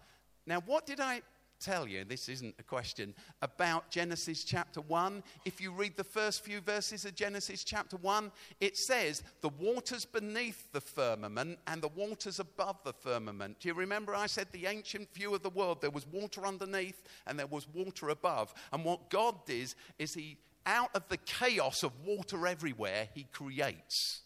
Now, 0.47 0.63
what 0.65 0.87
did 0.87 1.01
I 1.01 1.21
tell 1.65 1.89
you, 1.89 2.05
this 2.05 2.29
isn't 2.29 2.55
a 2.59 2.63
question, 2.63 3.15
about 3.41 3.91
Genesis 3.91 4.45
chapter 4.45 4.81
1. 4.83 5.23
If 5.45 5.61
you 5.61 5.73
read 5.73 5.97
the 5.97 6.05
first 6.05 6.45
few 6.45 6.61
verses 6.61 7.05
of 7.05 7.15
Genesis 7.15 7.65
chapter 7.65 7.97
1, 7.97 8.31
it 8.61 8.77
says, 8.77 9.23
The 9.41 9.49
waters 9.49 10.05
beneath 10.05 10.71
the 10.73 10.81
firmament 10.81 11.59
and 11.67 11.81
the 11.81 11.89
waters 11.89 12.39
above 12.39 12.77
the 12.85 12.93
firmament. 12.93 13.61
Do 13.61 13.69
you 13.69 13.75
remember 13.75 14.15
I 14.15 14.27
said 14.27 14.49
the 14.53 14.67
ancient 14.67 15.13
view 15.15 15.35
of 15.35 15.43
the 15.43 15.51
world? 15.51 15.81
There 15.81 15.91
was 15.91 16.07
water 16.07 16.47
underneath 16.47 17.03
and 17.27 17.39
there 17.39 17.47
was 17.47 17.67
water 17.73 18.11
above. 18.11 18.53
And 18.73 18.85
what 18.85 19.09
God 19.09 19.47
does 19.47 19.75
is 19.99 20.15
He, 20.15 20.37
out 20.67 20.91
of 20.95 21.09
the 21.09 21.19
chaos 21.19 21.83
of 21.83 21.93
water 22.05 22.47
everywhere, 22.47 23.09
He 23.15 23.27
creates. 23.33 24.21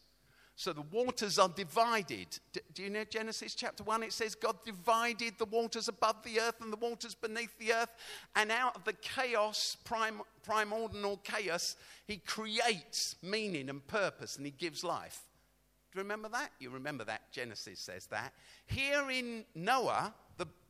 So 0.59 0.73
the 0.73 0.83
waters 0.83 1.39
are 1.39 1.49
divided. 1.49 2.37
Do 2.75 2.83
you 2.83 2.91
know 2.91 3.05
Genesis 3.05 3.55
chapter 3.55 3.85
1? 3.85 4.03
It 4.03 4.13
says 4.13 4.35
God 4.35 4.57
divided 4.65 5.35
the 5.39 5.45
waters 5.45 5.87
above 5.87 6.17
the 6.25 6.41
earth 6.41 6.57
and 6.61 6.73
the 6.73 6.77
waters 6.77 7.15
beneath 7.15 7.57
the 7.61 7.73
earth. 7.73 7.95
And 8.35 8.51
out 8.51 8.75
of 8.75 8.83
the 8.83 8.95
chaos, 8.95 9.77
prim, 9.85 10.21
primordial 10.43 11.19
chaos, 11.19 11.77
He 12.09 12.17
creates 12.17 13.15
meaning 13.23 13.71
and 13.71 13.87
purpose 13.87 14.37
and 14.37 14.45
He 14.45 14.51
gives 14.51 14.83
life. 14.83 15.21
Do 15.93 16.01
you 16.01 16.03
remember 16.03 16.29
that? 16.31 16.51
You 16.59 16.71
remember 16.71 17.05
that? 17.05 17.31
Genesis 17.31 17.79
says 17.79 18.07
that. 18.07 18.33
Here 18.67 19.09
in 19.13 19.45
Noah, 19.55 20.13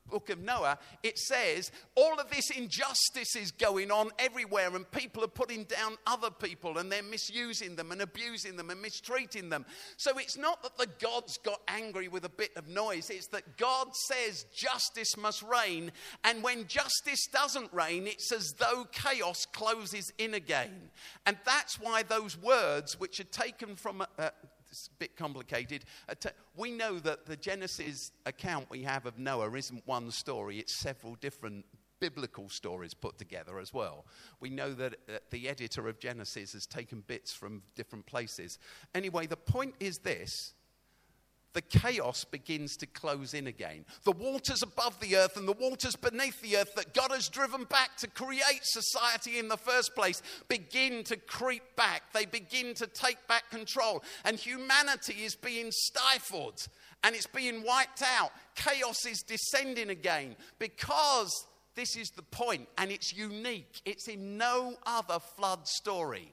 book 0.09 0.31
of 0.31 0.41
Noah, 0.41 0.79
it 1.03 1.19
says 1.19 1.71
all 1.95 2.19
of 2.19 2.31
this 2.31 2.51
injustice 2.51 3.37
is 3.37 3.51
going 3.51 3.91
on 3.91 4.11
everywhere, 4.19 4.75
and 4.75 4.91
people 4.91 5.25
are 5.25 5.29
putting 5.29 5.65
down 5.65 5.97
other 6.07 6.31
people 6.31 6.79
and 6.79 6.91
they're 6.91 7.03
misusing 7.03 7.77
them 7.77 7.93
and 7.93 8.03
abusing 8.03 8.57
them 8.57 8.71
and 8.71 8.81
mistreating 8.81 9.49
them. 9.49 9.65
So 9.97 10.19
it's 10.19 10.37
not 10.37 10.63
that 10.63 10.77
the 10.77 10.89
gods 11.01 11.39
got 11.39 11.61
angry 11.69 12.09
with 12.09 12.25
a 12.25 12.31
bit 12.31 12.51
of 12.57 12.69
noise, 12.69 13.11
it's 13.11 13.29
that 13.29 13.57
God 13.57 13.89
says 14.09 14.47
justice 14.55 15.17
must 15.17 15.43
reign, 15.43 15.93
and 16.25 16.43
when 16.43 16.67
justice 16.67 17.27
doesn't 17.33 17.73
reign, 17.73 18.07
it's 18.07 18.33
as 18.33 18.55
though 18.59 18.87
chaos 18.93 19.47
closes 19.53 20.13
in 20.19 20.35
again. 20.35 20.91
And 21.27 21.37
that's 21.45 21.81
why 21.81 22.03
those 22.03 22.37
words, 22.37 22.99
which 22.99 23.21
are 23.21 23.25
taken 23.25 23.77
from 23.77 24.05
a, 24.19 24.33
it's 24.71 24.89
a 24.89 24.99
bit 24.99 25.17
complicated. 25.17 25.85
We 26.57 26.71
know 26.71 26.99
that 27.01 27.27
the 27.27 27.37
Genesis 27.37 28.13
account 28.27 28.69
we 28.71 28.83
have 28.83 29.07
of 29.07 29.19
Noah 29.19 29.53
isn't 29.55 29.87
one 29.87 30.11
story, 30.11 30.59
it's 30.59 30.73
several 30.73 31.15
different 31.17 31.65
biblical 32.01 32.49
stories 32.49 32.95
put 32.95 33.19
together 33.19 33.59
as 33.59 33.73
well. 33.73 34.07
We 34.41 34.51
know 34.51 34.73
that 34.75 34.95
uh, 35.09 35.19
the 35.31 35.49
editor 35.49 35.89
of 35.89 35.99
Genesis 35.99 36.53
has 36.53 36.67
taken 36.67 37.03
bits 37.07 37.33
from 37.33 37.63
different 37.75 38.07
places. 38.07 38.59
Anyway, 38.95 39.27
the 39.27 39.37
point 39.37 39.75
is 39.81 39.99
this 39.99 40.55
the 41.55 41.63
chaos 41.63 42.25
begins 42.25 42.77
to 42.77 42.87
close 42.87 43.35
in 43.35 43.47
again. 43.47 43.85
The 44.05 44.13
waters 44.13 44.63
above 44.63 45.01
the 45.01 45.17
earth 45.17 45.37
and 45.37 45.49
the 45.49 45.53
waters 45.53 45.97
beneath 45.97 46.41
the 46.43 46.59
earth 46.59 46.75
that 46.77 46.95
God 46.95 47.11
has 47.11 47.29
driven 47.29 47.65
back 47.65 47.97
to 47.99 48.07
create 48.07 48.61
society 48.63 49.39
in 49.39 49.49
the 49.49 49.57
first 49.57 49.95
place 49.95 50.23
begin 50.49 51.05
to 51.05 51.17
creep 51.17 51.63
back. 51.77 52.03
They 52.13 52.27
begin 52.27 52.75
to 52.75 52.87
take 52.87 53.27
back 53.29 53.51
control. 53.51 54.03
And 54.25 54.37
humanity 54.37 55.25
is 55.25 55.35
being 55.35 55.71
stifled 55.71 56.69
and 57.03 57.15
it's 57.15 57.27
being 57.27 57.63
wiped 57.65 58.03
out. 58.03 58.31
Chaos 58.55 59.07
is 59.07 59.23
descending 59.23 59.91
again 59.91 60.37
because 60.59 61.47
this 61.75 61.97
is 61.97 62.11
the 62.11 62.23
point 62.23 62.69
and 62.77 62.91
it's 62.91 63.15
unique. 63.15 63.81
It's 63.85 64.09
in 64.09 64.37
no 64.37 64.75
other 64.85 65.19
flood 65.19 65.67
story. 65.67 66.33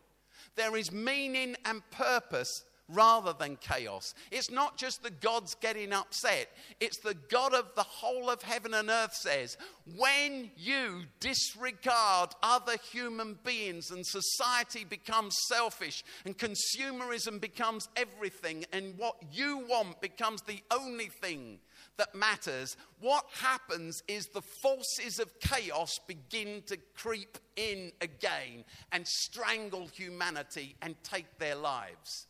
There 0.55 0.75
is 0.75 0.91
meaning 0.91 1.55
and 1.65 1.81
purpose 1.91 2.63
rather 2.87 3.33
than 3.33 3.57
chaos. 3.57 4.13
It's 4.31 4.51
not 4.51 4.77
just 4.77 5.01
the 5.01 5.11
gods 5.11 5.55
getting 5.55 5.93
upset, 5.93 6.49
it's 6.79 6.99
the 6.99 7.15
God 7.29 7.53
of 7.53 7.73
the 7.75 7.83
whole 7.83 8.29
of 8.29 8.41
heaven 8.41 8.73
and 8.73 8.89
earth 8.89 9.13
says, 9.13 9.57
when 9.97 10.51
you 10.55 11.03
disregard 11.19 12.31
other 12.43 12.75
human 12.91 13.37
beings 13.43 13.91
and 13.91 14.05
society 14.05 14.83
becomes 14.83 15.35
selfish 15.47 16.03
and 16.25 16.37
consumerism 16.37 17.39
becomes 17.39 17.89
everything 17.95 18.65
and 18.71 18.97
what 18.97 19.15
you 19.31 19.65
want 19.69 20.01
becomes 20.01 20.41
the 20.43 20.61
only 20.71 21.07
thing 21.07 21.59
that 21.97 22.13
matters, 22.13 22.75
what 22.99 23.25
happens 23.41 24.01
is 24.07 24.25
the 24.27 24.41
forces 24.41 25.19
of 25.19 25.39
chaos 25.39 25.91
begin 26.07 26.61
to 26.67 26.77
creep 26.95 27.37
in 27.55 27.91
again 28.01 28.63
and 28.91 29.07
strangle 29.07 29.87
humanity 29.87 30.75
and 30.81 30.95
take 31.03 31.37
their 31.39 31.55
lives. 31.55 32.27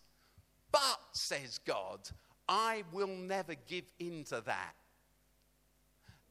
But, 0.76 1.00
says 1.14 1.58
God, 1.66 2.02
I 2.50 2.84
will 2.92 3.08
never 3.08 3.54
give 3.66 3.86
in 3.98 4.26
to 4.26 4.42
that. 4.46 4.74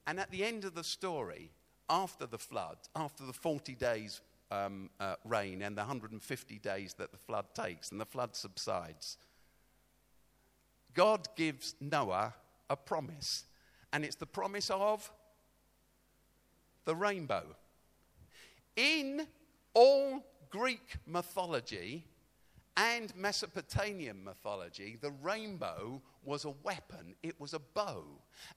And 0.07 0.20
at 0.20 0.30
the 0.30 0.45
end 0.45 0.66
of 0.66 0.74
the 0.74 0.84
story, 0.84 1.51
after 1.88 2.26
the 2.26 2.36
flood, 2.36 2.76
after 2.95 3.24
the 3.24 3.32
40 3.32 3.74
days 3.74 4.20
um, 4.51 4.90
uh, 5.01 5.14
rain 5.24 5.62
and 5.62 5.74
the 5.74 5.80
150 5.80 6.59
days 6.59 6.92
that 6.99 7.11
the 7.11 7.16
flood 7.16 7.47
takes 7.55 7.90
and 7.90 7.99
the 7.99 8.05
flood 8.05 8.36
subsides, 8.36 9.16
God 10.92 11.26
gives 11.36 11.74
Noah 11.80 12.34
a 12.68 12.76
promise. 12.76 13.45
And 13.95 14.05
it's 14.05 14.16
the 14.16 14.26
promise 14.26 14.68
of 14.68 15.11
the 16.84 16.95
rainbow. 16.95 17.45
In 18.76 19.26
all 19.72 20.22
Greek 20.51 20.97
mythology, 21.07 22.05
and 22.77 23.14
Mesopotamian 23.14 24.25
mythology, 24.25 24.99
the 25.01 25.12
rainbow 25.22 26.03
was 26.25 26.45
a 26.45 26.55
weapon, 26.64 27.14
it 27.22 27.39
was 27.41 27.55
a 27.55 27.61
bow, 27.61 28.05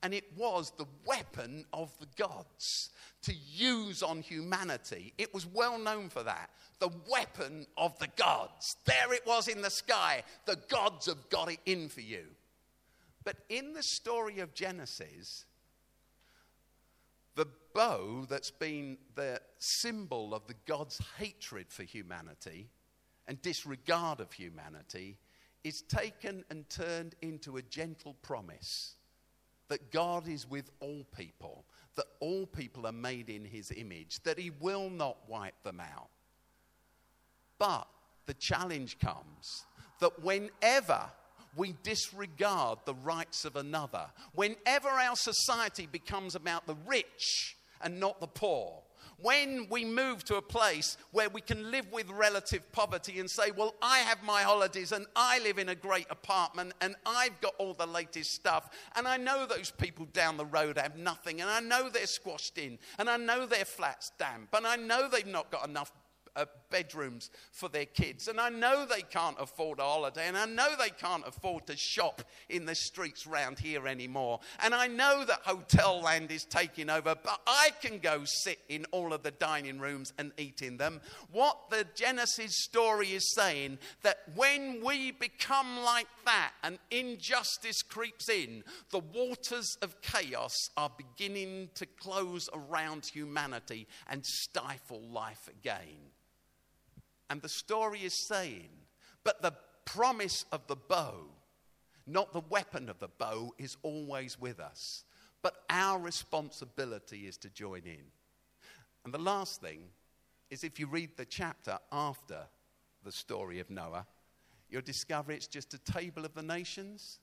and 0.01 0.13
it 0.13 0.25
was 0.35 0.71
the 0.71 0.87
weapon 1.05 1.65
of 1.71 1.91
the 1.99 2.07
gods 2.17 2.89
to 3.21 3.33
use 3.33 4.01
on 4.01 4.21
humanity. 4.21 5.13
It 5.17 5.33
was 5.33 5.45
well 5.45 5.77
known 5.77 6.09
for 6.09 6.23
that. 6.23 6.49
The 6.79 6.89
weapon 7.09 7.67
of 7.77 7.97
the 7.99 8.07
gods. 8.15 8.77
There 8.85 9.13
it 9.13 9.25
was 9.27 9.47
in 9.47 9.61
the 9.61 9.69
sky. 9.69 10.23
The 10.45 10.57
gods 10.67 11.05
have 11.05 11.29
got 11.29 11.51
it 11.51 11.59
in 11.65 11.89
for 11.89 12.01
you. 12.01 12.25
But 13.23 13.37
in 13.49 13.73
the 13.73 13.83
story 13.83 14.39
of 14.39 14.53
Genesis, 14.53 15.45
the 17.35 17.47
bow 17.75 18.25
that's 18.27 18.51
been 18.51 18.97
the 19.13 19.41
symbol 19.59 20.33
of 20.33 20.47
the 20.47 20.55
God's 20.65 20.99
hatred 21.19 21.67
for 21.69 21.83
humanity 21.83 22.69
and 23.27 23.41
disregard 23.41 24.19
of 24.19 24.31
humanity 24.31 25.17
is 25.63 25.81
taken 25.81 26.43
and 26.49 26.69
turned 26.69 27.15
into 27.21 27.57
a 27.57 27.61
gentle 27.61 28.15
promise 28.21 28.95
that 29.67 29.91
God 29.91 30.27
is 30.27 30.49
with 30.49 30.69
all 30.79 31.05
people, 31.15 31.65
that 31.95 32.05
all 32.19 32.45
people 32.45 32.87
are 32.87 32.93
made 32.93 33.29
in 33.29 33.43
his 33.43 33.71
image, 33.75 34.21
that 34.23 34.39
he 34.39 34.49
will 34.49 34.89
not 34.89 35.17
wipe 35.27 35.61
them 35.63 35.81
out. 35.81 36.09
But 37.59 37.87
the 38.25 38.35
challenge 38.35 38.99
comes 38.99 39.65
that 39.99 40.23
whenever 40.23 41.09
we 41.55 41.75
disregard 41.83 42.79
the 42.85 42.93
rights 42.93 43.43
of 43.43 43.55
another, 43.55 44.05
whenever 44.33 44.89
our 44.89 45.15
society 45.15 45.87
becomes 45.91 46.35
about 46.35 46.67
the 46.67 46.77
rich 46.85 47.57
and 47.81 47.99
not 47.99 48.21
the 48.21 48.27
poor, 48.27 48.83
When 49.19 49.67
we 49.71 49.83
move 49.83 50.23
to 50.25 50.35
a 50.35 50.41
place 50.41 50.95
where 51.11 51.27
we 51.29 51.41
can 51.41 51.71
live 51.71 51.91
with 51.91 52.07
relative 52.09 52.71
poverty 52.71 53.19
and 53.19 53.29
say, 53.29 53.49
Well, 53.49 53.73
I 53.81 53.99
have 53.99 54.21
my 54.23 54.43
holidays 54.43 54.91
and 54.91 55.07
I 55.15 55.39
live 55.39 55.57
in 55.57 55.69
a 55.69 55.75
great 55.75 56.05
apartment 56.11 56.73
and 56.81 56.95
I've 57.05 57.41
got 57.41 57.55
all 57.57 57.73
the 57.73 57.87
latest 57.87 58.33
stuff, 58.33 58.69
and 58.95 59.07
I 59.07 59.17
know 59.17 59.47
those 59.47 59.71
people 59.71 60.05
down 60.13 60.37
the 60.37 60.45
road 60.45 60.77
have 60.77 60.97
nothing, 60.97 61.41
and 61.41 61.49
I 61.49 61.59
know 61.59 61.89
they're 61.89 62.05
squashed 62.05 62.57
in, 62.57 62.77
and 62.99 63.09
I 63.09 63.17
know 63.17 63.45
their 63.45 63.65
flat's 63.65 64.11
damp, 64.19 64.49
and 64.53 64.67
I 64.67 64.75
know 64.75 65.09
they've 65.09 65.25
not 65.25 65.51
got 65.51 65.67
enough 65.67 65.91
uh, 66.37 66.45
bedrooms 66.69 67.29
for 67.51 67.67
their 67.67 67.85
kids. 67.85 68.27
And 68.27 68.39
I 68.39 68.49
know 68.49 68.85
they 68.85 69.01
can't 69.01 69.37
afford 69.39 69.79
a 69.79 69.83
holiday, 69.83 70.27
and 70.27 70.37
I 70.37 70.45
know 70.45 70.69
they 70.77 70.89
can't 70.89 71.27
afford 71.27 71.67
to 71.67 71.75
shop 71.75 72.21
in 72.49 72.65
the 72.65 72.75
streets 72.75 73.25
round 73.25 73.59
here 73.59 73.87
anymore. 73.87 74.39
And 74.63 74.73
I 74.73 74.87
know 74.87 75.25
that 75.25 75.41
hotel 75.43 76.01
land 76.01 76.31
is 76.31 76.45
taking 76.45 76.89
over, 76.89 77.15
but 77.21 77.41
I 77.47 77.71
can 77.81 77.99
go 77.99 78.21
sit 78.25 78.59
in 78.69 78.85
all 78.91 79.13
of 79.13 79.23
the 79.23 79.31
dining 79.31 79.79
rooms 79.79 80.13
and 80.17 80.31
eat 80.37 80.61
in 80.61 80.77
them. 80.77 81.01
What 81.31 81.69
the 81.69 81.85
Genesis 81.95 82.51
story 82.63 83.07
is 83.07 83.33
saying 83.33 83.79
that 84.03 84.19
when 84.35 84.83
we 84.83 85.11
become 85.11 85.83
like 85.83 86.07
that 86.25 86.51
and 86.63 86.77
injustice 86.91 87.81
creeps 87.81 88.29
in, 88.29 88.63
the 88.91 88.99
waters 88.99 89.77
of 89.81 90.01
chaos 90.01 90.53
are 90.75 90.91
beginning 90.97 91.69
to 91.75 91.85
close 91.85 92.49
around 92.53 93.05
humanity 93.05 93.87
and 94.09 94.25
stifle 94.25 95.01
life 95.11 95.49
again. 95.49 96.11
And 97.29 97.41
the 97.41 97.49
story 97.49 97.99
is 97.99 98.13
saying, 98.13 98.69
but 99.23 99.41
the 99.41 99.53
promise 99.85 100.45
of 100.51 100.65
the 100.67 100.75
bow, 100.75 101.25
not 102.05 102.31
the 102.33 102.43
weapon 102.49 102.89
of 102.89 102.99
the 102.99 103.09
bow, 103.09 103.53
is 103.57 103.77
always 103.83 104.39
with 104.39 104.59
us. 104.59 105.03
But 105.41 105.63
our 105.69 105.99
responsibility 105.99 107.27
is 107.27 107.37
to 107.37 107.49
join 107.49 107.81
in. 107.85 108.03
And 109.03 109.13
the 109.13 109.19
last 109.19 109.61
thing 109.61 109.79
is 110.49 110.63
if 110.63 110.79
you 110.79 110.87
read 110.87 111.11
the 111.15 111.25
chapter 111.25 111.77
after 111.91 112.39
the 113.03 113.11
story 113.11 113.59
of 113.59 113.69
Noah, 113.69 114.05
you'll 114.69 114.81
discover 114.81 115.31
it's 115.31 115.47
just 115.47 115.73
a 115.73 115.79
table 115.79 116.25
of 116.25 116.33
the 116.33 116.43
nations. 116.43 117.19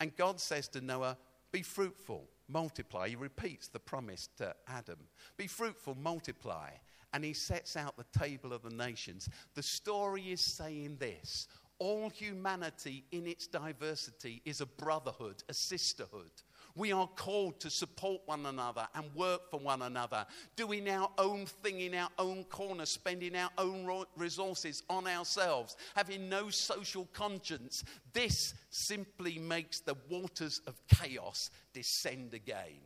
And 0.00 0.16
God 0.16 0.40
says 0.40 0.68
to 0.68 0.80
Noah, 0.80 1.16
Be 1.52 1.62
fruitful, 1.62 2.28
multiply. 2.48 3.08
He 3.08 3.16
repeats 3.16 3.68
the 3.68 3.78
promise 3.78 4.28
to 4.38 4.54
Adam 4.68 4.98
Be 5.36 5.46
fruitful, 5.46 5.96
multiply 5.96 6.70
and 7.12 7.24
he 7.24 7.32
sets 7.32 7.76
out 7.76 7.96
the 7.96 8.18
table 8.18 8.52
of 8.52 8.62
the 8.62 8.70
nations. 8.70 9.28
The 9.54 9.62
story 9.62 10.32
is 10.32 10.40
saying 10.40 10.96
this 10.98 11.48
all 11.82 12.10
humanity 12.10 13.04
in 13.10 13.26
its 13.26 13.48
diversity 13.48 14.40
is 14.44 14.60
a 14.60 14.66
brotherhood, 14.66 15.42
a 15.48 15.52
sisterhood. 15.52 16.30
We 16.76 16.92
are 16.92 17.08
called 17.08 17.58
to 17.58 17.70
support 17.70 18.22
one 18.24 18.46
another 18.46 18.86
and 18.94 19.12
work 19.16 19.50
for 19.50 19.58
one 19.58 19.82
another, 19.82 20.24
doing 20.54 20.88
our 20.88 21.10
own 21.18 21.44
thing 21.44 21.80
in 21.80 21.94
our 21.94 22.08
own 22.20 22.44
corner, 22.44 22.86
spending 22.86 23.34
our 23.34 23.50
own 23.58 24.06
resources 24.16 24.84
on 24.88 25.08
ourselves, 25.08 25.76
having 25.96 26.28
no 26.28 26.50
social 26.50 27.08
conscience. 27.12 27.82
This 28.12 28.54
simply 28.70 29.40
makes 29.40 29.80
the 29.80 29.96
waters 30.08 30.60
of 30.68 30.80
chaos 30.86 31.50
descend 31.74 32.32
again. 32.32 32.78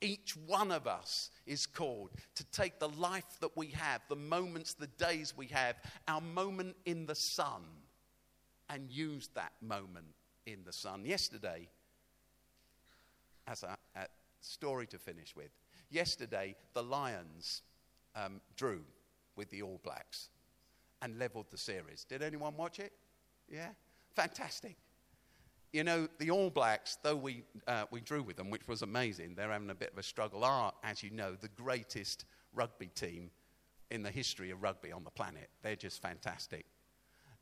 Each 0.00 0.36
one 0.36 0.70
of 0.70 0.86
us 0.86 1.30
is 1.46 1.64
called 1.66 2.10
to 2.34 2.44
take 2.50 2.78
the 2.78 2.88
life 2.88 3.40
that 3.40 3.56
we 3.56 3.68
have, 3.68 4.02
the 4.08 4.16
moments, 4.16 4.74
the 4.74 4.86
days 4.86 5.34
we 5.36 5.46
have, 5.46 5.76
our 6.06 6.20
moment 6.20 6.76
in 6.84 7.06
the 7.06 7.14
sun, 7.14 7.62
and 8.68 8.90
use 8.90 9.30
that 9.34 9.52
moment 9.62 10.06
in 10.44 10.58
the 10.64 10.72
sun. 10.72 11.04
Yesterday, 11.06 11.68
as 13.46 13.62
a, 13.62 13.76
a 13.94 14.06
story 14.40 14.86
to 14.88 14.98
finish 14.98 15.34
with, 15.34 15.50
yesterday 15.90 16.54
the 16.74 16.82
Lions 16.82 17.62
um, 18.14 18.40
drew 18.56 18.82
with 19.34 19.50
the 19.50 19.62
All 19.62 19.80
Blacks 19.82 20.28
and 21.00 21.18
leveled 21.18 21.46
the 21.50 21.58
series. 21.58 22.04
Did 22.04 22.22
anyone 22.22 22.56
watch 22.56 22.80
it? 22.80 22.92
Yeah? 23.48 23.68
Fantastic. 24.14 24.76
You 25.76 25.84
know, 25.84 26.08
the 26.16 26.30
All 26.30 26.48
Blacks, 26.48 26.96
though 27.02 27.16
we, 27.16 27.42
uh, 27.66 27.84
we 27.90 28.00
drew 28.00 28.22
with 28.22 28.36
them, 28.36 28.48
which 28.48 28.66
was 28.66 28.80
amazing, 28.80 29.34
they're 29.34 29.52
having 29.52 29.68
a 29.68 29.74
bit 29.74 29.92
of 29.92 29.98
a 29.98 30.02
struggle, 30.02 30.42
are, 30.42 30.72
as 30.82 31.02
you 31.02 31.10
know, 31.10 31.34
the 31.38 31.50
greatest 31.50 32.24
rugby 32.54 32.86
team 32.86 33.30
in 33.90 34.02
the 34.02 34.10
history 34.10 34.50
of 34.50 34.62
rugby 34.62 34.90
on 34.90 35.04
the 35.04 35.10
planet. 35.10 35.50
They're 35.60 35.76
just 35.76 36.00
fantastic. 36.00 36.64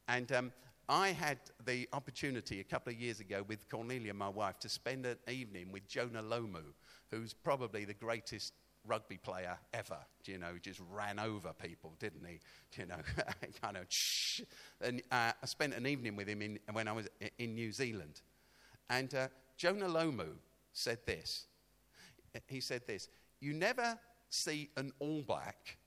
And 0.08 0.32
um, 0.32 0.52
I 0.88 1.10
had 1.12 1.38
the 1.64 1.88
opportunity 1.92 2.58
a 2.58 2.64
couple 2.64 2.92
of 2.92 2.98
years 2.98 3.20
ago 3.20 3.44
with 3.46 3.68
Cornelia, 3.68 4.12
my 4.12 4.30
wife, 4.30 4.58
to 4.58 4.68
spend 4.68 5.06
an 5.06 5.16
evening 5.28 5.70
with 5.70 5.86
Jonah 5.86 6.20
Lomu, 6.20 6.64
who's 7.12 7.32
probably 7.32 7.84
the 7.84 7.94
greatest 7.94 8.52
rugby 8.86 9.16
player 9.16 9.58
ever. 9.72 9.98
You 10.24 10.38
know, 10.38 10.52
just 10.60 10.80
ran 10.90 11.18
over 11.18 11.52
people, 11.52 11.94
didn't 11.98 12.26
he? 12.26 12.40
You 12.80 12.86
know, 12.86 12.96
kind 13.62 13.76
of. 13.76 13.86
Shh. 13.88 14.42
And 14.80 15.02
uh, 15.10 15.32
I 15.40 15.46
spent 15.46 15.74
an 15.74 15.86
evening 15.86 16.16
with 16.16 16.28
him 16.28 16.42
in, 16.42 16.58
when 16.72 16.88
I 16.88 16.92
was 16.92 17.08
in 17.38 17.54
New 17.54 17.72
Zealand, 17.72 18.20
and 18.90 19.14
uh, 19.14 19.28
Jonah 19.56 19.88
Lomu 19.88 20.28
said 20.72 20.98
this. 21.06 21.46
He 22.48 22.60
said 22.60 22.82
this: 22.86 23.08
"You 23.40 23.52
never 23.52 23.98
see 24.28 24.70
an 24.76 24.92
All 24.98 25.22
Black." 25.22 25.78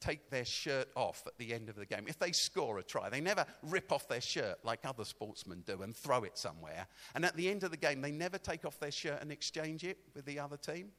Take 0.00 0.30
their 0.30 0.44
shirt 0.44 0.86
off 0.94 1.24
at 1.26 1.36
the 1.38 1.52
end 1.52 1.68
of 1.68 1.74
the 1.74 1.84
game. 1.84 2.04
If 2.06 2.20
they 2.20 2.30
score 2.30 2.78
a 2.78 2.84
try, 2.84 3.08
they 3.10 3.20
never 3.20 3.44
rip 3.64 3.90
off 3.90 4.06
their 4.06 4.20
shirt 4.20 4.64
like 4.64 4.78
other 4.84 5.04
sportsmen 5.04 5.64
do 5.66 5.82
and 5.82 5.92
throw 5.92 6.22
it 6.22 6.38
somewhere. 6.38 6.86
And 7.16 7.24
at 7.24 7.34
the 7.34 7.50
end 7.50 7.64
of 7.64 7.72
the 7.72 7.76
game, 7.76 8.00
they 8.00 8.12
never 8.12 8.38
take 8.38 8.64
off 8.64 8.78
their 8.78 8.92
shirt 8.92 9.20
and 9.20 9.32
exchange 9.32 9.82
it 9.82 9.98
with 10.14 10.24
the 10.24 10.38
other 10.38 10.56
team. 10.56 10.92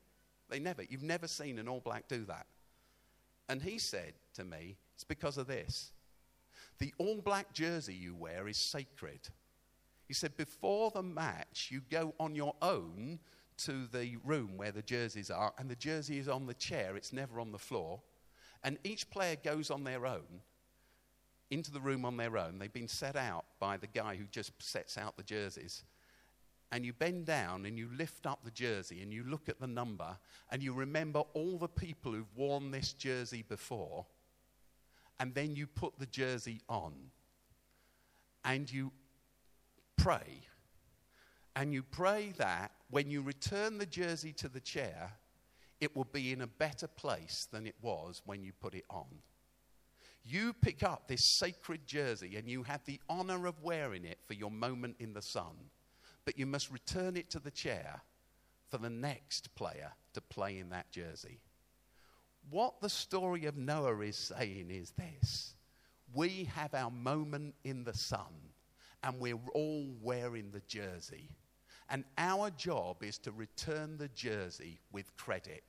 They 0.50 0.60
never. 0.60 0.84
You've 0.84 1.04
never 1.04 1.28
seen 1.28 1.60
an 1.60 1.68
All 1.68 1.80
Black 1.80 2.08
do 2.08 2.26
that. 2.26 2.48
And 3.48 3.62
he 3.62 3.78
said 3.80 4.14
to 4.36 4.44
me, 4.44 4.78
It's 4.96 5.04
because 5.04 5.38
of 5.38 5.48
this. 5.48 5.92
The 6.80 6.94
All 6.98 7.22
Black 7.22 7.54
jersey 7.54 7.96
you 7.96 8.16
wear 8.16 8.48
is 8.48 8.58
sacred. 8.58 9.30
He 10.08 10.14
said, 10.14 10.38
Before 10.38 10.92
the 10.92 11.04
match, 11.04 11.70
you 11.72 11.82
go 11.90 12.14
on 12.20 12.36
your 12.36 12.56
own 12.62 13.20
to 13.58 13.88
the 13.88 14.18
room 14.24 14.58
where 14.58 14.72
the 14.72 14.82
jerseys 14.82 15.30
are, 15.30 15.54
and 15.58 15.70
the 15.70 15.76
jersey 15.76 16.18
is 16.18 16.30
on 16.30 16.46
the 16.46 16.54
chair, 16.54 16.96
it's 16.96 17.14
never 17.14 17.40
on 17.40 17.52
the 17.52 17.60
floor. 17.60 18.02
And 18.64 18.78
each 18.84 19.10
player 19.10 19.36
goes 19.42 19.70
on 19.70 19.84
their 19.84 20.06
own 20.06 20.42
into 21.52 21.72
the 21.72 21.80
room 21.80 22.06
on 22.06 22.18
their 22.18 22.38
own. 22.38 22.60
They've 22.60 22.72
been 22.72 22.88
set 22.88 23.16
out 23.16 23.46
by 23.60 23.78
the 23.78 23.88
guy 23.88 24.16
who 24.16 24.26
just 24.26 24.52
sets 24.62 24.98
out 24.98 25.18
the 25.18 25.24
jerseys 25.24 25.84
and 26.72 26.86
you 26.86 26.94
bend 26.94 27.26
down 27.26 27.66
and 27.66 27.78
you 27.78 27.90
lift 27.98 28.26
up 28.26 28.40
the 28.44 28.52
jersey 28.52 29.02
and 29.02 29.12
you 29.12 29.24
look 29.24 29.50
at 29.50 29.60
the 29.60 29.68
number 29.68 30.18
and 30.52 30.62
you 30.62 30.74
remember 30.74 31.24
all 31.34 31.58
the 31.58 31.68
people 31.68 32.12
who've 32.12 32.36
worn 32.36 32.72
this 32.72 32.94
jersey 32.94 33.44
before, 33.48 34.06
and 35.20 35.34
then 35.34 35.56
you 35.56 35.66
put 35.66 35.98
the 35.98 36.06
jersey 36.06 36.62
on 36.70 36.94
and 38.46 38.72
you 38.72 38.92
pray. 39.98 40.42
And 41.56 41.74
you 41.74 41.84
pray 41.84 42.34
that 42.38 42.72
when 42.90 43.10
you 43.10 43.22
return 43.22 43.80
the 43.80 43.86
jersey 43.86 44.32
to 44.34 44.48
the 44.48 44.62
chair, 44.62 45.12
it 45.82 45.96
will 45.96 46.08
be 46.12 46.32
in 46.32 46.42
a 46.42 46.48
better 46.48 46.88
place 46.88 47.48
than 47.52 47.66
it 47.66 47.76
was 47.82 48.22
when 48.26 48.44
you 48.44 48.54
put 48.62 48.76
it 48.76 48.86
on. 48.90 49.08
You 50.24 50.54
pick 50.54 50.84
up 50.84 51.08
this 51.08 51.38
sacred 51.40 51.88
jersey 51.88 52.36
and 52.36 52.48
you 52.48 52.64
have 52.64 52.86
the 52.86 53.00
honor 53.10 53.48
of 53.48 53.62
wearing 53.62 54.06
it 54.06 54.20
for 54.28 54.36
your 54.36 54.52
moment 54.52 54.98
in 55.00 55.14
the 55.14 55.22
sun 55.22 55.56
but 56.30 56.38
you 56.38 56.46
must 56.46 56.70
return 56.70 57.18
it 57.18 57.32
to 57.32 57.40
the 57.40 57.50
chair 57.50 58.04
for 58.68 58.78
the 58.78 58.88
next 58.88 59.56
player 59.56 59.92
to 60.14 60.22
play 60.22 60.60
in 60.60 60.70
that 60.70 60.92
jersey. 60.92 61.40
What 62.52 62.82
the 62.82 62.90
story 62.90 63.46
of 63.46 63.58
Noah 63.58 64.02
is 64.02 64.16
saying 64.16 64.70
is 64.70 64.92
this 64.92 65.56
we 66.14 66.48
have 66.54 66.76
our 66.76 66.92
moment 66.92 67.56
in 67.64 67.84
the 67.84 67.96
sun, 67.96 68.52
and 69.02 69.20
we're 69.20 69.40
all 69.56 69.88
wearing 70.04 70.52
the 70.52 70.62
jersey. 70.68 71.32
And 71.90 72.04
our 72.20 72.52
job 72.52 73.02
is 73.02 73.18
to 73.20 73.32
return 73.32 73.98
the 73.98 74.10
jersey 74.10 74.78
with 74.92 75.18
credit. 75.18 75.64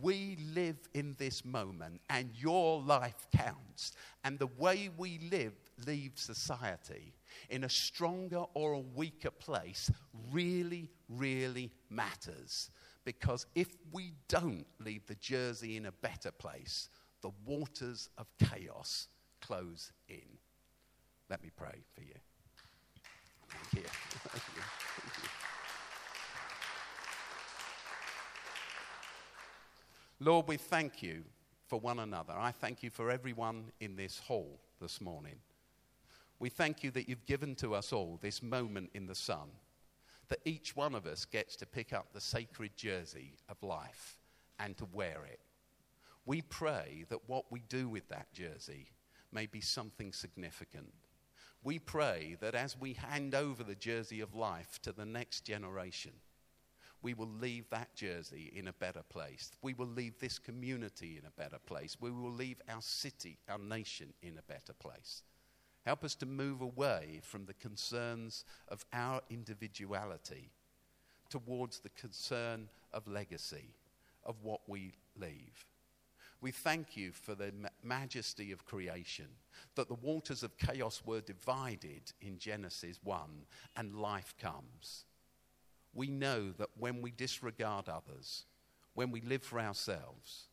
We 0.00 0.38
live 0.54 0.78
in 0.94 1.16
this 1.18 1.44
moment, 1.44 2.00
and 2.08 2.30
your 2.34 2.80
life 2.80 3.26
counts. 3.36 3.92
And 4.24 4.38
the 4.38 4.48
way 4.56 4.88
we 4.96 5.18
live 5.30 5.52
leaves 5.86 6.22
society 6.22 7.12
in 7.48 7.64
a 7.64 7.68
stronger 7.68 8.44
or 8.54 8.72
a 8.72 8.80
weaker 8.80 9.30
place 9.30 9.90
really, 10.32 10.90
really 11.08 11.70
matters. 11.88 12.70
Because 13.04 13.46
if 13.54 13.68
we 13.92 14.12
don't 14.28 14.66
leave 14.78 15.06
the 15.06 15.14
jersey 15.16 15.76
in 15.76 15.86
a 15.86 15.92
better 15.92 16.30
place, 16.30 16.88
the 17.22 17.30
waters 17.44 18.08
of 18.18 18.26
chaos 18.38 19.08
close 19.40 19.92
in. 20.08 20.38
Let 21.28 21.42
me 21.42 21.50
pray 21.56 21.82
for 21.94 22.02
you. 22.02 22.14
Thank 23.48 23.84
you. 23.84 23.90
Lord, 30.22 30.48
we 30.48 30.58
thank 30.58 31.02
you 31.02 31.24
for 31.66 31.80
one 31.80 32.00
another. 32.00 32.34
I 32.36 32.52
thank 32.52 32.82
you 32.82 32.90
for 32.90 33.10
everyone 33.10 33.72
in 33.80 33.96
this 33.96 34.18
hall 34.18 34.60
this 34.80 35.00
morning. 35.00 35.36
We 36.40 36.48
thank 36.48 36.82
you 36.82 36.90
that 36.92 37.06
you've 37.06 37.26
given 37.26 37.54
to 37.56 37.74
us 37.74 37.92
all 37.92 38.18
this 38.20 38.42
moment 38.42 38.90
in 38.94 39.06
the 39.06 39.14
sun, 39.14 39.50
that 40.28 40.40
each 40.46 40.74
one 40.74 40.94
of 40.94 41.06
us 41.06 41.26
gets 41.26 41.54
to 41.56 41.66
pick 41.66 41.92
up 41.92 42.12
the 42.12 42.20
sacred 42.20 42.76
jersey 42.76 43.34
of 43.50 43.62
life 43.62 44.18
and 44.58 44.74
to 44.78 44.88
wear 44.90 45.26
it. 45.30 45.40
We 46.24 46.40
pray 46.40 47.04
that 47.10 47.28
what 47.28 47.44
we 47.52 47.60
do 47.68 47.90
with 47.90 48.08
that 48.08 48.32
jersey 48.32 48.86
may 49.30 49.44
be 49.46 49.60
something 49.60 50.12
significant. 50.12 50.92
We 51.62 51.78
pray 51.78 52.38
that 52.40 52.54
as 52.54 52.74
we 52.74 52.94
hand 52.94 53.34
over 53.34 53.62
the 53.62 53.74
jersey 53.74 54.20
of 54.20 54.34
life 54.34 54.80
to 54.82 54.92
the 54.92 55.04
next 55.04 55.42
generation, 55.42 56.12
we 57.02 57.12
will 57.12 57.30
leave 57.38 57.68
that 57.68 57.94
jersey 57.94 58.50
in 58.54 58.68
a 58.68 58.72
better 58.72 59.02
place. 59.10 59.52
We 59.60 59.74
will 59.74 59.86
leave 59.86 60.18
this 60.18 60.38
community 60.38 61.18
in 61.18 61.26
a 61.26 61.42
better 61.42 61.58
place. 61.66 61.98
We 62.00 62.10
will 62.10 62.32
leave 62.32 62.62
our 62.66 62.80
city, 62.80 63.38
our 63.46 63.58
nation 63.58 64.14
in 64.22 64.38
a 64.38 64.42
better 64.42 64.72
place. 64.72 65.22
Help 65.86 66.04
us 66.04 66.14
to 66.16 66.26
move 66.26 66.60
away 66.60 67.20
from 67.22 67.46
the 67.46 67.54
concerns 67.54 68.44
of 68.68 68.84
our 68.92 69.20
individuality 69.30 70.50
towards 71.30 71.80
the 71.80 71.88
concern 71.90 72.68
of 72.92 73.08
legacy, 73.08 73.74
of 74.24 74.36
what 74.42 74.60
we 74.66 74.92
leave. 75.18 75.66
We 76.42 76.50
thank 76.50 76.96
you 76.96 77.12
for 77.12 77.34
the 77.34 77.52
majesty 77.82 78.50
of 78.52 78.64
creation, 78.64 79.26
that 79.74 79.88
the 79.88 79.94
waters 79.94 80.42
of 80.42 80.56
chaos 80.58 81.02
were 81.04 81.20
divided 81.20 82.12
in 82.20 82.38
Genesis 82.38 82.98
1 83.04 83.20
and 83.76 83.94
life 83.94 84.34
comes. 84.40 85.04
We 85.92 86.08
know 86.08 86.50
that 86.52 86.70
when 86.78 87.02
we 87.02 87.10
disregard 87.10 87.88
others, 87.88 88.44
when 88.94 89.10
we 89.10 89.20
live 89.20 89.42
for 89.42 89.60
ourselves, 89.60 90.48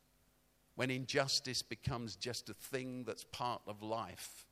when 0.75 0.91
injustice 0.91 1.61
becomes 1.61 2.15
just 2.15 2.49
a 2.49 2.53
thing 2.53 3.03
that's 3.05 3.23
part 3.23 3.61
of 3.65 3.81
life 3.81 4.45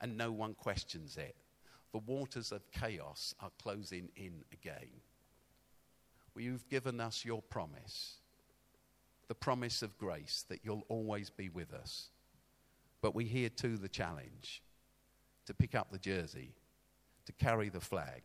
and 0.00 0.16
no 0.16 0.32
one 0.32 0.54
questions 0.54 1.16
it, 1.16 1.36
the 1.92 1.98
waters 1.98 2.52
of 2.52 2.70
chaos 2.72 3.34
are 3.40 3.50
closing 3.62 4.08
in 4.16 4.42
again. 4.52 4.88
Well, 6.34 6.44
you've 6.44 6.68
given 6.68 7.00
us 7.00 7.24
your 7.24 7.42
promise 7.42 8.18
the 9.28 9.34
promise 9.34 9.82
of 9.82 9.96
grace 9.98 10.44
that 10.48 10.60
you'll 10.62 10.84
always 10.88 11.30
be 11.30 11.48
with 11.48 11.72
us. 11.72 12.10
But 13.00 13.14
we 13.14 13.24
hear 13.24 13.48
too 13.48 13.76
the 13.76 13.88
challenge 13.88 14.62
to 15.46 15.54
pick 15.54 15.74
up 15.74 15.90
the 15.90 15.98
jersey, 15.98 16.54
to 17.26 17.32
carry 17.32 17.68
the 17.68 17.80
flag, 17.80 18.22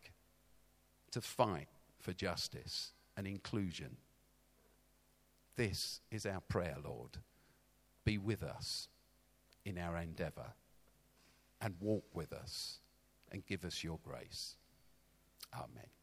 to 1.11 1.21
fight 1.21 1.67
for 1.99 2.13
justice 2.13 2.91
and 3.17 3.27
inclusion. 3.27 3.97
This 5.55 5.99
is 6.11 6.25
our 6.25 6.41
prayer, 6.41 6.77
Lord. 6.83 7.17
Be 8.05 8.17
with 8.17 8.43
us 8.43 8.87
in 9.65 9.77
our 9.77 9.97
endeavor 9.97 10.53
and 11.61 11.75
walk 11.79 12.05
with 12.13 12.33
us 12.33 12.79
and 13.31 13.45
give 13.45 13.65
us 13.65 13.83
your 13.83 13.99
grace. 14.03 14.55
Amen. 15.53 15.98